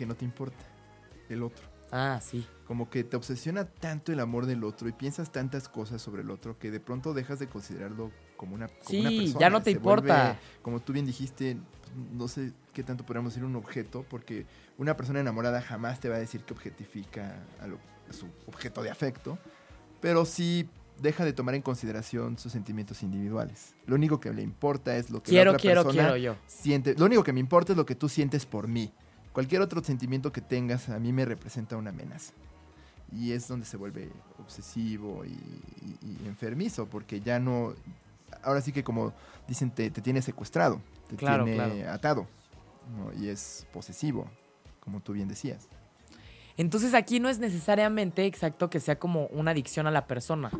que 0.00 0.06
no 0.06 0.14
te 0.14 0.24
importa 0.24 0.64
el 1.28 1.42
otro. 1.42 1.68
Ah, 1.92 2.20
sí. 2.22 2.46
Como 2.66 2.88
que 2.88 3.04
te 3.04 3.18
obsesiona 3.18 3.66
tanto 3.66 4.12
el 4.12 4.20
amor 4.20 4.46
del 4.46 4.64
otro 4.64 4.88
y 4.88 4.92
piensas 4.92 5.30
tantas 5.30 5.68
cosas 5.68 6.00
sobre 6.00 6.22
el 6.22 6.30
otro 6.30 6.58
que 6.58 6.70
de 6.70 6.80
pronto 6.80 7.12
dejas 7.12 7.38
de 7.38 7.48
considerarlo 7.48 8.10
como 8.38 8.54
una, 8.54 8.68
como 8.68 9.00
una 9.00 9.10
Sí, 9.10 9.16
persona. 9.18 9.40
ya 9.40 9.50
no 9.50 9.62
te 9.62 9.72
Se 9.72 9.78
vuelve, 9.78 10.08
importa. 10.08 10.38
como 10.62 10.80
tú 10.80 10.94
bien 10.94 11.04
dijiste, 11.04 11.58
no 12.14 12.28
sé 12.28 12.52
qué 12.72 12.82
tanto 12.82 13.04
podríamos 13.04 13.34
decir 13.34 13.44
un 13.44 13.56
objeto, 13.56 14.06
porque 14.08 14.46
una 14.78 14.96
persona 14.96 15.20
enamorada 15.20 15.60
jamás 15.60 16.00
te 16.00 16.08
va 16.08 16.16
a 16.16 16.18
decir 16.20 16.44
que 16.44 16.54
objetifica 16.54 17.42
a, 17.60 17.66
lo- 17.66 17.78
a 18.08 18.12
su 18.14 18.24
objeto 18.46 18.82
de 18.82 18.90
afecto, 18.90 19.36
pero 20.00 20.24
sí 20.24 20.66
deja 21.02 21.26
de 21.26 21.34
tomar 21.34 21.54
en 21.56 21.60
consideración 21.62 22.38
sus 22.38 22.52
sentimientos 22.52 23.02
individuales. 23.02 23.74
Lo 23.84 23.96
único 23.96 24.18
que 24.20 24.32
le 24.32 24.40
importa 24.40 24.96
es 24.96 25.10
lo 25.10 25.22
que 25.22 25.30
Quiero, 25.32 25.50
la 25.52 25.56
otra 25.58 25.60
quiero, 25.62 25.82
persona 25.82 26.02
quiero 26.04 26.16
yo. 26.16 26.36
siente. 26.46 26.94
Lo 26.96 27.04
único 27.04 27.22
que 27.22 27.34
me 27.34 27.40
importa 27.40 27.74
es 27.74 27.76
lo 27.76 27.84
que 27.84 27.94
tú 27.94 28.08
sientes 28.08 28.46
por 28.46 28.66
mí. 28.68 28.94
Cualquier 29.32 29.62
otro 29.62 29.82
sentimiento 29.82 30.32
que 30.32 30.40
tengas 30.40 30.88
a 30.88 30.98
mí 30.98 31.12
me 31.12 31.24
representa 31.24 31.76
una 31.76 31.90
amenaza. 31.90 32.32
Y 33.12 33.32
es 33.32 33.48
donde 33.48 33.66
se 33.66 33.76
vuelve 33.76 34.10
obsesivo 34.38 35.24
y, 35.24 35.30
y- 35.30 36.18
y 36.24 36.26
enfermizo, 36.26 36.86
porque 36.86 37.20
ya 37.20 37.38
no... 37.38 37.74
Ahora 38.42 38.60
sí 38.60 38.72
que 38.72 38.84
como 38.84 39.12
dicen, 39.48 39.70
te, 39.72 39.90
te 39.90 40.00
tiene 40.00 40.22
secuestrado, 40.22 40.80
te 41.08 41.16
Claro, 41.16 41.44
tiene 41.44 41.56
claro. 41.56 41.92
atado. 41.92 42.26
¿no? 42.96 43.12
Y 43.22 43.28
es 43.28 43.66
posesivo, 43.72 44.28
como 44.80 45.00
tú 45.00 45.12
bien 45.12 45.28
decías. 45.28 45.68
Entonces 46.56 46.94
aquí 46.94 47.20
no 47.20 47.28
es 47.28 47.38
necesariamente 47.38 48.26
exacto 48.26 48.68
que 48.70 48.80
sea 48.80 48.98
como 48.98 49.26
una 49.28 49.52
adicción 49.52 49.86
a 49.86 49.90
la 49.90 50.06
persona. 50.06 50.50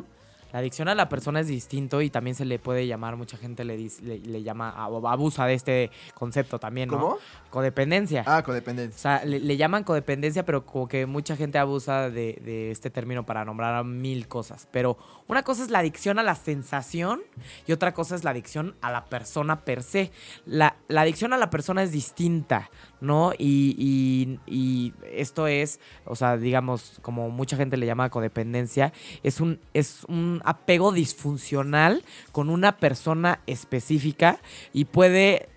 La 0.52 0.58
adicción 0.60 0.88
a 0.88 0.94
la 0.94 1.08
persona 1.08 1.40
es 1.40 1.46
distinto 1.46 2.00
y 2.02 2.10
también 2.10 2.34
se 2.34 2.44
le 2.44 2.58
puede 2.58 2.86
llamar, 2.86 3.16
mucha 3.16 3.36
gente 3.36 3.64
le, 3.64 3.76
dice- 3.76 4.02
le, 4.02 4.18
le 4.18 4.42
llama, 4.42 4.74
ab- 4.76 5.10
abusa 5.10 5.46
de 5.46 5.54
este 5.54 5.90
concepto 6.14 6.58
también, 6.58 6.88
¿no? 6.88 6.98
¿Cómo? 6.98 7.18
Codependencia. 7.50 8.24
Ah, 8.26 8.38
O 8.40 8.44
codependencia. 8.44 8.98
sea, 9.18 9.24
le, 9.24 9.40
le 9.40 9.56
llaman 9.56 9.84
codependencia, 9.84 10.44
pero 10.44 10.64
como 10.64 10.88
que 10.88 11.06
mucha 11.06 11.36
gente 11.36 11.58
abusa 11.58 12.10
de, 12.10 12.40
de 12.44 12.70
este 12.70 12.90
término 12.90 13.26
para 13.26 13.44
nombrar 13.44 13.74
a 13.74 13.82
mil 13.84 14.28
cosas. 14.28 14.68
Pero 14.70 14.96
una 15.26 15.42
cosa 15.42 15.62
es 15.62 15.70
la 15.70 15.80
adicción 15.80 16.18
a 16.18 16.22
la 16.22 16.34
sensación 16.34 17.20
y 17.66 17.72
otra 17.72 17.92
cosa 17.94 18.14
es 18.14 18.24
la 18.24 18.30
adicción 18.30 18.74
a 18.80 18.90
la 18.90 19.04
persona 19.06 19.60
per 19.64 19.82
se. 19.82 20.10
La, 20.46 20.76
la 20.88 21.02
adicción 21.02 21.32
a 21.32 21.38
la 21.38 21.50
persona 21.50 21.82
es 21.82 21.92
distinta, 21.92 22.70
¿no? 23.00 23.32
Y, 23.38 24.38
y- 24.46 24.92
esto 25.12 25.46
es, 25.46 25.80
o 26.04 26.16
sea, 26.16 26.36
digamos, 26.36 26.98
como 27.02 27.30
mucha 27.30 27.56
gente 27.56 27.76
le 27.76 27.86
llama 27.86 28.10
codependencia, 28.10 28.92
es 29.22 29.40
un, 29.40 29.58
es 29.74 30.04
un 30.08 30.40
apego 30.44 30.92
disfuncional 30.92 32.02
con 32.32 32.48
una 32.48 32.76
persona 32.78 33.40
específica 33.46 34.40
y 34.72 34.86
puede 34.86 35.48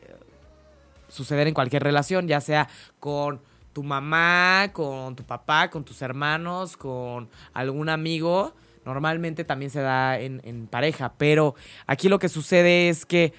suceder 1.09 1.47
en 1.47 1.53
cualquier 1.53 1.83
relación, 1.83 2.27
ya 2.27 2.41
sea 2.41 2.67
con 2.99 3.39
tu 3.73 3.83
mamá, 3.83 4.69
con 4.73 5.15
tu 5.15 5.23
papá, 5.23 5.69
con 5.69 5.83
tus 5.83 6.01
hermanos, 6.01 6.77
con 6.77 7.29
algún 7.53 7.89
amigo. 7.89 8.53
Normalmente 8.85 9.43
también 9.45 9.71
se 9.71 9.79
da 9.81 10.19
en 10.19 10.67
pareja, 10.67 11.13
pero 11.17 11.55
aquí 11.87 12.09
lo 12.09 12.19
que 12.19 12.27
sucede 12.29 12.89
es 12.89 13.05
que 13.05 13.33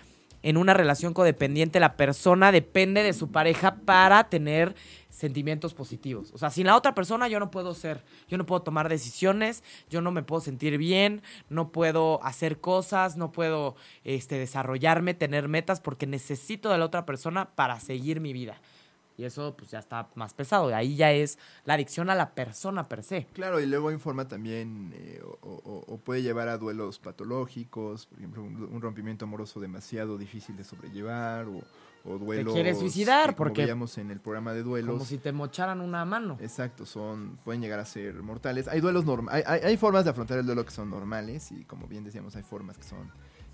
en 0.45 0.59
una 0.59 0.75
relación 0.75 1.15
codependiente 1.15 1.81
la 1.81 1.97
persona 1.97 2.53
depende 2.53 3.03
de 3.03 3.15
su 3.15 3.33
pareja 3.33 3.77
para 3.87 4.25
tener 4.25 4.75
sentimientos 5.09 5.73
positivos. 5.73 6.33
O 6.35 6.39
sea, 6.39 6.51
sin 6.51 6.67
la 6.67 6.77
otra 6.77 6.95
persona 6.95 7.29
yo 7.29 7.41
no 7.41 7.51
puedo 7.51 7.73
ser, 7.75 8.05
yo 8.29 8.37
no 8.37 8.45
puedo 8.45 8.61
tomar 8.61 8.91
decisiones, 8.91 9.65
yo 9.89 10.03
no 10.03 10.11
me 10.11 10.23
puedo 10.23 10.43
sentir 10.43 10.77
bien, 10.77 11.23
no 11.49 11.73
puedo 11.73 12.23
hacer 12.23 12.61
cosas, 12.61 13.17
no 13.17 13.33
puedo 13.33 13.75
este, 14.05 14.37
desarrollarme, 14.37 15.15
tener 15.15 15.49
metas, 15.49 15.81
porque 15.81 16.07
necesito 16.07 16.71
de 16.71 16.77
la 16.77 16.85
otra 16.85 17.07
persona 17.07 17.49
para 17.55 17.81
seguir 17.81 18.21
mi 18.21 18.35
vida. 18.35 18.61
Y 19.17 19.25
eso 19.25 19.55
pues 19.57 19.71
ya 19.71 19.79
está 19.79 20.09
más 20.17 20.35
pesado. 20.35 20.75
Ahí 20.75 20.97
ya 20.97 21.13
es 21.13 21.39
la 21.65 21.75
adicción 21.75 22.11
a 22.11 22.15
la 22.17 22.35
persona 22.35 22.89
per 22.89 23.03
se. 23.05 23.27
Claro, 23.33 23.61
y 23.61 23.67
luego 23.67 23.91
informa 23.93 24.27
también 24.27 24.93
eh, 24.97 25.21
o, 25.25 25.49
o- 25.51 25.85
o 25.95 25.99
puede 25.99 26.23
llevar 26.23 26.49
a 26.49 26.59
duelos 26.59 26.99
patológicos, 26.99 28.07
por 28.07 28.19
ejemplo, 28.19 28.43
un, 28.43 28.57
un 28.65 28.81
rompimiento 28.83 29.25
amoroso 29.25 29.61
demasiado 29.61 30.19
difícil 30.19 30.57
de 30.57 30.65
sobrellevar 30.65 31.47
o, 31.47 31.63
o 32.05 32.19
duelos... 32.19 32.53
quieres 32.53 32.79
suicidar, 32.79 33.31
que, 33.31 33.37
como 33.37 33.49
porque- 33.49 33.63
veíamos 33.63 33.97
en 33.99 34.11
el 34.11 34.19
programa 34.21 34.53
de 34.53 34.63
duelos. 34.65 34.95
Como 34.95 35.05
si 35.05 35.19
te 35.19 35.31
mocharan 35.33 35.81
una 35.81 36.05
mano. 36.05 36.37
Exacto, 36.41 36.85
son, 36.85 37.39
pueden 37.45 37.61
llegar 37.63 37.79
a 37.79 37.85
ser 37.85 38.15
mortales. 38.23 38.67
Hay 38.67 38.81
duelos 38.81 39.05
normales, 39.05 39.45
hay, 39.47 39.61
hay- 39.61 39.69
hay 39.69 39.77
formas 39.77 40.05
de 40.05 40.11
afrontar 40.11 40.39
el 40.39 40.47
duelo 40.47 40.65
que 40.65 40.73
son 40.73 40.91
normales 40.91 41.53
y 41.53 41.65
como 41.65 41.87
bien 41.87 42.03
decíamos, 42.03 42.35
hay 42.37 42.43
formas 42.43 42.77
que 42.79 42.85
son 42.85 43.11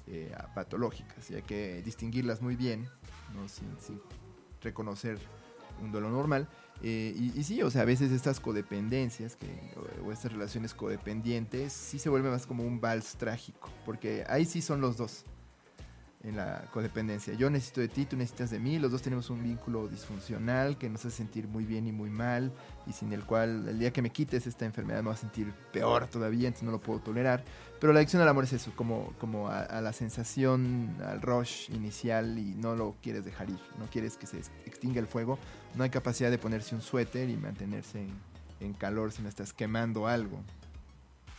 eh, 0.06 0.34
patológicas 0.54 1.30
y 1.30 1.34
hay 1.34 1.42
que 1.42 1.82
distinguirlas 1.82 2.40
muy 2.40 2.56
bien, 2.56 2.88
¿no? 3.34 3.46
sin, 3.48 3.68
sin 3.78 4.00
reconocer 4.62 5.18
un 5.80 5.92
duelo 5.92 6.10
normal. 6.10 6.48
Eh, 6.82 7.14
y, 7.36 7.42
sí, 7.44 7.62
o 7.62 7.70
sea, 7.70 7.82
a 7.82 7.84
veces 7.84 8.10
estas 8.10 8.40
codependencias 8.40 9.36
que, 9.36 9.46
o, 9.76 10.08
o 10.08 10.12
estas 10.12 10.32
relaciones 10.32 10.72
codependientes 10.72 11.72
sí 11.72 11.98
se 11.98 12.08
vuelven 12.08 12.32
más 12.32 12.46
como 12.46 12.64
un 12.64 12.80
vals 12.80 13.16
trágico, 13.16 13.68
porque 13.84 14.24
ahí 14.28 14.46
sí 14.46 14.62
son 14.62 14.80
los 14.80 14.96
dos 14.96 15.24
en 16.22 16.36
la 16.36 16.64
codependencia. 16.70 17.32
Yo 17.32 17.48
necesito 17.48 17.80
de 17.80 17.88
ti, 17.88 18.04
tú 18.04 18.14
necesitas 18.14 18.50
de 18.50 18.58
mí, 18.58 18.78
los 18.78 18.92
dos 18.92 19.00
tenemos 19.00 19.30
un 19.30 19.42
vínculo 19.42 19.88
disfuncional 19.88 20.76
que 20.76 20.90
nos 20.90 21.00
hace 21.06 21.16
sentir 21.16 21.48
muy 21.48 21.64
bien 21.64 21.86
y 21.86 21.92
muy 21.92 22.10
mal 22.10 22.52
y 22.86 22.92
sin 22.92 23.12
el 23.14 23.24
cual 23.24 23.66
el 23.66 23.78
día 23.78 23.90
que 23.90 24.02
me 24.02 24.10
quites 24.10 24.46
esta 24.46 24.66
enfermedad 24.66 25.02
me 25.02 25.08
va 25.08 25.14
a 25.14 25.16
sentir 25.16 25.50
peor 25.72 26.08
todavía, 26.08 26.48
entonces 26.48 26.64
no 26.66 26.72
lo 26.72 26.80
puedo 26.80 27.00
tolerar. 27.00 27.42
Pero 27.80 27.94
la 27.94 28.00
adicción 28.00 28.20
al 28.20 28.28
amor 28.28 28.44
es 28.44 28.52
eso, 28.52 28.70
como, 28.76 29.14
como 29.18 29.48
a, 29.48 29.60
a 29.60 29.80
la 29.80 29.94
sensación, 29.94 30.94
al 31.02 31.22
rush 31.22 31.70
inicial 31.70 32.38
y 32.38 32.54
no 32.54 32.76
lo 32.76 32.96
quieres 33.02 33.24
dejar 33.24 33.48
ir, 33.48 33.58
no 33.78 33.86
quieres 33.86 34.18
que 34.18 34.26
se 34.26 34.36
ex- 34.36 34.50
extinga 34.66 35.00
el 35.00 35.06
fuego, 35.06 35.38
no 35.74 35.84
hay 35.84 35.90
capacidad 35.90 36.30
de 36.30 36.36
ponerse 36.36 36.74
un 36.74 36.82
suéter 36.82 37.30
y 37.30 37.38
mantenerse 37.38 38.02
en, 38.02 38.10
en 38.60 38.74
calor 38.74 39.10
si 39.12 39.22
no 39.22 39.30
estás 39.30 39.54
quemando 39.54 40.06
algo. 40.06 40.42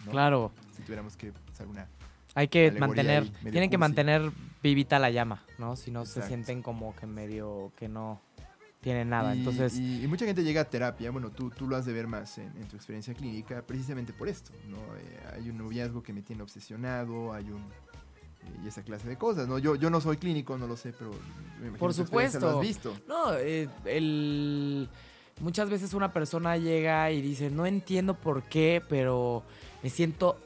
¿no? 0.05 0.11
Claro. 0.11 0.51
Si 0.75 0.81
tuviéramos 0.81 1.15
que 1.15 1.31
usar 1.53 1.67
una... 1.67 1.87
Hay 2.35 2.47
que 2.47 2.71
mantener, 2.71 3.23
ahí, 3.23 3.51
tienen 3.51 3.69
que 3.69 3.77
mantener 3.77 4.31
vivita 4.63 4.99
la 4.99 5.09
llama, 5.09 5.43
¿no? 5.57 5.75
Si 5.75 5.91
no 5.91 6.05
se 6.05 6.21
sienten 6.21 6.61
como 6.61 6.95
que 6.95 7.05
medio 7.05 7.71
que 7.75 7.89
no 7.89 8.21
tienen 8.79 9.09
nada. 9.09 9.35
Y- 9.35 9.39
Entonces, 9.39 9.73
y, 9.77 10.03
y 10.03 10.07
mucha 10.07 10.25
gente 10.25 10.43
llega 10.43 10.61
a 10.61 10.65
terapia, 10.65 11.11
bueno, 11.11 11.29
tú, 11.29 11.49
tú 11.49 11.67
lo 11.67 11.75
has 11.75 11.85
de 11.85 11.93
ver 11.93 12.07
más 12.07 12.37
en, 12.37 12.47
en 12.57 12.67
tu 12.67 12.75
experiencia 12.77 13.13
clínica, 13.13 13.61
precisamente 13.61 14.13
por 14.13 14.27
esto, 14.29 14.51
¿no? 14.69 14.77
Eh, 14.97 15.19
hay 15.35 15.49
un 15.49 15.57
noviazgo 15.57 16.01
que 16.01 16.13
me 16.13 16.21
tiene 16.21 16.41
obsesionado, 16.41 17.33
hay 17.33 17.45
un... 17.51 17.61
eh, 17.61 18.59
y 18.63 18.67
esa 18.67 18.81
clase 18.83 19.07
de 19.09 19.17
cosas, 19.17 19.47
¿no? 19.47 19.59
Yo, 19.59 19.75
yo 19.75 19.89
no 19.89 19.99
soy 19.99 20.17
clínico, 20.17 20.57
no 20.57 20.67
lo 20.67 20.77
sé, 20.77 20.93
pero... 20.97 21.11
me 21.59 21.67
imagino 21.67 21.77
Por 21.77 21.91
experiencia 21.91 22.39
Lo 22.39 22.51
supuesto. 22.53 22.59
has 22.59 22.67
visto. 22.67 22.97
no, 23.07 23.33
eh, 23.35 23.67
el 23.85 24.89
muchas 25.41 25.69
veces 25.69 25.93
una 25.93 26.13
persona 26.13 26.55
llega 26.57 27.11
y 27.11 27.21
dice, 27.21 27.49
"No 27.49 27.65
entiendo 27.65 28.13
por 28.13 28.43
qué, 28.43 28.81
pero 28.87 29.43
me 29.83 29.89
siento 29.89 30.39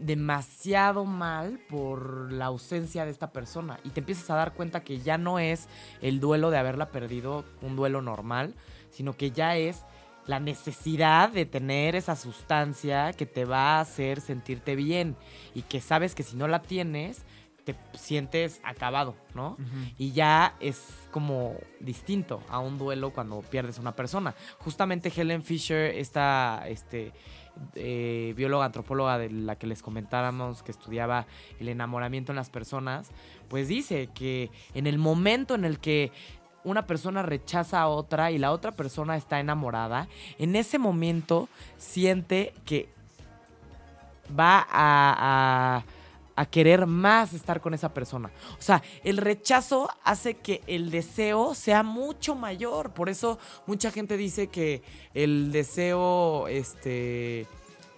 demasiado 0.00 1.04
mal 1.04 1.60
por 1.68 2.32
la 2.32 2.46
ausencia 2.46 3.04
de 3.04 3.10
esta 3.10 3.32
persona." 3.32 3.78
Y 3.84 3.90
te 3.90 4.00
empiezas 4.00 4.30
a 4.30 4.36
dar 4.36 4.54
cuenta 4.54 4.84
que 4.84 5.00
ya 5.00 5.18
no 5.18 5.38
es 5.38 5.68
el 6.00 6.20
duelo 6.20 6.50
de 6.50 6.58
haberla 6.58 6.90
perdido, 6.90 7.44
un 7.62 7.76
duelo 7.76 8.02
normal, 8.02 8.54
sino 8.90 9.14
que 9.14 9.30
ya 9.30 9.56
es 9.56 9.84
la 10.26 10.40
necesidad 10.40 11.30
de 11.30 11.46
tener 11.46 11.96
esa 11.96 12.14
sustancia 12.14 13.12
que 13.14 13.24
te 13.24 13.46
va 13.46 13.76
a 13.76 13.80
hacer 13.80 14.20
sentirte 14.20 14.76
bien 14.76 15.16
y 15.54 15.62
que 15.62 15.80
sabes 15.80 16.14
que 16.14 16.22
si 16.22 16.36
no 16.36 16.46
la 16.48 16.60
tienes 16.60 17.24
te 17.64 17.76
sientes 17.98 18.60
acabado, 18.64 19.14
¿no? 19.34 19.58
Y 19.98 20.12
ya 20.12 20.56
es 20.58 21.06
como 21.10 21.54
distinto 21.80 22.42
a 22.48 22.60
un 22.60 22.78
duelo 22.78 23.10
cuando 23.12 23.42
pierdes 23.42 23.76
a 23.76 23.82
una 23.82 23.94
persona. 23.94 24.34
Justamente 24.58 25.12
Helen 25.14 25.42
Fisher, 25.42 25.94
esta 25.94 26.64
este, 26.66 27.12
eh, 27.74 28.34
bióloga, 28.36 28.64
antropóloga 28.66 29.18
de 29.18 29.30
la 29.30 29.56
que 29.56 29.66
les 29.66 29.82
comentáramos, 29.82 30.62
que 30.62 30.70
estudiaba 30.72 31.26
el 31.60 31.68
enamoramiento 31.68 32.32
en 32.32 32.36
las 32.36 32.50
personas, 32.50 33.10
pues 33.48 33.68
dice 33.68 34.08
que 34.14 34.50
en 34.74 34.86
el 34.86 34.98
momento 34.98 35.54
en 35.54 35.64
el 35.64 35.78
que 35.78 36.12
una 36.64 36.86
persona 36.86 37.22
rechaza 37.22 37.80
a 37.80 37.88
otra 37.88 38.30
y 38.30 38.38
la 38.38 38.52
otra 38.52 38.72
persona 38.72 39.16
está 39.16 39.40
enamorada, 39.40 40.08
en 40.38 40.56
ese 40.56 40.78
momento 40.78 41.48
siente 41.78 42.52
que 42.64 42.88
va 44.38 44.66
a- 44.70 45.82
a 46.38 46.46
querer 46.46 46.86
más 46.86 47.32
estar 47.32 47.60
con 47.60 47.74
esa 47.74 47.92
persona. 47.92 48.30
O 48.52 48.62
sea, 48.62 48.80
el 49.02 49.16
rechazo 49.16 49.90
hace 50.04 50.34
que 50.34 50.62
el 50.68 50.92
deseo 50.92 51.52
sea 51.56 51.82
mucho 51.82 52.36
mayor. 52.36 52.92
Por 52.94 53.08
eso 53.08 53.40
mucha 53.66 53.90
gente 53.90 54.16
dice 54.16 54.46
que 54.46 54.82
el 55.14 55.50
deseo, 55.50 56.46
este, 56.46 57.48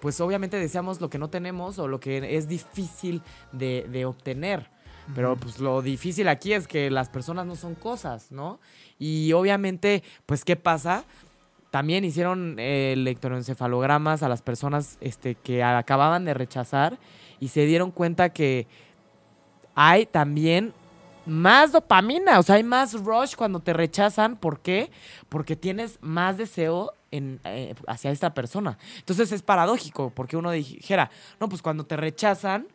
pues 0.00 0.22
obviamente 0.22 0.56
deseamos 0.58 1.02
lo 1.02 1.10
que 1.10 1.18
no 1.18 1.28
tenemos 1.28 1.78
o 1.78 1.86
lo 1.86 2.00
que 2.00 2.34
es 2.34 2.48
difícil 2.48 3.20
de, 3.52 3.86
de 3.90 4.06
obtener. 4.06 4.70
Pero 5.14 5.36
pues 5.36 5.58
lo 5.58 5.82
difícil 5.82 6.26
aquí 6.26 6.54
es 6.54 6.66
que 6.66 6.88
las 6.88 7.10
personas 7.10 7.44
no 7.44 7.56
son 7.56 7.74
cosas, 7.74 8.32
¿no? 8.32 8.58
Y 8.98 9.34
obviamente, 9.34 10.02
pues, 10.24 10.46
¿qué 10.46 10.56
pasa? 10.56 11.04
También 11.70 12.04
hicieron 12.04 12.58
eh, 12.58 12.94
electroencefalogramas 12.94 14.22
a 14.22 14.30
las 14.30 14.40
personas 14.40 14.96
este, 15.02 15.34
que 15.34 15.62
acababan 15.62 16.24
de 16.24 16.32
rechazar 16.32 16.98
y 17.40 17.48
se 17.48 17.66
dieron 17.66 17.90
cuenta 17.90 18.28
que 18.28 18.66
hay 19.74 20.06
también 20.06 20.74
más 21.26 21.72
dopamina, 21.72 22.38
o 22.38 22.42
sea, 22.42 22.56
hay 22.56 22.64
más 22.64 22.92
rush 22.94 23.34
cuando 23.34 23.60
te 23.60 23.72
rechazan. 23.72 24.36
¿Por 24.36 24.60
qué? 24.60 24.90
Porque 25.28 25.56
tienes 25.56 25.98
más 26.00 26.36
deseo 26.36 26.92
en, 27.10 27.40
eh, 27.44 27.74
hacia 27.86 28.10
esta 28.10 28.34
persona. 28.34 28.78
Entonces 28.98 29.32
es 29.32 29.42
paradójico, 29.42 30.10
porque 30.10 30.36
uno 30.36 30.50
dijera, 30.50 31.10
no, 31.38 31.48
pues 31.48 31.62
cuando 31.62 31.84
te 31.84 31.96
rechazan, 31.96 32.66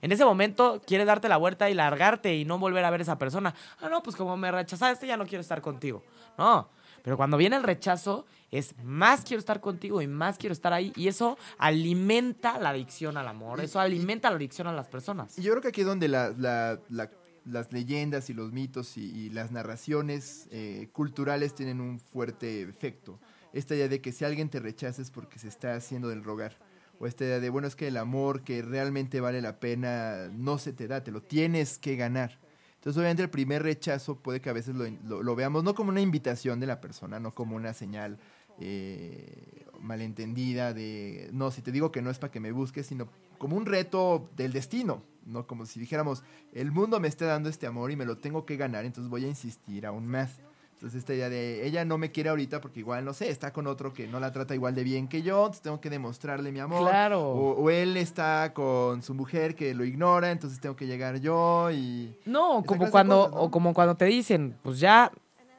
en 0.00 0.10
ese 0.10 0.24
momento 0.24 0.82
quieres 0.84 1.06
darte 1.06 1.28
la 1.28 1.36
vuelta 1.36 1.70
y 1.70 1.74
largarte 1.74 2.34
y 2.34 2.44
no 2.44 2.58
volver 2.58 2.84
a 2.84 2.90
ver 2.90 3.00
a 3.00 3.04
esa 3.04 3.18
persona. 3.18 3.54
Ah, 3.80 3.88
no, 3.88 4.02
pues 4.02 4.16
como 4.16 4.36
me 4.36 4.50
rechazaste, 4.50 5.06
ya 5.06 5.16
no 5.16 5.26
quiero 5.26 5.40
estar 5.40 5.60
contigo. 5.60 6.02
No, 6.36 6.68
pero 7.02 7.16
cuando 7.16 7.36
viene 7.36 7.56
el 7.56 7.62
rechazo, 7.62 8.26
es 8.50 8.74
más 8.84 9.22
quiero 9.22 9.38
estar 9.40 9.60
contigo 9.60 10.00
y 10.02 10.06
más 10.06 10.38
quiero 10.38 10.52
estar 10.52 10.72
ahí. 10.72 10.92
Y 10.96 11.08
eso 11.08 11.36
alimenta 11.58 12.58
la 12.58 12.70
adicción 12.70 13.16
al 13.16 13.26
amor, 13.28 13.60
eso 13.60 13.80
alimenta 13.80 14.30
la 14.30 14.36
adicción 14.36 14.66
a 14.66 14.72
las 14.72 14.88
personas. 14.88 15.38
Y 15.38 15.42
yo 15.42 15.52
creo 15.52 15.62
que 15.62 15.68
aquí 15.68 15.80
es 15.80 15.86
donde 15.86 16.08
la- 16.08 16.30
la- 16.36 16.78
la- 16.90 17.10
las 17.44 17.72
leyendas 17.72 18.30
y 18.30 18.34
los 18.34 18.52
mitos 18.52 18.96
y, 18.96 19.02
y 19.04 19.30
las 19.30 19.50
narraciones 19.50 20.46
eh, 20.52 20.88
culturales 20.92 21.54
tienen 21.54 21.80
un 21.80 21.98
fuerte 21.98 22.62
efecto. 22.62 23.18
Esta 23.52 23.74
idea 23.74 23.88
de 23.88 24.00
que 24.00 24.12
si 24.12 24.24
alguien 24.24 24.48
te 24.48 24.60
rechaza 24.60 25.02
es 25.02 25.10
porque 25.10 25.38
se 25.40 25.48
está 25.48 25.74
haciendo 25.74 26.08
del 26.08 26.22
rogar. 26.22 26.56
O 27.00 27.06
esta 27.06 27.24
idea 27.24 27.40
de, 27.40 27.50
bueno, 27.50 27.66
es 27.66 27.74
que 27.74 27.88
el 27.88 27.96
amor 27.96 28.42
que 28.44 28.62
realmente 28.62 29.20
vale 29.20 29.42
la 29.42 29.58
pena 29.58 30.28
no 30.32 30.58
se 30.58 30.72
te 30.72 30.86
da, 30.86 31.02
te 31.02 31.10
lo 31.10 31.20
tienes 31.20 31.78
que 31.78 31.96
ganar. 31.96 32.38
Entonces, 32.82 32.98
obviamente, 32.98 33.22
el 33.22 33.30
primer 33.30 33.62
rechazo 33.62 34.16
puede 34.16 34.40
que 34.40 34.50
a 34.50 34.52
veces 34.52 34.74
lo, 34.74 35.22
lo- 35.22 35.36
veamos 35.36 35.62
no 35.62 35.72
como 35.72 35.90
una 35.90 36.00
invitación 36.00 36.58
de 36.58 36.66
la 36.66 36.80
persona, 36.80 37.20
no 37.20 37.32
como 37.32 37.54
una 37.54 37.74
señal 37.74 38.18
eh, 38.58 39.64
malentendida 39.80 40.74
de, 40.74 41.30
no, 41.32 41.52
si 41.52 41.62
te 41.62 41.70
digo 41.70 41.92
que 41.92 42.02
no 42.02 42.10
es 42.10 42.18
para 42.18 42.32
que 42.32 42.40
me 42.40 42.50
busques, 42.50 42.86
sino 42.88 43.06
como 43.38 43.56
un 43.56 43.66
reto 43.66 44.28
del 44.36 44.52
destino, 44.52 45.00
¿no? 45.26 45.46
Como 45.46 45.64
si 45.64 45.78
dijéramos, 45.78 46.24
el 46.52 46.72
mundo 46.72 46.98
me 46.98 47.06
está 47.06 47.26
dando 47.26 47.48
este 47.48 47.68
amor 47.68 47.92
y 47.92 47.96
me 47.96 48.04
lo 48.04 48.18
tengo 48.18 48.44
que 48.46 48.56
ganar, 48.56 48.84
entonces 48.84 49.08
voy 49.08 49.24
a 49.26 49.28
insistir 49.28 49.86
aún 49.86 50.08
más. 50.08 50.40
Entonces 50.82 50.98
esta 50.98 51.14
idea 51.14 51.28
de, 51.28 51.64
ella 51.64 51.84
no 51.84 51.96
me 51.96 52.10
quiere 52.10 52.30
ahorita 52.30 52.60
porque 52.60 52.80
igual, 52.80 53.04
no 53.04 53.12
sé, 53.12 53.30
está 53.30 53.52
con 53.52 53.68
otro 53.68 53.92
que 53.92 54.08
no 54.08 54.18
la 54.18 54.32
trata 54.32 54.52
igual 54.52 54.74
de 54.74 54.82
bien 54.82 55.06
que 55.06 55.22
yo, 55.22 55.42
entonces 55.42 55.62
tengo 55.62 55.80
que 55.80 55.88
demostrarle 55.88 56.50
mi 56.50 56.58
amor. 56.58 56.90
Claro. 56.90 57.22
O, 57.22 57.52
o 57.52 57.70
él 57.70 57.96
está 57.96 58.52
con 58.52 59.00
su 59.00 59.14
mujer 59.14 59.54
que 59.54 59.74
lo 59.74 59.84
ignora, 59.84 60.32
entonces 60.32 60.58
tengo 60.58 60.74
que 60.74 60.88
llegar 60.88 61.20
yo 61.20 61.70
y... 61.70 62.18
No, 62.24 62.64
como 62.66 62.90
cuando, 62.90 63.16
cosas, 63.16 63.32
¿no? 63.32 63.42
o 63.42 63.50
como 63.52 63.74
cuando 63.74 63.94
te 63.94 64.06
dicen, 64.06 64.56
pues 64.64 64.80
ya 64.80 65.12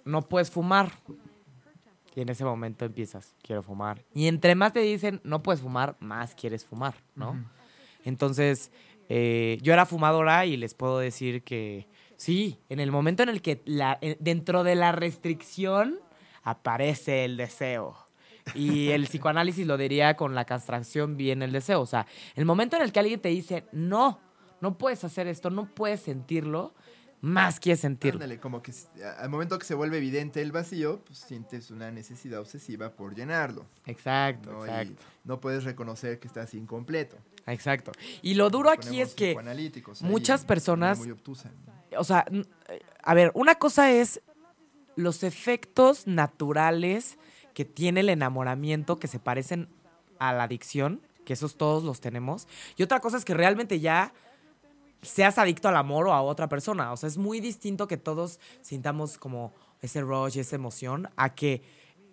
no 0.04 0.24
puedes 0.24 0.52
fumar. 0.52 0.92
Y 2.14 2.20
en 2.20 2.28
ese 2.28 2.44
momento 2.44 2.84
empiezas, 2.84 3.34
quiero 3.42 3.64
fumar. 3.64 4.04
Y 4.14 4.28
entre 4.28 4.56
más 4.56 4.74
te 4.74 4.82
dicen, 4.82 5.22
no 5.24 5.42
puedes 5.42 5.62
fumar, 5.62 5.96
más 6.02 6.36
quieres 6.36 6.66
fumar, 6.66 6.96
¿no? 7.16 7.42
Entonces, 8.04 8.74
eh, 9.08 9.58
yo 9.62 9.72
era 9.72 9.86
fumadora 9.86 10.46
y 10.46 10.58
les 10.58 10.74
puedo 10.74 11.00
decir 11.00 11.44
que 11.44 11.88
sí, 12.18 12.60
en 12.70 12.80
el 12.80 12.92
momento 12.92 13.24
en 13.24 13.30
el 13.30 13.42
que 13.42 13.62
la, 13.66 14.00
dentro 14.20 14.64
de 14.64 14.76
la 14.76 14.92
restricción 14.92 16.00
aparece 16.44 17.26
el 17.26 17.38
deseo. 17.38 17.98
Y 18.56 18.90
el 18.90 19.08
psicoanálisis 19.08 19.66
lo 19.66 19.78
diría 19.78 20.16
con 20.16 20.36
la 20.36 20.46
castración 20.46 21.16
viene 21.16 21.46
el 21.46 21.52
deseo. 21.52 21.82
O 21.82 21.86
sea, 21.86 22.06
el 22.36 22.46
momento 22.46 22.76
en 22.76 22.84
el 22.84 22.92
que 22.92 23.00
alguien 23.00 23.20
te 23.20 23.30
dice, 23.30 23.66
no, 23.72 24.20
no 24.62 24.78
puedes 24.78 25.04
hacer 25.04 25.28
esto, 25.28 25.50
no 25.50 25.74
puedes 25.74 26.02
sentirlo, 26.02 26.74
más 27.22 27.62
quieres 27.62 27.80
sentirlo. 27.80 28.18
Ándale, 28.18 28.40
como 28.40 28.62
que 28.62 28.74
al 29.18 29.30
momento 29.30 29.58
que 29.58 29.66
se 29.66 29.76
vuelve 29.76 29.98
evidente 29.98 30.42
el 30.42 30.52
vacío, 30.52 31.02
pues 31.06 31.20
sientes 31.20 31.72
una 31.72 31.90
necesidad 31.90 32.42
obsesiva 32.42 32.92
por 32.92 33.16
llenarlo. 33.16 33.66
Exacto, 33.86 34.52
¿no? 34.52 34.66
Y 34.66 34.70
exacto. 34.70 35.04
no 35.24 35.40
puedes 35.40 35.64
reconocer 35.64 36.20
que 36.20 36.28
estás 36.28 36.54
incompleto. 36.54 37.16
Exacto. 37.46 37.94
Y 38.22 38.34
lo 38.34 38.50
duro 38.50 38.70
aquí 38.70 39.00
es 39.00 39.14
que, 39.14 39.38
ahí, 39.38 39.72
muchas 40.02 40.44
personas-. 40.44 41.00
O 41.98 42.04
sea, 42.04 42.26
a 43.04 43.14
ver, 43.14 43.32
una 43.34 43.56
cosa 43.56 43.92
es 43.92 44.22
los 44.96 45.24
efectos 45.24 46.08
naturales 46.08 47.18
que 47.54 47.66
tiene 47.66 48.02
el 48.02 48.10
enamoramiento 48.10 49.00
que 49.00 49.08
se 49.08 49.20
parecen 49.20 49.70
a 50.20 50.34
la 50.34 50.44
adicción, 50.44 51.02
que 51.26 51.34
esos 51.34 51.56
todos 51.56 51.84
los 51.84 52.02
tenemos. 52.02 52.48
Y 52.78 52.84
otra 52.84 53.00
cosa 53.00 53.18
es 53.18 53.26
que 53.26 53.34
realmente 53.34 53.80
ya 53.80 54.14
seas 55.02 55.38
adicto 55.38 55.68
al 55.68 55.76
amor 55.76 56.08
o 56.08 56.14
a 56.14 56.22
otra 56.22 56.48
persona. 56.50 56.92
O 56.92 56.98
sea, 56.98 57.08
es 57.08 57.18
muy 57.18 57.40
distinto 57.40 57.88
que 57.88 57.98
todos 57.98 58.40
sintamos 58.62 59.18
como 59.18 59.54
ese 59.82 60.02
rush, 60.02 60.38
esa 60.38 60.56
emoción, 60.56 61.10
a 61.16 61.36
que 61.36 61.62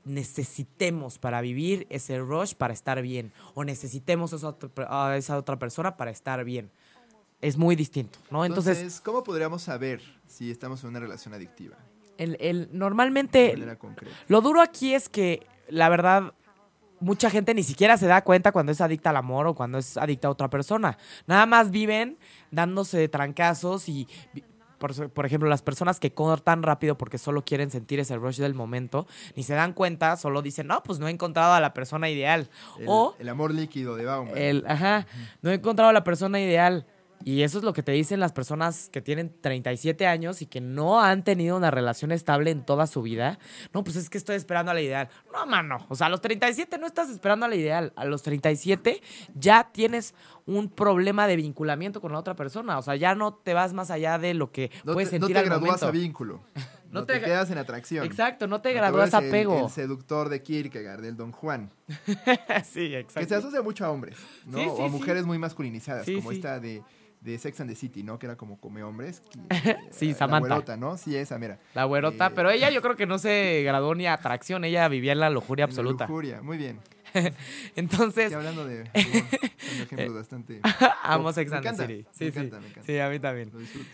necesitemos 0.04 1.18
para 1.18 1.40
vivir 1.40 1.86
ese 1.90 2.18
rush 2.18 2.54
para 2.54 2.72
estar 2.72 3.00
bien. 3.02 3.32
O 3.54 3.64
necesitemos 3.64 4.34
a 4.88 5.16
esa 5.16 5.36
otra 5.36 5.58
persona 5.58 5.96
para 5.96 6.10
estar 6.10 6.44
bien. 6.44 6.70
Es 7.40 7.56
muy 7.56 7.74
distinto, 7.76 8.18
¿no? 8.30 8.44
Entonces, 8.44 8.78
Entonces, 8.78 9.00
¿cómo 9.00 9.22
podríamos 9.24 9.62
saber 9.62 10.00
si 10.26 10.50
estamos 10.50 10.82
en 10.84 10.90
una 10.90 11.00
relación 11.00 11.32
adictiva? 11.34 11.76
el, 12.18 12.36
el- 12.38 12.68
normalmente. 12.72 13.56
Lo 14.28 14.40
duro 14.42 14.60
aquí 14.60 14.92
es 14.94 15.08
que, 15.08 15.46
la 15.70 15.88
verdad, 15.88 16.34
mucha 17.00 17.30
gente 17.30 17.54
ni 17.54 17.62
siquiera 17.62 17.96
se 17.96 18.06
da 18.06 18.22
cuenta 18.22 18.52
cuando 18.52 18.72
es 18.72 18.80
adicta 18.82 19.08
al 19.08 19.16
amor 19.16 19.46
o 19.46 19.54
cuando 19.54 19.78
es 19.78 19.96
adicta 19.96 20.28
a 20.28 20.30
otra 20.30 20.50
persona. 20.50 20.98
Nada 21.26 21.46
más 21.46 21.70
viven 21.70 22.18
dándose 22.50 23.08
trancazos 23.08 23.88
y, 23.88 24.06
por, 24.76 25.08
por 25.10 25.24
ejemplo, 25.24 25.48
las 25.48 25.62
personas 25.62 25.98
que 25.98 26.12
cortan 26.12 26.62
rápido 26.62 26.98
porque 26.98 27.16
solo 27.16 27.42
quieren 27.42 27.70
sentir 27.70 28.00
ese 28.00 28.16
rush 28.16 28.36
del 28.36 28.52
momento, 28.52 29.06
ni 29.34 29.42
se 29.42 29.54
dan 29.54 29.72
cuenta, 29.72 30.18
solo 30.18 30.42
dicen, 30.42 30.66
no, 30.66 30.82
pues 30.82 30.98
no 30.98 31.08
he 31.08 31.10
encontrado 31.10 31.54
a 31.54 31.60
la 31.60 31.72
persona 31.72 32.10
ideal. 32.10 32.50
El, 32.78 32.84
o 32.86 33.14
el 33.18 33.30
amor 33.30 33.54
líquido 33.54 33.96
de 33.96 34.04
Bauman. 34.04 34.36
el, 34.36 34.62
ajá, 34.68 35.06
no 35.40 35.50
he 35.50 35.54
encontrado 35.54 35.88
a 35.88 35.94
la 35.94 36.04
persona 36.04 36.38
ideal. 36.38 36.84
Y 37.24 37.42
eso 37.42 37.58
es 37.58 37.64
lo 37.64 37.72
que 37.74 37.82
te 37.82 37.92
dicen 37.92 38.18
las 38.18 38.32
personas 38.32 38.88
que 38.90 39.02
tienen 39.02 39.34
37 39.42 40.06
años 40.06 40.40
y 40.40 40.46
que 40.46 40.60
no 40.60 41.00
han 41.02 41.22
tenido 41.22 41.56
una 41.56 41.70
relación 41.70 42.12
estable 42.12 42.50
en 42.50 42.64
toda 42.64 42.86
su 42.86 43.02
vida. 43.02 43.38
No, 43.74 43.84
pues 43.84 43.96
es 43.96 44.08
que 44.08 44.16
estoy 44.18 44.36
esperando 44.36 44.70
a 44.70 44.74
la 44.74 44.80
ideal. 44.80 45.08
No, 45.32 45.44
mano. 45.46 45.84
O 45.90 45.94
sea, 45.96 46.06
a 46.06 46.10
los 46.10 46.20
37 46.22 46.78
no 46.78 46.86
estás 46.86 47.10
esperando 47.10 47.44
a 47.44 47.48
la 47.50 47.56
ideal. 47.56 47.92
A 47.96 48.06
los 48.06 48.22
37 48.22 49.02
ya 49.34 49.70
tienes 49.72 50.14
un 50.46 50.70
problema 50.70 51.26
de 51.26 51.36
vinculamiento 51.36 52.00
con 52.00 52.12
la 52.12 52.18
otra 52.18 52.34
persona. 52.36 52.78
O 52.78 52.82
sea, 52.82 52.96
ya 52.96 53.14
no 53.14 53.34
te 53.34 53.52
vas 53.54 53.74
más 53.74 53.90
allá 53.90 54.18
de 54.18 54.32
lo 54.34 54.50
que 54.50 54.70
no 54.84 54.94
puedes 54.94 55.10
te, 55.10 55.18
no 55.18 55.26
sentir 55.26 55.34
te 55.36 55.40
al 55.40 55.46
gradúas 55.46 55.82
momento. 55.82 55.86
a 55.86 55.90
vínculo. 55.90 56.40
No 56.90 57.02
No, 57.02 57.06
te 57.06 57.20
te, 57.20 57.26
quedas 57.26 57.48
en 57.52 57.58
atracción. 57.58 58.04
Exacto, 58.04 58.48
no 58.48 58.60
te 58.62 58.70
No 58.70 58.80
gradúas 58.80 59.10
vuelves 59.12 59.22
el- 59.22 59.28
apego. 59.28 59.64
El, 59.66 59.70
seductor 59.70 60.28
de 60.28 60.42
Kierkegaard, 60.42 61.00
del 61.02 61.16
Don 61.16 61.30
Juan. 61.30 61.70
sí, 62.64 62.88
Que 62.90 62.98
exacto. 62.98 63.28
se 63.28 63.34
asocia 63.36 63.62
mucho 63.62 63.84
a 63.84 63.90
hombres, 63.90 64.16
¿no? 64.46 64.58
Sí, 64.58 64.64
sí, 64.64 64.70
o 64.70 64.82
a 64.84 64.88
sí. 64.88 64.92
mujeres 64.92 65.24
muy 65.24 65.38
masculinizadas, 65.38 66.04
Sí, 66.04 66.16
como 66.16 66.30
sí. 66.30 66.36
esta 66.38 66.58
de, 66.58 66.82
de 67.20 67.38
Sex 67.38 67.60
and 67.60 67.68
the 67.70 67.76
City, 67.76 68.02
¿no? 68.02 68.18
Que 68.18 68.26
era 68.26 68.36
como 68.36 68.58
come 68.60 68.82
hombres. 68.82 69.20
que- 69.20 69.76
Sí, 69.90 70.08
la 70.08 70.14
Samantha. 70.14 70.48
güerota, 70.48 70.76
¿no? 70.76 70.96
Sí, 70.96 71.14
esa, 71.16 71.38
mira. 71.38 71.58
La 71.74 71.84
güerota, 71.84 72.28
Eh, 72.28 72.32
pero 72.34 72.50
ella 72.50 72.70
yo 72.70 72.80
creo 72.82 72.96
que 72.96 73.06
no 73.06 73.18
se 73.18 73.62
graduó 73.64 73.94
ni 73.94 74.06
a 74.06 74.14
atracción, 74.14 74.64
ella 74.64 74.88
vivía 74.88 75.12
en 75.12 75.20
la 75.20 75.30
lujuria 75.30 75.64
en 75.64 75.68
la 75.68 75.72
absoluta. 75.72 76.06
lujuria, 76.06 76.40
muy 76.42 76.56
bien. 76.56 76.78
Entonces, 77.76 78.28
Sí, 78.28 78.34
hablando 78.34 78.64
de... 78.64 78.84
de- 78.84 78.90
son 78.92 79.82
ejemplos 79.82 80.14
bastante... 80.14 80.60
amo 81.02 81.24
Me 81.28 81.32
Sex 81.32 81.52
and 81.52 81.64
the 81.64 81.74
City. 81.76 81.94
me 81.94 82.04
Sí, 82.12 82.18
sí. 82.18 82.24
encanta, 82.38 82.60
me 82.60 82.66
encanta. 82.68 82.86
Sí, 82.86 82.98
a 83.00 83.08
mí 83.10 83.18
también. 83.18 83.50
Lo 83.52 83.58
disfruto. 83.58 83.88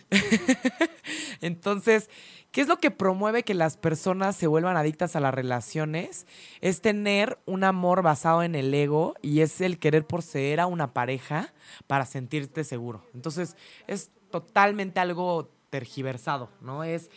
Entonces, 1.41 2.09
¿qué 2.57 2.63
es 2.63 2.69
lo 2.69 2.79
que 2.79 2.91
promueve 2.91 3.43
que 3.43 3.53
las 3.53 3.77
personas 3.77 4.35
se 4.35 4.47
vuelvan 4.47 4.79
adictas 4.79 5.15
a 5.15 5.21
las 5.21 5.35
relaciones? 5.35 6.27
Es 6.63 6.81
tener 6.81 7.39
un 7.45 7.65
amor 7.65 8.01
basado 8.01 8.43
en 8.43 8.55
el 8.55 8.73
ego 8.73 9.13
y 9.21 9.43
es 9.43 9.61
el 9.61 9.79
querer 9.79 10.07
poseer 10.07 10.61
a 10.61 10.67
una 10.67 10.95
pareja 10.95 11.53
para 11.87 12.07
sentirte 12.07 12.65
seguro. 12.65 13.05
Entonces, 13.13 13.59
es 13.87 14.11
totalmente 14.31 15.01
algo 15.01 15.51
tergiversado, 15.69 16.49
¿no? 16.63 16.83
Es 16.83 17.11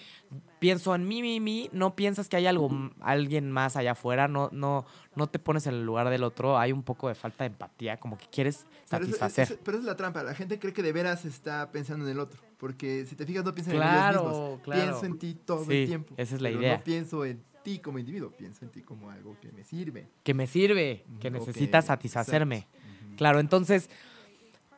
pienso 0.60 0.94
en 0.94 1.08
mí, 1.08 1.22
mí, 1.22 1.40
mí, 1.40 1.70
no 1.74 1.96
piensas 1.96 2.28
que 2.30 2.36
hay 2.38 2.46
algo 2.48 2.70
alguien 3.02 3.52
más 3.52 3.76
allá 3.76 3.92
afuera, 3.94 4.28
no 4.28 4.50
no 4.52 4.86
no 5.16 5.28
te 5.28 5.40
pones 5.40 5.66
en 5.68 5.74
el 5.76 5.86
lugar 5.86 6.10
del 6.10 6.24
otro, 6.24 6.58
hay 6.58 6.72
un 6.72 6.84
poco 6.84 7.08
de 7.08 7.16
falta 7.16 7.44
de 7.44 7.48
empatía, 7.50 7.98
como 7.98 8.18
que 8.18 8.26
quieres 8.28 8.66
Pero 8.90 9.04
es- 9.04 9.10
satisfacer. 9.12 9.52
es- 9.52 9.60
pero 9.64 9.78
esa 9.78 9.84
es 9.84 9.86
la 9.88 9.96
trampa. 9.96 10.24
La 10.24 10.36
gente 10.36 10.60
cree 10.60 10.74
que 10.74 10.84
de 10.84 10.92
veras 10.94 11.26
está 11.26 11.72
pensando 11.72 12.06
en 12.06 12.12
el 12.12 12.20
otro. 12.20 12.40
Porque 12.58 13.06
si 13.06 13.16
te 13.16 13.26
fijas, 13.26 13.44
no 13.46 13.54
piensan 13.54 13.76
Claro, 13.76 14.20
en 14.20 14.26
ellos 14.28 14.40
mismos. 14.42 14.62
claro. 14.64 14.82
Pienso 14.84 15.06
en 15.06 15.18
ti 15.20 15.38
todo 15.46 15.66
Sí, 15.66 15.74
el 15.82 15.88
tiempo. 15.88 16.14
esa 16.18 16.36
es 16.36 16.42
la 16.42 16.50
pero 16.50 16.62
idea. 16.62 16.78
No 16.78 16.84
pienso 16.84 17.26
en 17.26 17.42
ti 17.64 17.80
como 17.80 18.00
individuo, 18.00 18.32
pienso 18.32 18.66
en 18.66 18.72
ti 18.72 18.82
como 18.82 19.10
algo 19.10 19.36
que 19.42 19.52
me 19.52 19.64
sirve. 19.64 20.08
que 20.24 20.34
me 20.34 20.46
sirve, 20.48 21.06
que 21.22 21.32
necesita 21.32 21.80
que- 21.82 21.88
satisfacerme. 21.88 22.68
Claro, 23.18 23.40
entonces, 23.40 23.90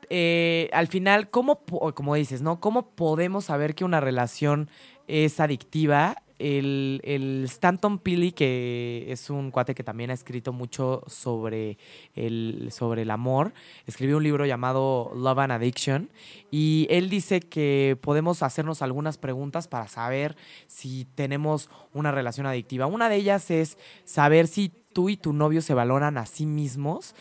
eh, 0.10 0.70
al 0.74 0.88
final, 0.88 1.30
¿cómo, 1.30 1.62
como 1.95 2.16
dices, 2.16 2.41
¿no? 2.41 2.60
¿Cómo 2.60 2.89
podemos 2.91 3.45
saber 3.45 3.76
que 3.76 3.84
una 3.86 3.99
relación 4.02 4.70
es 5.08 5.39
adictiva? 5.39 6.22
El, 6.39 7.02
el 7.04 7.43
Stanton 7.45 7.99
Pili, 7.99 8.32
que 8.32 9.06
es 9.10 9.30
un 9.30 9.52
cuate 9.52 9.76
que 9.76 9.84
también 9.84 10.10
ha 10.10 10.16
escrito 10.16 10.54
mucho 10.54 11.04
sobre 11.06 11.78
el, 12.16 12.70
sobre 12.72 13.04
el 13.04 13.12
amor, 13.12 13.54
escribió 13.86 14.18
un 14.18 14.24
libro 14.24 14.47
llamado 14.47 15.12
Love 15.16 15.38
and 15.38 15.52
Addiction 15.52 16.10
y 16.49 16.88
él 16.89 17.12
dice 17.12 17.41
que 17.41 17.95
podemos 18.02 18.41
hacernos 18.41 18.82
algunas 18.82 19.20
preguntas 19.20 19.68
para 19.68 19.88
saber 19.88 20.36
si 20.66 21.06
tenemos 21.14 21.70
una 21.93 22.12
relación 22.12 22.47
adictiva. 22.47 22.88
Una 22.88 23.08
de 23.08 23.18
ellas 23.18 23.52
es 23.52 23.78
saber 24.04 24.47
si 24.47 24.72
tú 24.93 25.10
y 25.10 25.18
tu 25.18 25.34
novio 25.34 25.62
se 25.62 25.76
valoran 25.76 26.18
a 26.18 26.26
sí 26.26 26.47
mismos 26.47 27.14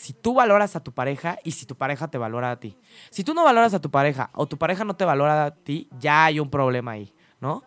si 0.00 0.14
tú 0.14 0.32
valoras 0.32 0.76
a 0.76 0.80
tu 0.80 0.92
pareja 0.92 1.38
y 1.44 1.50
si 1.50 1.66
tu 1.66 1.76
pareja 1.76 2.08
te 2.08 2.16
valora 2.16 2.50
a 2.50 2.58
ti. 2.58 2.74
Si 3.10 3.22
tú 3.22 3.34
no 3.34 3.44
valoras 3.44 3.74
a 3.74 3.82
tu 3.82 3.90
pareja 3.90 4.30
o 4.32 4.46
tu 4.46 4.56
pareja 4.56 4.82
no 4.82 4.96
te 4.96 5.04
valora 5.04 5.44
a 5.44 5.50
ti, 5.54 5.90
ya 5.98 6.24
hay 6.24 6.40
un 6.40 6.48
problema 6.48 6.92
ahí, 6.92 7.12
¿no? 7.38 7.62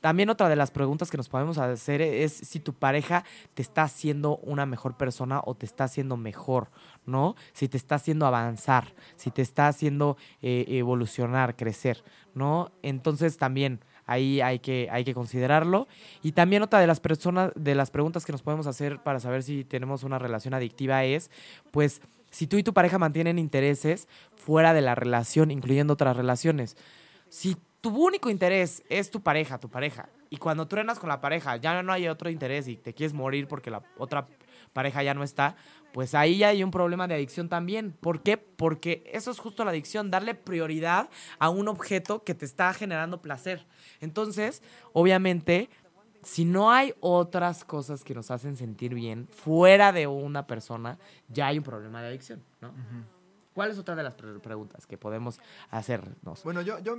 También 0.00 0.30
otra 0.30 0.48
de 0.48 0.54
las 0.54 0.70
preguntas 0.70 1.10
que 1.10 1.16
nos 1.16 1.28
podemos 1.28 1.58
hacer 1.58 2.00
es 2.00 2.32
si 2.32 2.60
tu 2.60 2.74
pareja 2.74 3.24
te 3.54 3.62
está 3.62 3.82
haciendo 3.82 4.36
una 4.36 4.66
mejor 4.66 4.96
persona 4.96 5.40
o 5.44 5.56
te 5.56 5.66
está 5.66 5.82
haciendo 5.82 6.16
mejor, 6.16 6.70
¿no? 7.06 7.34
Si 7.54 7.66
te 7.68 7.76
está 7.76 7.96
haciendo 7.96 8.24
avanzar, 8.24 8.94
si 9.16 9.32
te 9.32 9.42
está 9.42 9.66
haciendo 9.66 10.16
eh, 10.42 10.66
evolucionar, 10.68 11.56
crecer, 11.56 12.04
¿no? 12.34 12.70
Entonces 12.82 13.36
también 13.36 13.80
ahí 14.06 14.40
hay 14.40 14.58
que, 14.58 14.88
hay 14.90 15.04
que 15.04 15.14
considerarlo. 15.14 15.88
Y 16.22 16.32
también 16.32 16.62
otra 16.62 16.80
de 16.80 16.86
las 16.86 17.00
personas, 17.00 17.52
de 17.54 17.74
las 17.74 17.90
preguntas 17.90 18.24
que 18.24 18.32
nos 18.32 18.42
podemos 18.42 18.66
hacer 18.66 19.02
para 19.02 19.20
saber 19.20 19.42
si 19.42 19.64
tenemos 19.64 20.02
una 20.04 20.18
relación 20.18 20.54
adictiva 20.54 21.04
es, 21.04 21.30
pues, 21.70 22.00
si 22.30 22.46
tú 22.46 22.56
y 22.56 22.62
tu 22.62 22.74
pareja 22.74 22.98
mantienen 22.98 23.38
intereses 23.38 24.08
fuera 24.34 24.74
de 24.74 24.80
la 24.80 24.94
relación, 24.94 25.50
incluyendo 25.50 25.92
otras 25.92 26.16
relaciones. 26.16 26.76
Si 27.28 27.56
tu 27.80 27.90
único 27.90 28.30
interés 28.30 28.82
es 28.88 29.10
tu 29.10 29.20
pareja, 29.20 29.58
tu 29.58 29.68
pareja, 29.68 30.08
y 30.30 30.38
cuando 30.38 30.66
truenas 30.66 30.98
con 30.98 31.08
la 31.08 31.20
pareja 31.20 31.56
ya 31.56 31.82
no 31.82 31.92
hay 31.92 32.08
otro 32.08 32.28
interés 32.28 32.66
y 32.66 32.76
te 32.76 32.92
quieres 32.92 33.12
morir 33.12 33.46
porque 33.46 33.70
la 33.70 33.82
otra 33.98 34.26
pareja 34.72 35.02
ya 35.02 35.14
no 35.14 35.22
está, 35.22 35.54
pues 35.94 36.12
ahí 36.16 36.38
ya 36.38 36.48
hay 36.48 36.64
un 36.64 36.72
problema 36.72 37.06
de 37.06 37.14
adicción 37.14 37.48
también. 37.48 37.92
¿Por 37.92 38.20
qué? 38.20 38.36
Porque 38.36 39.08
eso 39.12 39.30
es 39.30 39.38
justo 39.38 39.64
la 39.64 39.70
adicción, 39.70 40.10
darle 40.10 40.34
prioridad 40.34 41.08
a 41.38 41.50
un 41.50 41.68
objeto 41.68 42.24
que 42.24 42.34
te 42.34 42.44
está 42.44 42.74
generando 42.74 43.22
placer. 43.22 43.64
Entonces, 44.00 44.60
obviamente, 44.92 45.70
si 46.24 46.44
no 46.44 46.72
hay 46.72 46.94
otras 46.98 47.64
cosas 47.64 48.02
que 48.02 48.12
nos 48.12 48.32
hacen 48.32 48.56
sentir 48.56 48.92
bien 48.92 49.28
fuera 49.30 49.92
de 49.92 50.08
una 50.08 50.48
persona, 50.48 50.98
ya 51.28 51.46
hay 51.46 51.58
un 51.58 51.64
problema 51.64 52.02
de 52.02 52.08
adicción, 52.08 52.42
¿no? 52.60 52.74
¿Cuál 53.54 53.70
es 53.70 53.78
otra 53.78 53.94
de 53.94 54.02
las 54.02 54.14
pre- 54.14 54.40
preguntas 54.40 54.88
que 54.88 54.98
podemos 54.98 55.38
hacernos? 55.70 56.42
Bueno, 56.42 56.60
yo, 56.62 56.80
yo, 56.80 56.96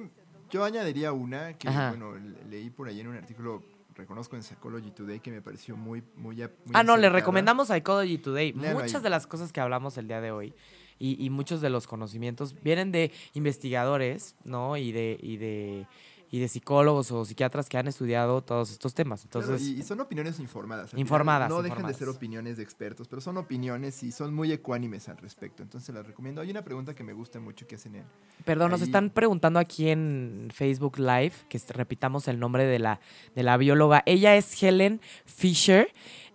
yo 0.49 0.63
añadiría 0.63 1.11
una 1.11 1.53
que, 1.57 1.67
Ajá. 1.67 1.89
bueno, 1.89 2.15
le- 2.15 2.45
leí 2.45 2.69
por 2.69 2.87
ahí 2.87 3.01
en 3.01 3.07
un 3.09 3.17
artículo, 3.17 3.61
reconozco 3.95 4.35
en 4.35 4.43
Psychology 4.43 4.91
Today, 4.91 5.19
que 5.19 5.31
me 5.31 5.41
pareció 5.41 5.75
muy, 5.75 6.03
muy, 6.15 6.41
Ah, 6.73 6.83
no, 6.83 6.97
le 6.97 7.09
recomendamos 7.09 7.69
Psychology 7.69 8.17
Today. 8.17 8.53
Muchas 8.53 8.95
ahí. 8.95 9.01
de 9.01 9.09
las 9.09 9.27
cosas 9.27 9.51
que 9.51 9.61
hablamos 9.61 9.97
el 9.97 10.07
día 10.07 10.21
de 10.21 10.31
hoy 10.31 10.53
y, 10.99 11.23
y 11.23 11.29
muchos 11.29 11.61
de 11.61 11.69
los 11.69 11.87
conocimientos 11.87 12.55
vienen 12.61 12.91
de 12.91 13.11
investigadores, 13.33 14.35
¿no? 14.43 14.77
Y 14.77 14.91
de, 14.91 15.17
y 15.21 15.37
de, 15.37 15.87
y 16.35 16.39
de 16.39 16.47
psicólogos 16.47 17.11
o 17.11 17.23
psiquiatras 17.23 17.69
que 17.69 17.77
han 17.77 17.87
estudiado 17.87 18.41
todos 18.43 18.71
estos 18.71 18.93
temas. 18.93 19.23
Entonces, 19.23 19.61
y, 19.61 19.79
y 19.79 19.83
son 19.83 19.99
opiniones 20.01 20.39
informadas. 20.39 20.93
Informadas, 20.95 21.47
no 21.49 21.61
dejan 21.61 21.77
de 21.77 21.79
informadas. 21.91 21.97
ser 21.97 22.09
opiniones 22.09 22.57
de 22.57 22.63
expertos, 22.63 23.07
pero 23.07 23.21
son 23.21 23.37
opiniones 23.37 24.03
y 24.03 24.11
son 24.11 24.33
muy 24.33 24.51
ecuánimes 24.51 25.07
al 25.07 25.17
respecto. 25.17 25.63
Entonces 25.63 25.93
las 25.95 26.05
recomiendo. 26.05 26.41
Hay 26.41 26.49
una 26.51 26.63
pregunta 26.63 26.93
que 26.93 27.03
me 27.03 27.13
gusta 27.13 27.39
mucho 27.39 27.65
que 27.67 27.75
hacen 27.75 27.95
en, 27.95 28.03
Perdón, 28.43 28.71
nos 28.71 28.81
están 28.81 29.09
preguntando 29.11 29.59
aquí 29.59 29.89
en 29.89 30.49
Facebook 30.53 30.97
Live, 30.99 31.33
que 31.47 31.59
repitamos 31.69 32.27
el 32.27 32.39
nombre 32.39 32.65
de 32.65 32.79
la, 32.79 32.99
de 33.35 33.43
la 33.43 33.55
bióloga. 33.57 34.03
Ella 34.05 34.35
es 34.35 34.61
Helen 34.61 34.99
Fisher. 35.25 35.91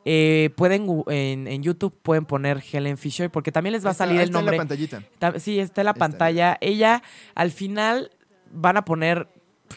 Eh, 0.07 0.49
pueden 0.57 0.87
en, 1.09 1.47
en 1.47 1.63
YouTube 1.63 1.95
pueden 2.03 2.25
poner 2.25 2.63
Helen 2.73 2.97
Fisher 2.97 3.31
porque 3.31 3.53
también 3.53 3.75
les 3.75 3.85
va 3.85 3.91
a 3.91 3.95
salir 3.95 4.17
el 4.17 4.23
está 4.29 4.39
en 4.39 4.45
nombre. 4.45 4.57
la 4.57 4.61
pantallita. 4.63 5.03
Ta- 5.19 5.39
Sí, 5.39 5.59
está 5.61 5.83
en 5.83 5.85
la 5.85 5.91
Está. 5.91 5.99
pantalla. 5.99 6.57
Ella, 6.63 7.03
al 7.35 7.51
final, 7.51 8.11
van 8.51 8.79
a 8.79 8.85
poner 8.87 9.29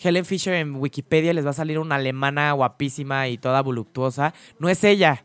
Helen 0.01 0.25
Fisher 0.25 0.53
en 0.55 0.75
Wikipedia 0.75 1.31
y 1.31 1.33
les 1.33 1.45
va 1.45 1.51
a 1.51 1.53
salir 1.53 1.79
una 1.79 1.95
alemana 1.95 2.51
guapísima 2.53 3.27
y 3.27 3.37
toda 3.37 3.61
voluptuosa. 3.61 4.33
No 4.59 4.69
es 4.69 4.83
ella. 4.83 5.21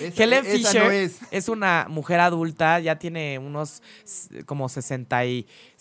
Esa- 0.00 0.22
Helen 0.22 0.46
esa 0.46 0.56
Fisher 0.56 0.84
no 0.84 0.90
es. 0.90 1.18
es 1.30 1.48
una 1.48 1.86
mujer 1.88 2.20
adulta, 2.20 2.80
ya 2.80 2.98
tiene 2.98 3.38
unos 3.38 3.82
como 4.46 4.68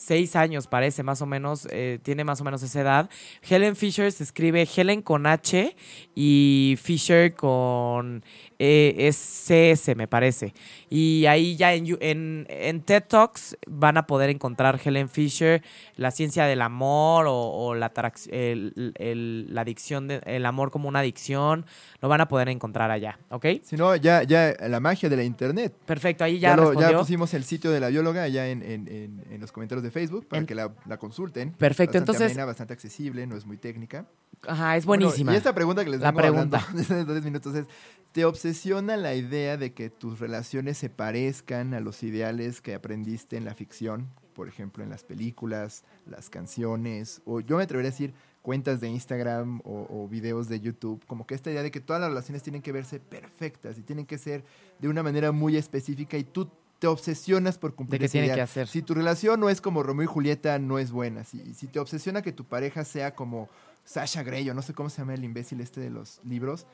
66 0.02 0.36
años, 0.36 0.68
parece, 0.68 1.04
más 1.04 1.22
o 1.22 1.26
menos, 1.26 1.68
eh, 1.72 2.00
tiene 2.02 2.24
más 2.24 2.42
o 2.42 2.44
menos 2.44 2.64
esa 2.64 2.82
edad. 2.82 3.10
Helen 3.48 3.76
Fisher 3.76 4.12
se 4.12 4.24
escribe 4.24 4.68
Helen 4.76 5.02
con 5.04 5.28
H 5.28 5.76
y 6.16 6.76
Fisher 6.82 7.36
con 7.36 8.24
eh, 8.58 9.10
CS, 9.12 9.96
me 9.96 10.08
parece. 10.08 10.54
Y 10.90 11.26
ahí 11.28 11.56
ya 11.56 11.74
en, 11.74 11.86
en, 12.02 12.48
en 12.50 12.82
TED 12.82 13.04
Talks 13.08 13.58
van 13.68 13.98
a 13.98 14.08
poder 14.08 14.30
encontrar 14.30 14.80
Helen 14.84 15.08
Fisher, 15.10 15.62
la 15.96 16.12
ciencia 16.12 16.46
del 16.46 16.62
amor 16.62 17.28
o, 17.28 17.36
o 17.36 17.76
la, 17.76 17.92
el- 18.32 18.94
el- 18.98 19.54
la 19.54 19.62
adicción, 19.62 20.08
de- 20.08 20.22
el 20.26 20.46
amor 20.46 20.72
como 20.72 20.90
una 20.90 21.00
adicción, 21.00 21.66
lo 22.02 22.10
van 22.10 22.22
a 22.22 22.28
poder 22.28 22.50
encontrar 22.50 22.90
allá, 22.92 23.20
¿ok? 23.30 23.46
Si 23.64 23.76
no, 23.78 23.96
ya, 23.96 24.24
ya 24.24 24.54
la 24.68 24.80
magia 24.80 25.10
de 25.10 25.16
la 25.18 25.24
internet. 25.24 25.74
Perfecto, 25.86 26.24
ahí 26.24 26.40
ya, 26.40 26.50
Ya, 26.50 26.56
lo- 26.56 26.74
ya 26.74 26.98
pusimos 26.98 27.34
el 27.34 27.44
sitio 27.44 27.70
de 27.72 27.80
la 27.80 27.90
bióloga 27.90 28.28
en- 28.64 28.88
en- 28.88 29.24
en 29.30 29.42
los 29.42 29.52
comentarios 29.52 29.84
de 29.84 29.91
Facebook 29.92 30.28
para 30.28 30.40
En- 30.42 30.46
que 30.46 30.56
la, 30.56 30.74
la 30.86 30.98
consulten. 30.98 31.52
Perfecto, 31.52 31.94
Bastante 31.94 31.98
entonces- 31.98 32.32
amena, 32.32 32.46
bastante 32.46 32.74
accesible, 32.74 33.28
no 33.28 33.36
es 33.36 33.46
muy 33.46 33.58
técnica. 33.58 34.06
Ajá, 34.48 34.76
es 34.78 34.86
Bueno, 34.86 35.06
buenísima. 35.06 35.34
y 35.34 35.36
esta 35.36 35.54
pregunta 35.54 35.84
que 35.84 35.92
les 35.92 36.02
La 36.02 36.14
pregunta. 36.14 36.66
desde 36.74 37.06
dos 37.06 37.24
minutos 37.24 37.54
es, 37.56 37.68
¿te 38.12 38.26
obsesiona 38.26 38.98
la 38.98 39.14
idea 39.14 39.56
de 39.58 39.74
que 39.74 39.90
tus 39.92 40.20
relaciones 40.20 40.78
se 40.80 40.90
parezcan 40.90 41.74
a 41.76 41.80
los 41.80 42.02
ideales 42.02 42.60
que 42.62 42.74
aprendiste 42.74 43.38
en 43.38 43.46
la 43.46 43.54
ficción? 43.54 44.10
Por 44.34 44.48
ejemplo, 44.48 44.84
en 44.84 44.90
las 44.90 45.04
películas, 45.04 45.84
las 46.08 46.30
canciones, 46.30 47.22
o 47.26 47.42
yo 47.42 47.58
me 47.58 47.64
atrevería 47.64 47.90
a 47.90 47.92
decir 47.92 48.14
cuentas 48.42 48.80
de 48.82 48.88
Instagram 48.88 49.60
o, 49.64 49.86
o 49.90 50.08
videos 50.08 50.48
de 50.50 50.60
YouTube, 50.60 51.04
como 51.06 51.28
que 51.28 51.36
esta 51.36 51.52
idea 51.52 51.62
de 51.62 51.70
que 51.70 51.80
todas 51.80 52.00
las 52.02 52.10
relaciones 52.10 52.42
tienen 52.42 52.62
que 52.64 52.72
verse 52.72 53.00
perfectas 53.00 53.78
y 53.78 53.84
tienen 53.84 54.06
que 54.08 54.18
ser 54.18 54.44
de 54.80 54.88
una 54.88 55.04
manera 55.04 55.32
muy 55.32 55.58
específica 55.58 56.18
y 56.18 56.24
tú 56.24 56.50
te 56.82 56.88
obsesionas 56.88 57.60
por 57.60 57.76
cumplir 57.76 58.00
que 58.00 58.06
ese 58.08 58.20
tiene 58.20 58.34
que 58.34 58.42
hacer. 58.42 58.68
Si 58.68 58.82
tu 58.82 58.96
relación 58.96 59.40
no 59.40 59.52
es 59.52 59.62
como 59.62 59.84
Romeo 59.84 60.06
y 60.06 60.08
Julieta, 60.08 60.58
no 60.58 60.80
es 60.80 60.92
buena. 60.92 61.24
Si, 61.24 61.54
si 61.54 61.68
te 61.68 61.78
obsesiona 61.78 62.24
que 62.24 62.32
tu 62.32 62.44
pareja 62.44 62.84
sea 62.86 63.14
como 63.14 63.50
Sasha 63.86 64.24
Grey, 64.24 64.50
o 64.50 64.56
no 64.56 64.64
sé 64.64 64.74
cómo 64.74 64.90
se 64.90 64.98
llama 64.98 65.14
el 65.14 65.24
imbécil 65.24 65.62
este 65.62 65.80
de 65.80 65.92
los 65.92 66.20
libros, 66.26 66.66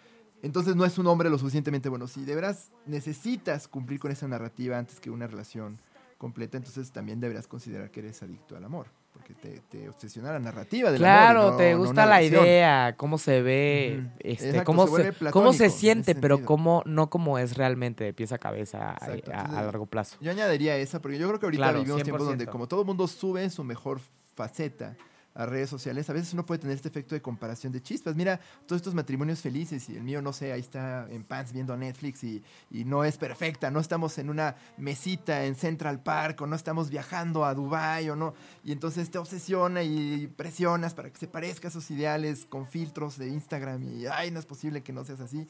entonces 0.42 0.78
no 0.78 0.86
es 0.86 0.98
un 0.98 1.08
hombre 1.08 1.30
lo 1.30 1.38
suficientemente 1.38 1.90
bueno. 1.90 2.08
Si 2.08 2.24
de 2.24 2.36
veras 2.36 2.72
necesitas 2.86 3.68
cumplir 3.68 4.00
con 4.00 4.10
esa 4.10 4.30
narrativa 4.30 4.78
antes 4.78 5.02
que 5.02 5.10
una 5.10 5.28
relación 5.28 5.78
completa, 6.18 6.56
entonces 6.56 6.90
también 6.92 7.20
deberás 7.20 7.46
considerar 7.46 7.92
que 7.92 8.00
eres 8.00 8.24
adicto 8.24 8.56
al 8.56 8.64
amor, 8.64 8.88
porque 9.18 9.34
te, 9.34 9.60
te 9.70 9.90
obsesiona 9.90 10.32
la 10.32 10.40
narrativa 10.40 10.92
del 10.92 11.00
Claro, 11.00 11.40
amor. 11.42 11.52
no- 11.54 11.58
te 11.58 11.76
gusta 11.76 12.06
la 12.06 12.18
relación. 12.20 12.46
idea, 12.46 12.96
cómo 12.98 13.18
se 13.18 13.42
ve, 13.42 14.04
este, 14.20 14.50
Exacto, 14.50 14.64
cómo, 14.66 14.88
se 14.88 15.14
cómo 15.32 15.54
se 15.54 15.66
en 15.66 15.72
siente, 15.72 16.16
pero 16.16 16.46
cómo, 16.46 16.84
no 16.86 17.10
como 17.10 17.38
es 17.40 17.58
realmente 17.58 18.04
de 18.04 18.14
pies 18.14 18.32
a 18.32 18.38
cabeza 18.38 18.92
a- 18.92 18.94
Exacto, 18.94 19.32
a, 19.32 19.36
entonces- 19.36 19.58
a 19.58 19.64
largo 19.64 19.86
plazo. 19.88 20.18
Yo 20.22 20.32
añadiría 20.32 20.78
esa, 20.78 21.02
porque 21.02 21.18
yo 21.18 21.28
creo 21.28 21.40
que 21.40 21.46
ahorita 21.48 21.64
Claro, 21.64 21.80
vivimos 21.80 22.04
tiempos 22.04 22.22
100%. 22.22 22.26
donde 22.30 22.48
como 22.48 22.68
todo 22.68 22.82
el 22.82 22.88
mundo 22.88 23.08
sube 23.08 23.50
su 23.50 23.64
mejor 23.64 24.00
faceta 24.36 24.96
a 25.38 25.46
redes 25.46 25.70
sociales, 25.70 26.10
a 26.10 26.14
veces 26.14 26.34
uno 26.34 26.46
puede 26.46 26.60
tener 26.60 26.76
este 26.76 26.90
efecto 26.90 27.14
de 27.14 27.22
comparación 27.22 27.72
de 27.72 27.82
chispas. 27.82 28.16
Mira, 28.16 28.40
todos 28.66 28.80
estos 28.80 28.96
matrimonios 28.96 29.40
felices 29.40 29.88
y 29.88 29.96
el 29.96 30.02
mío, 30.02 30.20
no 30.20 30.34
sé, 30.34 30.52
ahí 30.52 30.60
está 30.60 31.08
en 31.12 31.24
pants 31.24 31.54
viendo 31.54 31.78
Netflix 31.78 32.24
y, 32.24 32.44
y 32.72 32.86
no 32.86 33.04
es 33.04 33.18
perfecta, 33.18 33.70
no 33.70 33.80
estamos 33.80 34.18
en 34.18 34.32
una 34.32 34.56
mesita 34.78 35.46
en 35.46 35.56
Central 35.56 36.02
Park 36.02 36.42
o 36.42 36.48
no 36.48 36.56
estamos 36.56 36.90
viajando 36.90 37.46
a 37.46 37.54
Dubai 37.54 38.10
o 38.10 38.16
no. 38.16 38.34
Y 38.64 38.72
entonces 38.72 39.12
te 39.12 39.20
obsesiona 39.20 39.84
y 39.84 40.26
presionas 40.26 40.96
para 40.96 41.12
que 41.12 41.18
se 41.18 41.28
parezca 41.28 41.68
a 41.68 41.70
esos 41.70 41.90
ideales 41.92 42.46
con 42.46 42.66
filtros 42.66 43.20
de 43.20 43.30
Instagram 43.30 43.84
y, 43.84 44.08
ay, 44.08 44.32
no 44.32 44.40
es 44.40 44.46
posible 44.48 44.82
que 44.82 44.92
no 44.92 45.06
seas 45.06 45.20
así. 45.20 45.48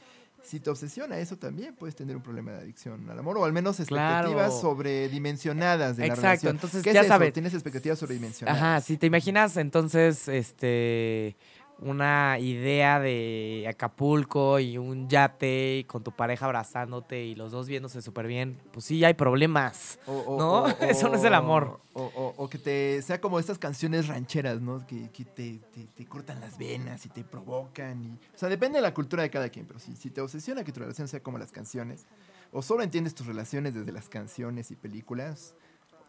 Si 0.48 0.62
te 0.62 0.70
obsesiona 0.70 1.18
eso 1.20 1.36
también 1.38 1.76
puedes 1.76 1.94
tener 1.96 2.16
un 2.16 2.22
problema 2.24 2.52
de 2.54 2.60
adicción 2.60 3.10
al 3.10 3.20
amor 3.20 3.38
o 3.38 3.44
al 3.44 3.52
menos 3.52 3.80
expectativas 3.82 4.34
Claro. 4.34 4.62
sobredimensionadas 4.62 5.98
de 5.98 6.04
la 6.08 6.14
Exacto, 6.14 6.22
relación. 6.28 6.56
entonces 6.56 6.84
¿Qué 6.84 6.94
ya 6.94 7.02
es 7.02 7.06
eso? 7.08 7.14
saben. 7.16 7.34
Tienes 7.34 7.54
expectativas 7.54 8.00
sobredimensionadas. 8.00 8.62
Ajá, 8.62 8.82
si 8.82 8.98
te 8.98 9.08
imaginas 9.08 9.58
entonces, 9.58 10.28
este, 10.30 11.36
una 11.80 12.40
idea 12.40 13.00
de 13.00 13.66
Acapulco 13.70 14.60
y 14.60 14.78
un 14.78 15.08
yate 15.08 15.78
y 15.80 15.84
con 15.84 16.04
tu 16.04 16.12
pareja 16.12 16.46
abrazándote 16.46 17.24
y 17.24 17.36
los 17.36 17.52
dos 17.52 17.68
viéndose 17.68 18.02
súper 18.02 18.26
bien, 18.28 18.58
pues 18.72 18.86
sí 18.86 19.04
hay 19.06 19.14
problemas. 19.14 20.00
O- 20.08 20.14
o- 20.14 20.38
¿No? 20.40 20.64
o- 20.64 20.68
Eso 20.82 21.08
no 21.10 21.16
es 21.16 21.24
el 21.24 21.34
amor. 21.36 21.80
O, 21.94 22.04
o- 22.04 22.34
o 22.38 22.50
que 22.50 22.58
te 22.58 23.02
sea 23.02 23.22
como 23.22 23.40
estas 23.40 23.58
canciones 23.60 24.08
rancheras, 24.08 24.60
¿no? 24.62 24.86
Que, 24.88 25.10
que 25.12 25.26
te, 25.26 25.60
te- 25.74 25.88
te 25.96 26.06
cortan 26.06 26.40
las 26.40 26.58
venas 26.58 27.06
y 27.06 27.10
te 27.10 27.24
provocan. 27.24 28.04
Y, 28.04 28.20
o 28.36 28.38
sea, 28.38 28.50
depende 28.50 28.78
de 28.80 28.82
la 28.84 28.94
cultura 28.94 29.24
de 29.24 29.30
cada 29.30 29.50
quien, 29.50 29.66
pero 29.66 29.80
si, 29.80 29.96
si 29.96 30.10
te 30.10 30.22
obsesiona 30.22 30.64
que 30.64 30.72
tu 30.72 30.80
relación 30.80 31.08
sea 31.08 31.20
como 31.22 31.38
las 31.38 31.52
canciones, 31.52 32.06
o 32.52 32.62
solo 32.62 32.82
entiendes 32.84 33.14
tus 33.14 33.28
relaciones 33.28 33.74
desde 33.76 33.92
las 33.92 34.10
canciones 34.10 34.72
y 34.72 34.76
películas, 34.76 35.54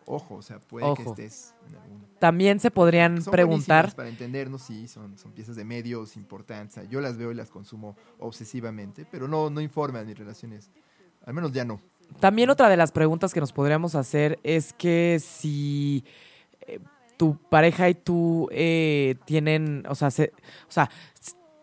ojo, 0.08 0.36
o 0.36 0.42
sea, 0.42 0.58
puede 0.60 0.86
que 0.94 1.02
estés 1.02 1.54
en 1.68 1.76
algún... 1.76 2.06
También 2.18 2.58
se 2.60 2.70
podrían 2.70 3.22
Son 3.22 3.30
preguntar, 3.30 3.94
Para 3.94 4.08
entendernos, 4.08 4.62
sí, 4.62 4.88
son, 4.88 5.16
son 5.18 5.32
piezas 5.32 5.54
de 5.56 5.64
medios 5.64 6.16
importantes. 6.16 6.76
O 6.78 6.80
sea, 6.80 6.90
yo 6.90 7.00
las 7.00 7.16
veo 7.16 7.30
y 7.30 7.34
las 7.34 7.50
consumo 7.50 7.96
obsesivamente, 8.18 9.06
pero 9.10 9.28
no, 9.28 9.50
no 9.50 9.60
informan 9.60 10.06
mis 10.06 10.18
relaciones. 10.18 10.70
Al 11.24 11.34
menos 11.34 11.52
ya 11.52 11.64
no. 11.64 11.80
También 12.20 12.48
otra 12.50 12.68
de 12.68 12.76
las 12.76 12.90
preguntas 12.90 13.34
que 13.34 13.40
nos 13.40 13.52
podríamos 13.52 13.94
hacer 13.94 14.38
es 14.42 14.72
que 14.72 15.20
si 15.20 16.04
eh, 16.66 16.80
tu 17.18 17.36
pareja 17.36 17.88
y 17.88 17.94
tú 17.94 18.48
eh, 18.50 19.16
tienen, 19.26 19.84
o 19.88 19.94
sea, 19.94 20.10
se- 20.10 20.32
o 20.68 20.72
sea, 20.72 20.90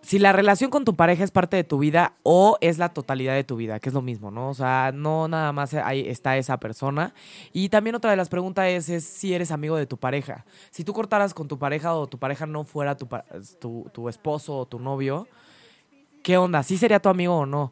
si 0.05 0.19
la 0.19 0.33
relación 0.33 0.69
con 0.69 0.85
tu 0.85 0.95
pareja 0.95 1.23
es 1.23 1.31
parte 1.31 1.57
de 1.57 1.63
tu 1.63 1.79
vida 1.79 2.13
o 2.21 2.57
es 2.61 2.77
la 2.77 2.89
totalidad 2.89 3.33
de 3.33 3.43
tu 3.43 3.55
vida, 3.55 3.79
que 3.79 3.89
es 3.89 3.95
lo 3.95 4.03
mismo, 4.03 4.29
¿no? 4.29 4.49
O 4.49 4.53
sea, 4.53 4.91
no 4.93 5.27
nada 5.27 5.51
más 5.51 5.73
ahí 5.73 6.07
está 6.07 6.37
esa 6.37 6.59
persona. 6.59 7.15
Y 7.53 7.69
también 7.69 7.95
otra 7.95 8.11
de 8.11 8.17
las 8.17 8.29
preguntas 8.29 8.67
es, 8.67 8.87
es 8.89 9.03
si 9.03 9.33
eres 9.33 9.49
amigo 9.49 9.75
de 9.77 9.87
tu 9.87 9.97
pareja. 9.97 10.45
Si 10.69 10.83
tú 10.83 10.93
cortaras 10.93 11.33
con 11.33 11.47
tu 11.47 11.57
pareja 11.57 11.95
o 11.95 12.05
tu 12.05 12.19
pareja 12.19 12.45
no 12.45 12.65
fuera 12.65 12.95
tu, 12.95 13.07
tu, 13.59 13.89
tu 13.91 14.07
esposo 14.07 14.55
o 14.55 14.67
tu 14.67 14.77
novio, 14.77 15.27
¿qué 16.21 16.37
onda? 16.37 16.61
¿Sí 16.61 16.77
sería 16.77 16.99
tu 16.99 17.09
amigo 17.09 17.37
o 17.37 17.45
no? 17.47 17.71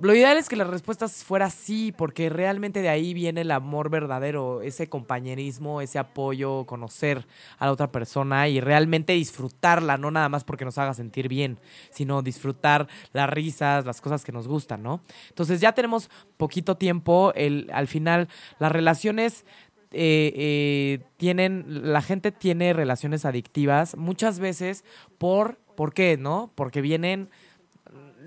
Lo 0.00 0.14
ideal 0.14 0.38
es 0.38 0.48
que 0.48 0.56
la 0.56 0.64
respuesta 0.64 1.08
fuera 1.08 1.50
sí, 1.50 1.92
porque 1.92 2.30
realmente 2.30 2.80
de 2.80 2.88
ahí 2.88 3.12
viene 3.12 3.42
el 3.42 3.50
amor 3.50 3.90
verdadero, 3.90 4.62
ese 4.62 4.88
compañerismo, 4.88 5.82
ese 5.82 5.98
apoyo, 5.98 6.64
conocer 6.64 7.26
a 7.58 7.66
la 7.66 7.72
otra 7.72 7.92
persona 7.92 8.48
y 8.48 8.60
realmente 8.60 9.12
disfrutarla, 9.12 9.98
no 9.98 10.10
nada 10.10 10.30
más 10.30 10.44
porque 10.44 10.64
nos 10.64 10.78
haga 10.78 10.94
sentir 10.94 11.28
bien, 11.28 11.58
sino 11.90 12.22
disfrutar 12.22 12.88
las 13.12 13.28
risas, 13.28 13.84
las 13.84 14.00
cosas 14.00 14.24
que 14.24 14.32
nos 14.32 14.48
gustan, 14.48 14.82
¿no? 14.82 15.02
Entonces 15.28 15.60
ya 15.60 15.72
tenemos 15.72 16.08
poquito 16.38 16.78
tiempo, 16.78 17.32
el, 17.34 17.68
al 17.70 17.86
final 17.86 18.28
las 18.58 18.72
relaciones 18.72 19.44
eh, 19.92 20.32
eh, 20.34 21.00
tienen, 21.18 21.92
la 21.92 22.00
gente 22.00 22.32
tiene 22.32 22.72
relaciones 22.72 23.26
adictivas 23.26 23.96
muchas 23.96 24.38
veces 24.38 24.82
por, 25.18 25.58
¿por 25.76 25.92
qué? 25.92 26.16
¿No? 26.16 26.52
Porque 26.54 26.80
vienen 26.80 27.28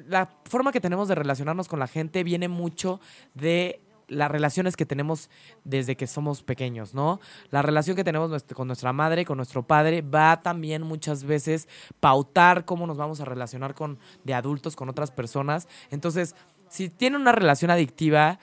la 0.07 0.29
forma 0.45 0.71
que 0.71 0.81
tenemos 0.81 1.07
de 1.07 1.15
relacionarnos 1.15 1.67
con 1.67 1.79
la 1.79 1.87
gente 1.87 2.23
viene 2.23 2.47
mucho 2.47 2.99
de 3.33 3.81
las 4.07 4.29
relaciones 4.29 4.75
que 4.75 4.85
tenemos 4.85 5.29
desde 5.63 5.95
que 5.95 6.07
somos 6.07 6.43
pequeños, 6.43 6.93
¿no? 6.93 7.19
La 7.49 7.61
relación 7.61 7.95
que 7.95 8.03
tenemos 8.03 8.43
con 8.53 8.67
nuestra 8.67 8.93
madre, 8.93 9.25
con 9.25 9.37
nuestro 9.37 9.63
padre, 9.63 10.01
va 10.01 10.41
también 10.41 10.83
muchas 10.83 11.23
veces 11.23 11.67
pautar 11.99 12.65
cómo 12.65 12.87
nos 12.87 12.97
vamos 12.97 13.21
a 13.21 13.25
relacionar 13.25 13.73
con 13.73 13.99
de 14.23 14.33
adultos 14.33 14.75
con 14.75 14.89
otras 14.89 15.11
personas. 15.11 15.67
Entonces, 15.89 16.35
si 16.69 16.89
tienen 16.89 17.21
una 17.21 17.31
relación 17.31 17.71
adictiva, 17.71 18.39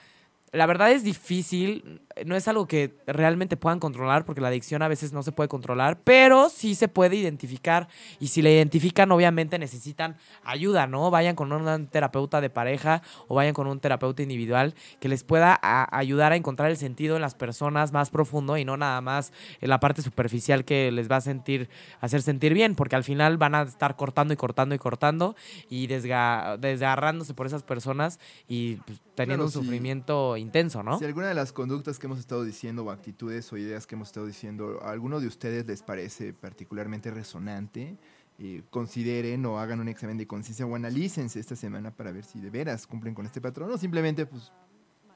la 0.51 0.65
verdad 0.65 0.91
es 0.91 1.03
difícil 1.03 2.01
no 2.25 2.35
es 2.35 2.47
algo 2.47 2.67
que 2.67 2.95
realmente 3.07 3.57
puedan 3.57 3.79
controlar, 3.79 4.25
porque 4.25 4.41
la 4.41 4.49
adicción 4.49 4.81
a 4.81 4.87
veces 4.87 5.13
no 5.13 5.23
se 5.23 5.31
puede 5.31 5.47
controlar, 5.47 5.99
pero 6.03 6.49
sí 6.49 6.75
se 6.75 6.87
puede 6.87 7.15
identificar. 7.15 7.87
Y 8.19 8.27
si 8.27 8.41
la 8.41 8.49
identifican, 8.49 9.11
obviamente 9.11 9.57
necesitan 9.59 10.17
ayuda, 10.43 10.87
¿no? 10.87 11.09
Vayan 11.11 11.35
con 11.35 11.51
un 11.51 11.87
terapeuta 11.87 12.41
de 12.41 12.49
pareja 12.49 13.01
o 13.27 13.35
vayan 13.35 13.53
con 13.53 13.67
un 13.67 13.79
terapeuta 13.79 14.23
individual 14.23 14.75
que 14.99 15.09
les 15.09 15.23
pueda 15.23 15.59
ayudar 15.91 16.31
a 16.31 16.35
encontrar 16.35 16.69
el 16.69 16.77
sentido 16.77 17.15
en 17.15 17.21
las 17.21 17.35
personas 17.35 17.91
más 17.91 18.09
profundo 18.09 18.57
y 18.57 18.65
no 18.65 18.77
nada 18.77 19.01
más 19.01 19.31
en 19.61 19.69
la 19.69 19.79
parte 19.79 20.01
superficial 20.01 20.65
que 20.65 20.91
les 20.91 21.09
va 21.09 21.17
a 21.17 21.21
sentir, 21.21 21.69
hacer 21.99 22.21
sentir 22.21 22.53
bien, 22.53 22.75
porque 22.75 22.95
al 22.95 23.03
final 23.03 23.37
van 23.37 23.55
a 23.55 23.61
estar 23.63 23.95
cortando 23.95 24.33
y 24.33 24.37
cortando 24.37 24.75
y 24.75 24.79
cortando 24.79 25.35
y 25.69 25.87
desgarrándose 25.87 27.33
por 27.33 27.45
esas 27.45 27.63
personas 27.63 28.19
y 28.47 28.75
pues, 28.75 28.99
teniendo 29.15 29.45
un 29.45 29.51
sufrimiento 29.51 30.37
intenso, 30.37 30.83
¿no? 30.83 30.97
Si 30.99 31.05
alguna 31.05 31.27
de 31.27 31.33
las 31.33 31.53
conductas 31.53 31.99
que 32.01 32.07
hemos 32.07 32.19
estado 32.19 32.43
diciendo 32.43 32.83
o 32.83 32.91
actitudes 32.91 33.53
o 33.53 33.57
ideas 33.57 33.87
que 33.87 33.95
hemos 33.95 34.09
estado 34.09 34.25
diciendo, 34.25 34.79
a 34.81 34.89
alguno 34.89 35.21
de 35.21 35.27
ustedes 35.27 35.65
les 35.67 35.83
parece 35.83 36.33
particularmente 36.33 37.11
resonante, 37.11 37.95
eh, 38.39 38.63
consideren 38.71 39.45
o 39.45 39.59
hagan 39.59 39.79
un 39.79 39.87
examen 39.87 40.17
de 40.17 40.25
conciencia 40.25 40.65
o 40.65 40.75
analícense 40.75 41.39
esta 41.39 41.55
semana 41.55 41.91
para 41.91 42.11
ver 42.11 42.25
si 42.25 42.41
de 42.41 42.49
veras 42.49 42.87
cumplen 42.87 43.13
con 43.13 43.25
este 43.25 43.39
patrón 43.39 43.71
o 43.71 43.77
simplemente, 43.77 44.25
pues, 44.25 44.51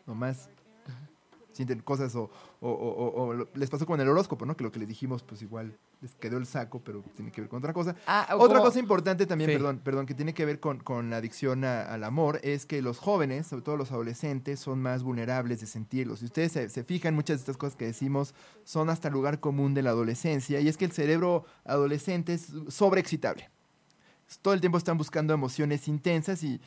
nomás 0.05 0.49
sienten 1.56 1.80
cosas 1.80 2.14
o, 2.16 2.30
les 3.53 3.70
pasó 3.70 3.86
con 3.86 3.99
el 4.01 4.08
horóscopo, 4.08 4.45
¿no? 4.45 4.58
Que 4.58 4.64
lo 4.64 4.72
que 4.72 4.80
les 4.80 4.88
dijimos, 4.88 5.24
pues 5.24 5.41
igual 5.41 5.78
les 6.01 6.14
quedó 6.16 6.38
el 6.38 6.45
saco, 6.45 6.82
pero 6.84 7.01
tiene 7.16 7.32
que 7.32 7.41
ver 7.41 7.49
con 7.49 7.60
otra 7.60 7.74
cosa. 7.74 7.95
Ah, 8.06 8.36
otra 8.38 8.60
cosa 8.60 8.80
importante 8.80 9.26
también, 9.26 9.51
perdón, 9.51 9.80
perdón, 9.80 10.06
que 10.06 10.14
tiene 10.14 10.34
que 10.34 10.45
ver 10.45 10.60
con, 10.60 10.80
con 10.80 11.10
la 11.10 11.18
adicción 11.18 11.64
al 11.64 12.03
amor, 12.03 12.39
es 12.43 12.66
que 12.66 12.82
los 12.82 12.99
jóvenes, 12.99 13.47
sobre 13.47 13.64
todo 13.64 13.78
los 13.78 13.91
adolescentes, 13.91 14.60
son 14.60 14.82
más 14.82 15.03
vulnerables 15.03 15.62
de 15.62 15.68
sentirlos. 15.68 16.20
Si 16.20 16.26
ustedes 16.26 16.51
se, 16.51 16.70
se 16.70 16.84
fijan, 16.84 17.16
muchas 17.16 17.38
de 17.38 17.41
estas 17.41 17.58
cosas 17.58 17.76
que 17.76 17.86
decimos 17.86 18.36
son 18.66 18.89
hasta 18.89 19.08
el 19.08 19.14
lugar 19.14 19.39
común 19.39 19.74
de 19.74 19.82
la 19.82 19.91
adolescencia, 19.91 20.60
y 20.60 20.68
es 20.68 20.76
que 20.76 20.86
el 20.86 20.91
cerebro 20.91 21.45
adolescente 21.64 22.34
es 22.34 22.51
sobreexcitable 22.68 23.49
todo 24.41 24.53
el 24.53 24.59
tiempo 24.59 24.78
están 24.78 24.97
buscando 24.97 25.34
emociones 25.34 25.88
intensas 25.88 26.43
y, 26.43 26.59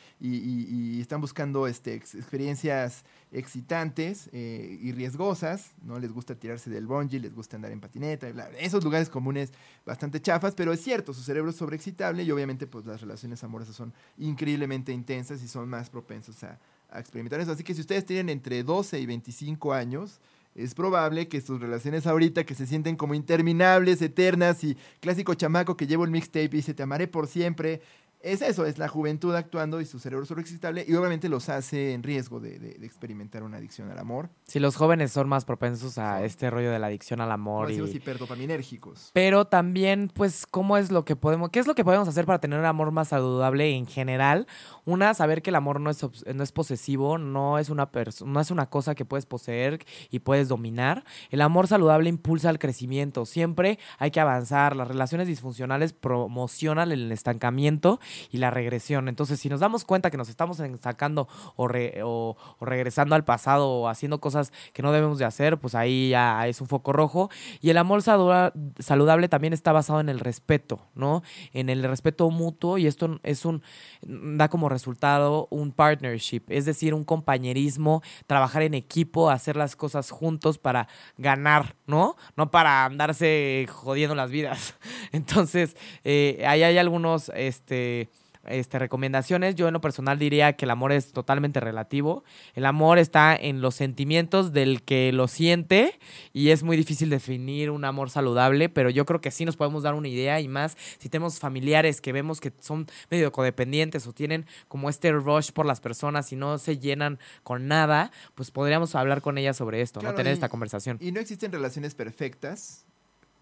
están 1.00 1.20
buscando 1.20 1.66
este, 1.66 1.94
experiencias 1.94 3.04
excitantes 3.32 4.30
eh, 4.32 4.78
y 4.80 4.92
riesgosas, 4.92 5.72
¿no? 5.82 5.98
Les 5.98 6.12
gusta 6.12 6.34
tirarse 6.34 6.70
del 6.70 6.86
bungee, 6.86 7.18
les 7.18 7.34
gusta 7.34 7.56
andar 7.56 7.72
en 7.72 7.80
patineta, 7.80 8.28
esos 8.58 8.84
lugares 8.84 9.08
comunes 9.08 9.52
bastante 9.84 10.20
chafas, 10.20 10.54
pero 10.54 10.72
es 10.72 10.80
cierto, 10.80 11.12
su 11.12 11.22
cerebro 11.22 11.50
es 11.50 11.56
sobreexcitable 11.56 12.22
y 12.22 12.30
obviamente 12.30 12.66
pues 12.66 12.86
las 12.86 13.00
relaciones 13.00 13.42
amorosas 13.42 13.74
son 13.74 13.92
increíblemente 14.18 14.92
intensas 14.92 15.42
y 15.42 15.48
son 15.48 15.68
más 15.68 15.90
propensos 15.90 16.42
a, 16.44 16.58
a 16.90 17.00
experimentar 17.00 17.40
eso. 17.40 17.52
Así 17.52 17.64
que 17.64 17.74
si 17.74 17.80
ustedes 17.80 18.04
tienen 18.04 18.28
entre 18.28 18.62
12 18.62 19.00
y 19.00 19.06
25 19.06 19.72
años, 19.72 20.20
es 20.58 20.74
probable 20.74 21.28
que 21.28 21.40
sus 21.40 21.60
relaciones 21.60 22.06
ahorita 22.06 22.44
que 22.44 22.54
se 22.54 22.66
sienten 22.66 22.96
como 22.96 23.14
interminables, 23.14 24.02
eternas 24.02 24.64
y 24.64 24.76
clásico 25.00 25.34
chamaco 25.34 25.76
que 25.76 25.86
llevo 25.86 26.04
el 26.04 26.10
mixtape 26.10 26.46
y 26.46 26.48
dice 26.48 26.74
te 26.74 26.82
amaré 26.82 27.06
por 27.06 27.28
siempre, 27.28 27.80
es 28.20 28.42
eso, 28.42 28.66
es 28.66 28.78
la 28.78 28.88
juventud 28.88 29.34
actuando 29.34 29.80
y 29.80 29.86
su 29.86 30.00
cerebro 30.00 30.26
sobreexcitable 30.26 30.84
y 30.86 30.94
obviamente 30.94 31.28
los 31.28 31.48
hace 31.48 31.92
en 31.92 32.02
riesgo 32.02 32.40
de, 32.40 32.76
experimentar 32.82 33.42
una 33.42 33.58
adicción 33.58 33.90
al 33.90 33.98
amor. 33.98 34.30
Sí, 34.44 34.58
los 34.58 34.76
jóvenes 34.76 35.12
son 35.12 35.28
más 35.28 35.44
propensos 35.44 35.98
a 35.98 36.24
este 36.24 36.50
rollo 36.50 36.72
de 36.72 36.78
la 36.78 36.88
adicción 36.88 37.20
al 37.20 37.30
amor. 37.30 37.70
y 37.70 37.76
hiperdopaminérgicos. 37.78 39.10
Pero 39.12 39.46
también, 39.46 40.10
pues, 40.12 40.46
¿cómo 40.46 40.76
es 40.76 40.90
lo 40.90 41.04
que 41.04 41.14
podemos, 41.16 41.50
qué 41.50 41.60
es 41.60 41.66
lo 41.66 41.74
que 41.74 41.84
podemos 41.84 42.08
hacer 42.08 42.26
para 42.26 42.40
tener 42.40 42.58
un 42.58 42.64
amor 42.64 42.90
más 42.90 43.08
saludable 43.08 43.70
en 43.70 43.86
general? 43.86 44.46
Una, 44.84 45.14
saber 45.14 45.42
que 45.42 45.50
el 45.50 45.56
amor 45.56 45.80
no 45.80 45.90
es, 45.90 46.04
no 46.34 46.42
es 46.42 46.52
posesivo, 46.52 47.18
no 47.18 47.58
es, 47.58 47.70
una 47.70 47.88
no 48.24 48.40
es 48.40 48.50
una 48.50 48.66
cosa 48.66 48.94
que 48.94 49.04
puedes 49.04 49.26
poseer 49.26 49.84
y 50.10 50.20
puedes 50.20 50.48
dominar. 50.48 51.04
El 51.30 51.40
amor 51.40 51.68
saludable 51.68 52.08
impulsa 52.08 52.50
el 52.50 52.58
crecimiento. 52.58 53.26
Siempre 53.26 53.78
hay 53.98 54.10
que 54.10 54.20
avanzar. 54.20 54.74
Las 54.74 54.88
relaciones 54.88 55.28
disfuncionales 55.28 55.92
promocionan 55.92 56.90
el 56.90 57.12
estancamiento 57.12 58.00
y 58.30 58.38
la 58.38 58.50
regresión. 58.50 59.08
Entonces, 59.08 59.40
si 59.40 59.48
nos 59.48 59.60
damos 59.60 59.84
cuenta 59.84 60.10
que 60.10 60.16
nos 60.16 60.28
estamos 60.28 60.60
sacando 60.80 61.28
o, 61.56 61.68
o, 62.04 62.36
regresando 62.64 63.14
al 63.14 63.24
pasado 63.24 63.68
o 63.68 63.88
haciendo 63.88 64.20
cosas 64.20 64.52
que 64.72 64.82
no 64.82 64.92
debemos 64.92 65.18
de 65.18 65.24
hacer, 65.24 65.58
pues 65.58 65.74
ahí 65.74 66.10
ya 66.10 66.46
es 66.46 66.60
un 66.60 66.68
foco 66.68 66.92
rojo. 66.92 67.30
Y 67.60 67.70
el 67.70 67.78
amor 67.78 68.02
saludable 68.02 69.28
también 69.28 69.52
está 69.52 69.72
basado 69.72 70.00
en 70.00 70.08
el 70.08 70.20
respeto, 70.20 70.80
¿no? 70.94 71.22
En 71.52 71.68
el 71.70 71.82
respeto 71.82 72.30
mutuo 72.30 72.78
y 72.78 72.86
esto 72.86 73.18
es 73.22 73.44
un, 73.44 73.62
da 74.02 74.48
como 74.48 74.68
resultado 74.68 75.48
un 75.50 75.72
partnership, 75.72 76.42
es 76.48 76.64
decir, 76.64 76.94
un 76.94 77.04
compañerismo, 77.04 78.02
trabajar 78.26 78.62
en 78.62 78.74
equipo, 78.74 79.30
hacer 79.30 79.56
las 79.56 79.76
cosas 79.76 80.10
juntos 80.10 80.58
para 80.58 80.88
ganar, 81.16 81.76
¿no? 81.86 82.16
No 82.36 82.50
para 82.50 82.84
andarse 82.84 83.66
jodiendo 83.70 84.14
las 84.14 84.30
vidas. 84.30 84.74
Entonces, 85.12 85.76
eh, 86.04 86.44
ahí 86.46 86.62
hay 86.62 86.78
algunos, 86.78 87.30
este, 87.34 87.97
este, 88.46 88.78
recomendaciones. 88.78 89.54
Yo 89.54 89.66
en 89.68 89.74
lo 89.74 89.80
personal 89.80 90.18
diría 90.18 90.54
que 90.54 90.64
el 90.64 90.70
amor 90.70 90.92
es 90.92 91.12
totalmente 91.12 91.60
relativo. 91.60 92.24
El 92.54 92.66
amor 92.66 92.98
está 92.98 93.36
en 93.36 93.60
los 93.60 93.74
sentimientos 93.74 94.52
del 94.52 94.82
que 94.82 95.12
lo 95.12 95.28
siente 95.28 95.98
y 96.32 96.50
es 96.50 96.62
muy 96.62 96.76
difícil 96.76 97.10
definir 97.10 97.70
un 97.70 97.84
amor 97.84 98.10
saludable, 98.10 98.68
pero 98.68 98.90
yo 98.90 99.06
creo 99.06 99.20
que 99.20 99.30
sí 99.30 99.44
nos 99.44 99.56
podemos 99.56 99.82
dar 99.82 99.94
una 99.94 100.08
idea 100.08 100.40
y 100.40 100.48
más 100.48 100.76
si 100.98 101.08
tenemos 101.08 101.38
familiares 101.38 102.00
que 102.00 102.12
vemos 102.12 102.40
que 102.40 102.52
son 102.60 102.86
medio 103.10 103.32
codependientes 103.32 104.06
o 104.06 104.12
tienen 104.12 104.46
como 104.68 104.88
este 104.88 105.12
rush 105.12 105.52
por 105.52 105.66
las 105.66 105.80
personas 105.80 106.32
y 106.32 106.36
no 106.36 106.58
se 106.58 106.78
llenan 106.78 107.18
con 107.42 107.68
nada, 107.68 108.10
pues 108.34 108.50
podríamos 108.50 108.94
hablar 108.94 109.22
con 109.22 109.38
ellas 109.38 109.56
sobre 109.56 109.80
esto, 109.80 110.00
¿no? 110.00 110.14
Tener 110.14 110.32
esta 110.32 110.48
conversación. 110.48 110.98
Y 111.00 111.12
no 111.12 111.20
existen 111.20 111.52
relaciones 111.52 111.94
perfectas, 111.94 112.84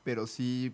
pero 0.05 0.27
sí 0.27 0.73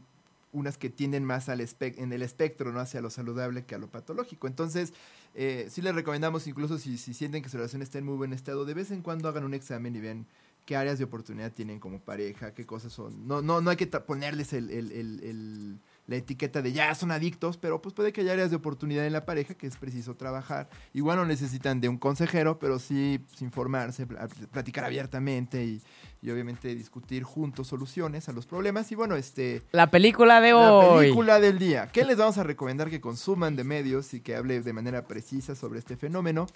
unas 0.53 0.79
que 0.79 0.91
tienden 0.91 1.25
más 1.25 1.49
al 1.49 1.61
en 1.81 2.13
el 2.13 2.23
espectro, 2.23 2.73
¿no? 2.73 2.81
Hacia 2.81 3.01
lo 3.01 3.11
saludable 3.11 3.65
que 3.65 3.75
a 3.75 3.79
lo 3.79 3.91
patológico. 3.91 4.47
Entonces, 4.47 4.93
eh, 5.35 5.67
sí 5.71 5.83
les 5.83 5.95
recomendamos, 5.95 6.47
incluso 6.47 6.79
si, 6.79 6.99
si 6.99 7.15
sienten 7.15 7.43
que 7.43 7.49
su 7.49 7.57
relación 7.57 7.83
está 7.83 7.99
en 7.99 8.05
muy 8.05 8.17
buen 8.17 8.33
estado, 8.33 8.65
de 8.65 8.75
vez 8.75 8.91
en 8.91 9.03
cuando 9.03 9.29
hagan 9.29 9.45
un 9.45 9.55
examen 9.55 9.97
y 9.97 10.01
ven 10.01 10.27
qué 10.67 10.77
áreas 10.77 10.99
de 10.99 11.05
oportunidad 11.05 11.53
tienen 11.53 11.81
como 11.81 12.01
pareja, 12.01 12.55
qué 12.55 12.67
cosas 12.67 12.93
son. 12.93 13.27
No, 13.27 13.43
no, 13.43 13.61
no 13.61 13.71
hay 13.71 13.77
que 13.77 13.87
ponerles 13.87 14.53
el, 14.53 14.71
el, 14.71 14.93
el, 14.93 15.79
la 16.07 16.17
etiqueta 16.17 16.63
de 16.63 16.73
ya 16.73 16.95
son 16.95 17.11
adictos, 17.11 17.57
pero 17.57 17.83
pues 17.83 17.95
puede 17.95 18.13
que 18.13 18.21
haya 18.21 18.33
áreas 18.33 18.51
de 18.51 18.57
oportunidad 18.57 19.07
en 19.07 19.13
la 19.13 19.25
pareja 19.25 19.55
que 19.55 19.67
es 19.67 19.77
preciso 19.77 20.15
trabajar. 20.15 20.69
Igual 20.93 21.17
no 21.17 21.25
necesitan 21.25 21.81
de 21.81 21.89
un 21.89 21.99
consejero, 21.99 22.59
pero 22.59 22.79
sí 22.79 23.21
pues, 23.27 23.43
informarse, 23.43 24.07
platicar 24.07 24.85
abiertamente 24.85 25.65
y, 25.65 25.83
y 26.23 26.31
obviamente 26.31 26.73
discutir 26.77 27.25
juntos 27.25 27.67
soluciones 27.67 28.29
a 28.29 28.33
los 28.33 28.47
problemas. 28.47 28.91
Y 28.93 28.95
bueno, 28.95 29.17
este... 29.17 29.63
La 29.73 29.91
película 29.91 30.41
de 30.41 30.53
hoy. 30.53 30.87
La 30.87 31.01
película 31.01 31.41
del 31.41 31.59
día. 31.59 31.91
¿Qué 31.93 32.05
les 32.05 32.17
vamos 32.17 32.39
a 32.39 32.45
recomendar 32.45 32.91
que 32.91 33.01
consuman 33.01 33.57
de 33.57 33.65
medios 33.65 34.15
y 34.15 34.21
que 34.21 34.37
hable 34.37 34.61
de 34.61 34.73
manera 34.73 35.07
precisa 35.09 35.57
sobre 35.57 35.81
este 35.81 35.97
fenómeno? 35.97 36.47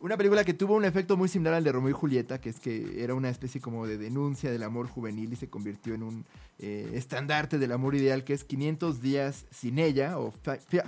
Una 0.00 0.16
película 0.16 0.44
que 0.44 0.54
tuvo 0.54 0.76
un 0.76 0.86
efecto 0.86 1.18
muy 1.18 1.28
similar 1.28 1.52
al 1.52 1.62
de 1.62 1.72
Romeo 1.72 1.90
y 1.90 1.92
Julieta, 1.92 2.40
que 2.40 2.48
es 2.48 2.58
que 2.58 3.04
era 3.04 3.12
una 3.12 3.28
especie 3.28 3.60
como 3.60 3.86
de 3.86 3.98
denuncia 3.98 4.50
del 4.50 4.62
amor 4.62 4.88
juvenil 4.88 5.30
y 5.34 5.36
se 5.36 5.50
convirtió 5.50 5.92
en 5.92 6.02
un 6.02 6.24
eh, 6.58 6.92
estandarte 6.94 7.58
del 7.58 7.72
amor 7.72 7.94
ideal, 7.94 8.24
que 8.24 8.32
es 8.32 8.44
500 8.44 9.02
días 9.02 9.44
sin 9.50 9.78
ella 9.78 10.18
o 10.18 10.32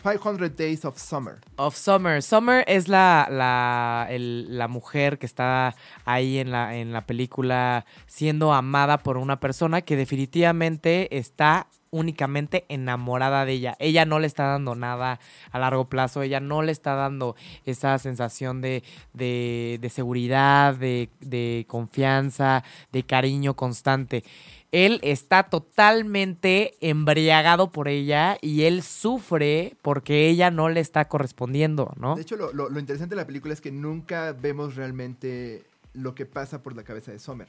500 0.03 0.57
Days 0.57 0.87
of 0.87 0.99
Summer. 0.99 1.41
Of 1.57 1.77
Summer. 1.77 2.23
Summer 2.23 2.65
es 2.67 2.89
la, 2.89 3.29
la, 3.31 4.09
la 4.11 4.69
mujer 4.69 5.19
que 5.19 5.27
está 5.27 5.75
ahí 6.07 6.39
en 6.39 6.51
la, 6.51 6.75
en 6.77 6.95
la 6.95 7.05
película 7.05 7.85
siendo 8.23 8.53
amada 8.53 8.99
por 8.99 9.17
una 9.17 9.41
persona 9.41 9.83
que 9.83 9.97
definitivamente 9.97 11.19
está 11.19 11.67
únicamente 11.91 12.65
enamorada 12.69 13.45
de 13.45 13.55
ella. 13.55 13.77
Ella 13.81 14.05
no 14.05 14.21
le 14.21 14.29
está 14.29 14.45
dando 14.45 14.77
nada 14.77 15.19
a 15.51 15.59
largo 15.59 15.87
plazo, 15.87 16.23
ella 16.23 16.39
no 16.39 16.63
le 16.63 16.71
está 16.71 16.95
dando 16.95 17.35
esa 17.67 17.99
sensación 17.99 18.61
de, 18.61 18.85
de, 19.13 19.91
seguridad, 19.93 20.77
de, 20.77 21.09
de 21.19 21.65
confianza, 21.67 22.63
de 22.93 23.03
cariño 23.03 23.55
constante 23.55 24.23
él 24.71 25.01
está 25.03 25.43
totalmente 25.51 26.77
embriagado 26.81 27.73
por 27.73 27.89
ella 27.89 28.39
y 28.41 28.63
él 28.63 28.83
sufre 28.83 29.77
porque 29.83 30.31
ella 30.31 30.51
no 30.51 30.71
le 30.71 30.81
está 30.81 31.09
correspondiendo, 31.09 31.93
¿no? 31.97 32.15
De 32.15 32.23
hecho, 32.23 32.37
lo, 32.37 32.53
lo, 32.55 32.79
interesante 32.79 33.15
de 33.15 33.21
la 33.21 33.27
película 33.27 33.53
es 33.53 33.61
que 33.61 33.71
nunca 33.71 34.33
vemos 34.33 34.75
realmente 34.77 35.65
lo 35.93 36.15
que 36.15 36.25
pasa 36.25 36.63
por 36.63 36.75
la 36.75 36.85
cabeza 36.85 37.13
de 37.13 37.19
Sommer. 37.19 37.49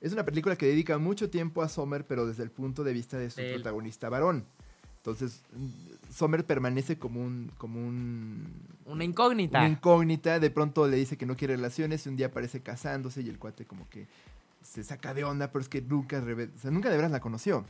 Es 0.00 0.12
una 0.12 0.24
película 0.24 0.56
que 0.56 0.66
dedica 0.66 0.98
mucho 0.98 1.28
tiempo 1.28 1.62
a 1.62 1.68
Sommer, 1.68 2.06
pero 2.06 2.26
desde 2.26 2.42
el 2.42 2.50
punto 2.50 2.84
de 2.84 2.92
vista 2.92 3.18
de 3.18 3.30
su 3.30 3.40
protagonista 3.40 4.08
varón. 4.08 4.46
Entonces, 4.98 5.42
Sommer 6.12 6.44
permanece 6.44 6.98
como 6.98 7.22
un, 7.22 7.50
como 7.56 7.80
un... 7.80 8.46
Una 8.84 9.04
incógnita. 9.04 9.58
Una 9.58 9.68
incógnita. 9.68 10.38
De 10.38 10.50
pronto 10.50 10.86
le 10.86 10.96
dice 10.96 11.16
que 11.16 11.26
no 11.26 11.36
quiere 11.36 11.56
relaciones 11.56 12.04
y 12.04 12.08
un 12.10 12.16
día 12.16 12.26
aparece 12.26 12.60
casándose 12.60 13.22
y 13.22 13.28
el 13.28 13.38
cuate 13.38 13.64
como 13.64 13.88
que 13.88 14.08
se 14.62 14.84
saca 14.84 15.14
de 15.14 15.24
onda, 15.24 15.50
pero 15.52 15.62
es 15.62 15.68
que 15.68 15.80
nunca, 15.80 16.18
o 16.18 16.58
sea, 16.58 16.70
nunca 16.70 16.90
de 16.90 16.96
veras 16.96 17.10
la 17.10 17.20
conoció. 17.20 17.64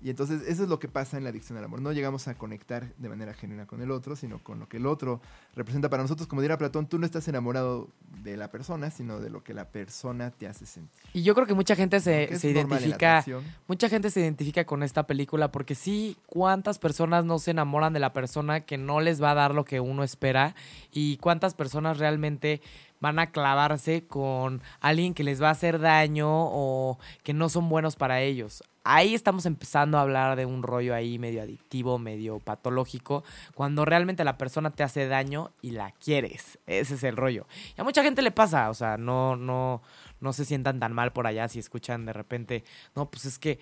Y 0.00 0.10
entonces 0.10 0.42
eso 0.46 0.62
es 0.62 0.68
lo 0.68 0.78
que 0.78 0.88
pasa 0.88 1.16
en 1.16 1.24
la 1.24 1.30
adicción 1.30 1.58
al 1.58 1.64
amor. 1.64 1.80
No 1.80 1.92
llegamos 1.92 2.28
a 2.28 2.36
conectar 2.36 2.94
de 2.96 3.08
manera 3.08 3.34
genuina 3.34 3.66
con 3.66 3.82
el 3.82 3.90
otro, 3.90 4.14
sino 4.14 4.42
con 4.42 4.60
lo 4.60 4.68
que 4.68 4.76
el 4.76 4.86
otro 4.86 5.20
representa 5.56 5.90
para 5.90 6.02
nosotros. 6.02 6.28
Como 6.28 6.40
dirá 6.40 6.56
Platón, 6.56 6.86
tú 6.86 6.98
no 6.98 7.06
estás 7.06 7.26
enamorado 7.26 7.88
de 8.22 8.36
la 8.36 8.50
persona, 8.50 8.90
sino 8.90 9.18
de 9.18 9.30
lo 9.30 9.42
que 9.42 9.54
la 9.54 9.68
persona 9.68 10.30
te 10.30 10.46
hace 10.46 10.66
sentir. 10.66 11.02
Y 11.12 11.22
yo 11.22 11.34
creo 11.34 11.46
que 11.46 11.54
mucha 11.54 11.74
gente 11.74 11.98
se, 11.98 12.38
se 12.38 12.50
identifica, 12.50 13.24
mucha 13.66 13.88
gente 13.88 14.10
se 14.10 14.20
identifica 14.20 14.64
con 14.64 14.84
esta 14.84 15.06
película 15.06 15.50
porque 15.50 15.74
sí, 15.74 16.16
cuántas 16.26 16.78
personas 16.78 17.24
no 17.24 17.40
se 17.40 17.50
enamoran 17.50 17.92
de 17.92 18.00
la 18.00 18.12
persona 18.12 18.60
que 18.60 18.78
no 18.78 19.00
les 19.00 19.20
va 19.20 19.32
a 19.32 19.34
dar 19.34 19.54
lo 19.54 19.64
que 19.64 19.80
uno 19.80 20.04
espera 20.04 20.54
y 20.92 21.16
cuántas 21.16 21.54
personas 21.54 21.98
realmente 21.98 22.60
van 23.00 23.18
a 23.18 23.30
clavarse 23.30 24.06
con 24.06 24.62
alguien 24.80 25.14
que 25.14 25.24
les 25.24 25.42
va 25.42 25.48
a 25.48 25.52
hacer 25.52 25.78
daño 25.78 26.28
o 26.28 26.98
que 27.22 27.32
no 27.32 27.48
son 27.48 27.68
buenos 27.68 27.96
para 27.96 28.20
ellos. 28.20 28.62
Ahí 28.90 29.14
estamos 29.14 29.44
empezando 29.44 29.98
a 29.98 30.00
hablar 30.00 30.34
de 30.34 30.46
un 30.46 30.62
rollo 30.62 30.94
ahí 30.94 31.18
medio 31.18 31.42
adictivo, 31.42 31.98
medio 31.98 32.38
patológico, 32.38 33.22
cuando 33.54 33.84
realmente 33.84 34.24
la 34.24 34.38
persona 34.38 34.70
te 34.70 34.82
hace 34.82 35.06
daño 35.06 35.50
y 35.60 35.72
la 35.72 35.90
quieres. 35.90 36.58
Ese 36.66 36.94
es 36.94 37.02
el 37.04 37.14
rollo. 37.14 37.46
Y 37.76 37.80
a 37.82 37.84
mucha 37.84 38.02
gente 38.02 38.22
le 38.22 38.30
pasa, 38.30 38.70
o 38.70 38.74
sea, 38.74 38.96
no, 38.96 39.36
no, 39.36 39.82
no 40.20 40.32
se 40.32 40.46
sientan 40.46 40.80
tan 40.80 40.94
mal 40.94 41.12
por 41.12 41.26
allá 41.26 41.48
si 41.48 41.58
escuchan 41.58 42.06
de 42.06 42.14
repente, 42.14 42.64
no, 42.96 43.10
pues 43.10 43.26
es 43.26 43.38
que 43.38 43.58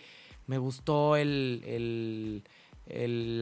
me 0.47 0.59
gustó 0.59 1.17
el, 1.17 1.61
el- 1.67 2.45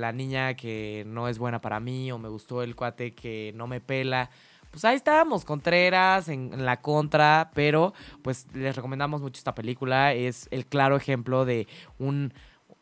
la 0.00 0.10
niña 0.12 0.54
que 0.54 1.04
no 1.06 1.28
es 1.28 1.38
buena 1.38 1.60
para 1.60 1.78
mí 1.80 2.10
o 2.10 2.16
me 2.18 2.30
gustó 2.30 2.62
el 2.62 2.74
cuate 2.74 3.14
que 3.14 3.52
no 3.54 3.66
me 3.66 3.82
pela. 3.82 4.30
Pues 4.74 4.84
ahí 4.84 4.96
estábamos, 4.96 5.44
Contreras 5.44 6.28
en, 6.28 6.52
en 6.52 6.66
la 6.66 6.80
contra, 6.80 7.52
pero 7.54 7.94
pues 8.22 8.48
les 8.54 8.74
recomendamos 8.74 9.22
mucho 9.22 9.38
esta 9.38 9.54
película. 9.54 10.12
Es 10.14 10.48
el 10.50 10.66
claro 10.66 10.96
ejemplo 10.96 11.44
de 11.44 11.68
un 12.00 12.34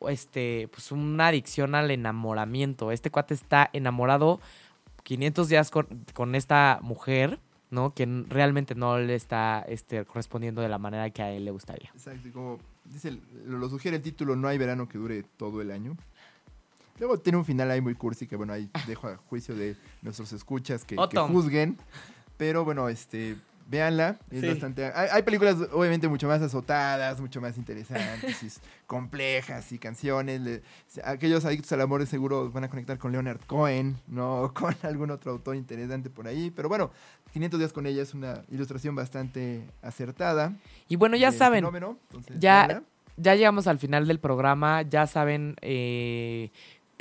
este 0.09 0.69
pues 0.73 0.91
una 0.91 1.27
adicción 1.27 1.75
al 1.75 1.91
enamoramiento. 1.91 2.93
Este 2.93 3.11
cuate 3.11 3.35
está 3.35 3.69
enamorado 3.75 4.41
500 5.03 5.49
días 5.51 5.71
con, 5.71 5.87
con 6.15 6.35
esta 6.35 6.79
mujer, 6.81 7.39
¿no? 7.69 7.93
Que 7.93 8.07
realmente 8.27 8.75
no 8.75 8.99
le 8.99 9.15
está 9.15 9.63
este, 9.69 10.07
correspondiendo 10.07 10.63
de 10.63 10.71
la 10.71 10.79
manera 10.79 11.11
que 11.11 11.21
a 11.21 11.31
él 11.31 11.45
le 11.45 11.51
gustaría. 11.51 11.91
Exacto, 11.93 12.31
como 12.33 12.59
dice, 12.87 13.19
lo 13.47 13.69
sugiere 13.69 13.99
el 13.99 14.03
título, 14.03 14.35
no 14.35 14.49
hay 14.49 14.57
verano 14.57 14.89
que 14.89 14.97
dure 14.97 15.25
todo 15.37 15.61
el 15.61 15.71
año. 15.71 15.95
Luego 17.03 17.19
tiene 17.19 17.37
un 17.37 17.45
final 17.45 17.69
ahí 17.69 17.81
muy 17.81 17.97
cursi 17.97 18.29
que, 18.29 18.37
bueno, 18.37 18.53
ahí 18.53 18.71
dejo 18.87 19.09
a 19.09 19.17
juicio 19.17 19.57
de 19.57 19.75
nuestros 20.03 20.33
escuchas 20.33 20.85
que, 20.85 20.95
que 21.11 21.19
juzguen. 21.19 21.77
Pero 22.37 22.65
bueno, 22.65 22.89
este, 22.89 23.35
véanla. 23.69 24.21
Es 24.31 24.41
Sí. 24.41 24.47
bastante... 24.47 24.85
Hay, 24.85 25.09
hay 25.11 25.23
películas 25.25 25.57
obviamente 25.73 26.07
mucho 26.07 26.29
más 26.29 26.41
azotadas, 26.43 27.21
mucho 27.21 27.41
más 27.41 27.59
interesantes, 27.59 28.41
y 28.45 28.49
complejas 28.87 29.73
y 29.73 29.79
canciones. 29.81 30.41
le- 30.43 30.63
aquellos 31.03 31.45
adictos 31.45 31.73
al 31.73 31.81
amor 31.81 32.07
seguro 32.07 32.53
van 32.53 32.63
a 32.63 32.69
conectar 32.71 32.99
con 32.99 33.11
Leonard 33.11 33.41
Cohen, 33.49 33.97
no 34.07 34.53
con 34.55 34.73
algún 34.85 35.11
otro 35.11 35.33
autor 35.33 35.57
interesante 35.57 36.09
por 36.09 36.29
ahí. 36.29 36.53
Pero 36.53 36.69
bueno, 36.69 36.93
500 37.33 37.59
días 37.59 37.73
con 37.73 37.85
ella 37.87 38.03
es 38.03 38.15
una 38.15 38.43
ilustración 38.49 38.95
bastante 38.95 39.67
acertada. 39.83 40.55
Y 40.89 40.95
bueno, 40.95 41.17
ya 41.17 41.33
saben, 41.33 41.63
fenómeno, 41.65 41.99
entonces, 42.13 42.37
Ya- 42.39 42.67
véanla. 42.69 42.87
ya 43.17 43.35
llegamos 43.35 43.67
al 43.67 43.81
final 43.81 44.07
del 44.07 44.21
programa, 44.21 44.83
ya 44.83 45.09
saben 45.09 45.57
eh, 45.63 46.53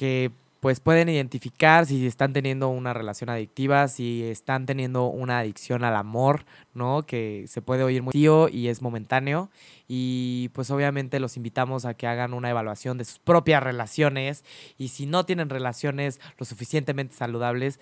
que 0.02 0.32
pues 0.62 0.80
pueden 0.80 1.10
identificar 1.10 1.86
si 1.86 2.08
están 2.08 2.34
teniendo 2.34 2.70
una 2.70 2.92
relación 2.92 3.30
adictiva, 3.30 3.88
si 3.88 4.24
están 4.24 4.66
teniendo 4.66 5.06
una 5.06 5.38
adicción 5.38 5.84
al 5.84 5.96
amor, 5.96 6.44
¿no? 6.74 7.04
Que 7.04 7.46
se 7.48 7.62
puede 7.62 7.84
oír 7.84 8.02
muy 8.02 8.12
tío 8.12 8.50
y 8.50 8.70
es 8.70 8.82
momentáneo. 8.82 9.52
Y 9.88 10.50
pues 10.54 10.72
obviamente 10.72 11.20
los 11.20 11.38
invitamos 11.38 11.86
a 11.86 11.94
que 11.94 12.08
hagan 12.08 12.34
una 12.34 12.50
evaluación 12.50 12.98
de 12.98 13.06
sus 13.06 13.20
propias 13.20 13.62
relaciones 13.62 14.44
y 14.76 14.88
si 14.88 15.06
no 15.06 15.24
tienen 15.24 15.50
relaciones 15.50 16.20
lo 16.40 16.48
suficientemente 16.48 17.14
saludables, 17.14 17.80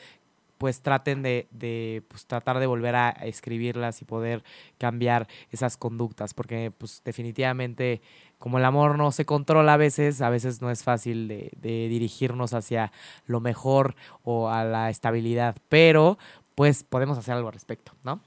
pues 0.57 0.81
traten 0.81 1.23
de, 1.23 1.47
de, 1.51 2.03
pues, 2.09 2.25
tratar 2.25 2.59
de 2.59 2.67
volver 2.67 2.93
a 2.97 3.11
escribirlas 3.11 4.01
y 4.01 4.05
poder 4.05 4.43
cambiar 4.77 5.29
esas 5.51 5.77
conductas, 5.77 6.33
porque 6.33 6.69
pues 6.77 7.01
definitivamente 7.05 8.01
como 8.39 8.57
el 8.57 8.65
amor 8.65 8.97
no 8.97 9.11
se 9.11 9.25
controla 9.25 9.73
a 9.73 9.77
veces, 9.77 10.21
a 10.21 10.29
veces 10.29 10.61
no 10.61 10.71
es 10.71 10.83
fácil 10.83 11.27
de, 11.27 11.51
de 11.57 11.87
dirigirnos 11.89 12.53
hacia 12.53 12.91
lo 13.27 13.39
mejor 13.41 13.95
o 14.23 14.49
a 14.49 14.63
la 14.63 14.89
estabilidad, 14.89 15.55
pero 15.69 16.17
pues 16.55 16.83
podemos 16.83 17.17
hacer 17.17 17.35
algo 17.35 17.49
al 17.49 17.53
respecto, 17.53 17.91
¿no? 18.03 18.19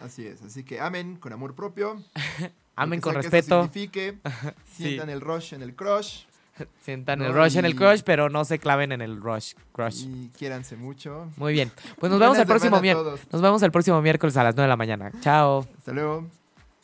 Así 0.00 0.26
es, 0.26 0.40
así 0.42 0.62
que 0.64 0.80
amen 0.80 1.16
con 1.16 1.32
amor 1.32 1.54
propio. 1.54 2.02
Amen 2.78 3.00
con 3.00 3.12
eso 3.12 3.22
respeto, 3.22 3.70
Sí. 3.72 3.88
sientan 4.66 5.08
el 5.08 5.20
rush 5.22 5.54
en 5.54 5.62
el 5.62 5.74
crush 5.74 6.24
sientan 6.82 7.18
No, 7.20 7.24
el 7.26 7.32
rush 7.34 7.56
en 7.56 7.64
el 7.64 7.72
y- 7.72 7.74
crush, 7.74 8.02
pero 8.04 8.28
no 8.28 8.44
se 8.44 8.58
claven 8.58 8.92
en 8.92 9.00
el 9.00 9.20
rush. 9.20 9.54
crush. 9.72 10.04
y 10.06 10.28
quiéranse 10.36 10.76
mucho. 10.76 11.30
Muy 11.38 11.54
bien, 11.54 11.72
pues 11.98 12.10
nos 12.10 12.20
vemos 12.20 12.38
el 12.38 12.46
próximo 12.46 12.80
miércoles. 12.80 13.20
Nos 13.32 13.40
vemos 13.42 13.62
el 13.62 13.72
próximo 13.72 14.00
miércoles 14.02 14.36
a 14.36 14.44
las 14.44 14.54
9 14.54 14.66
de 14.66 14.68
la 14.68 14.76
mañana. 14.76 15.10
Chao. 15.20 15.66
Hasta 15.78 15.92
luego. 15.92 16.26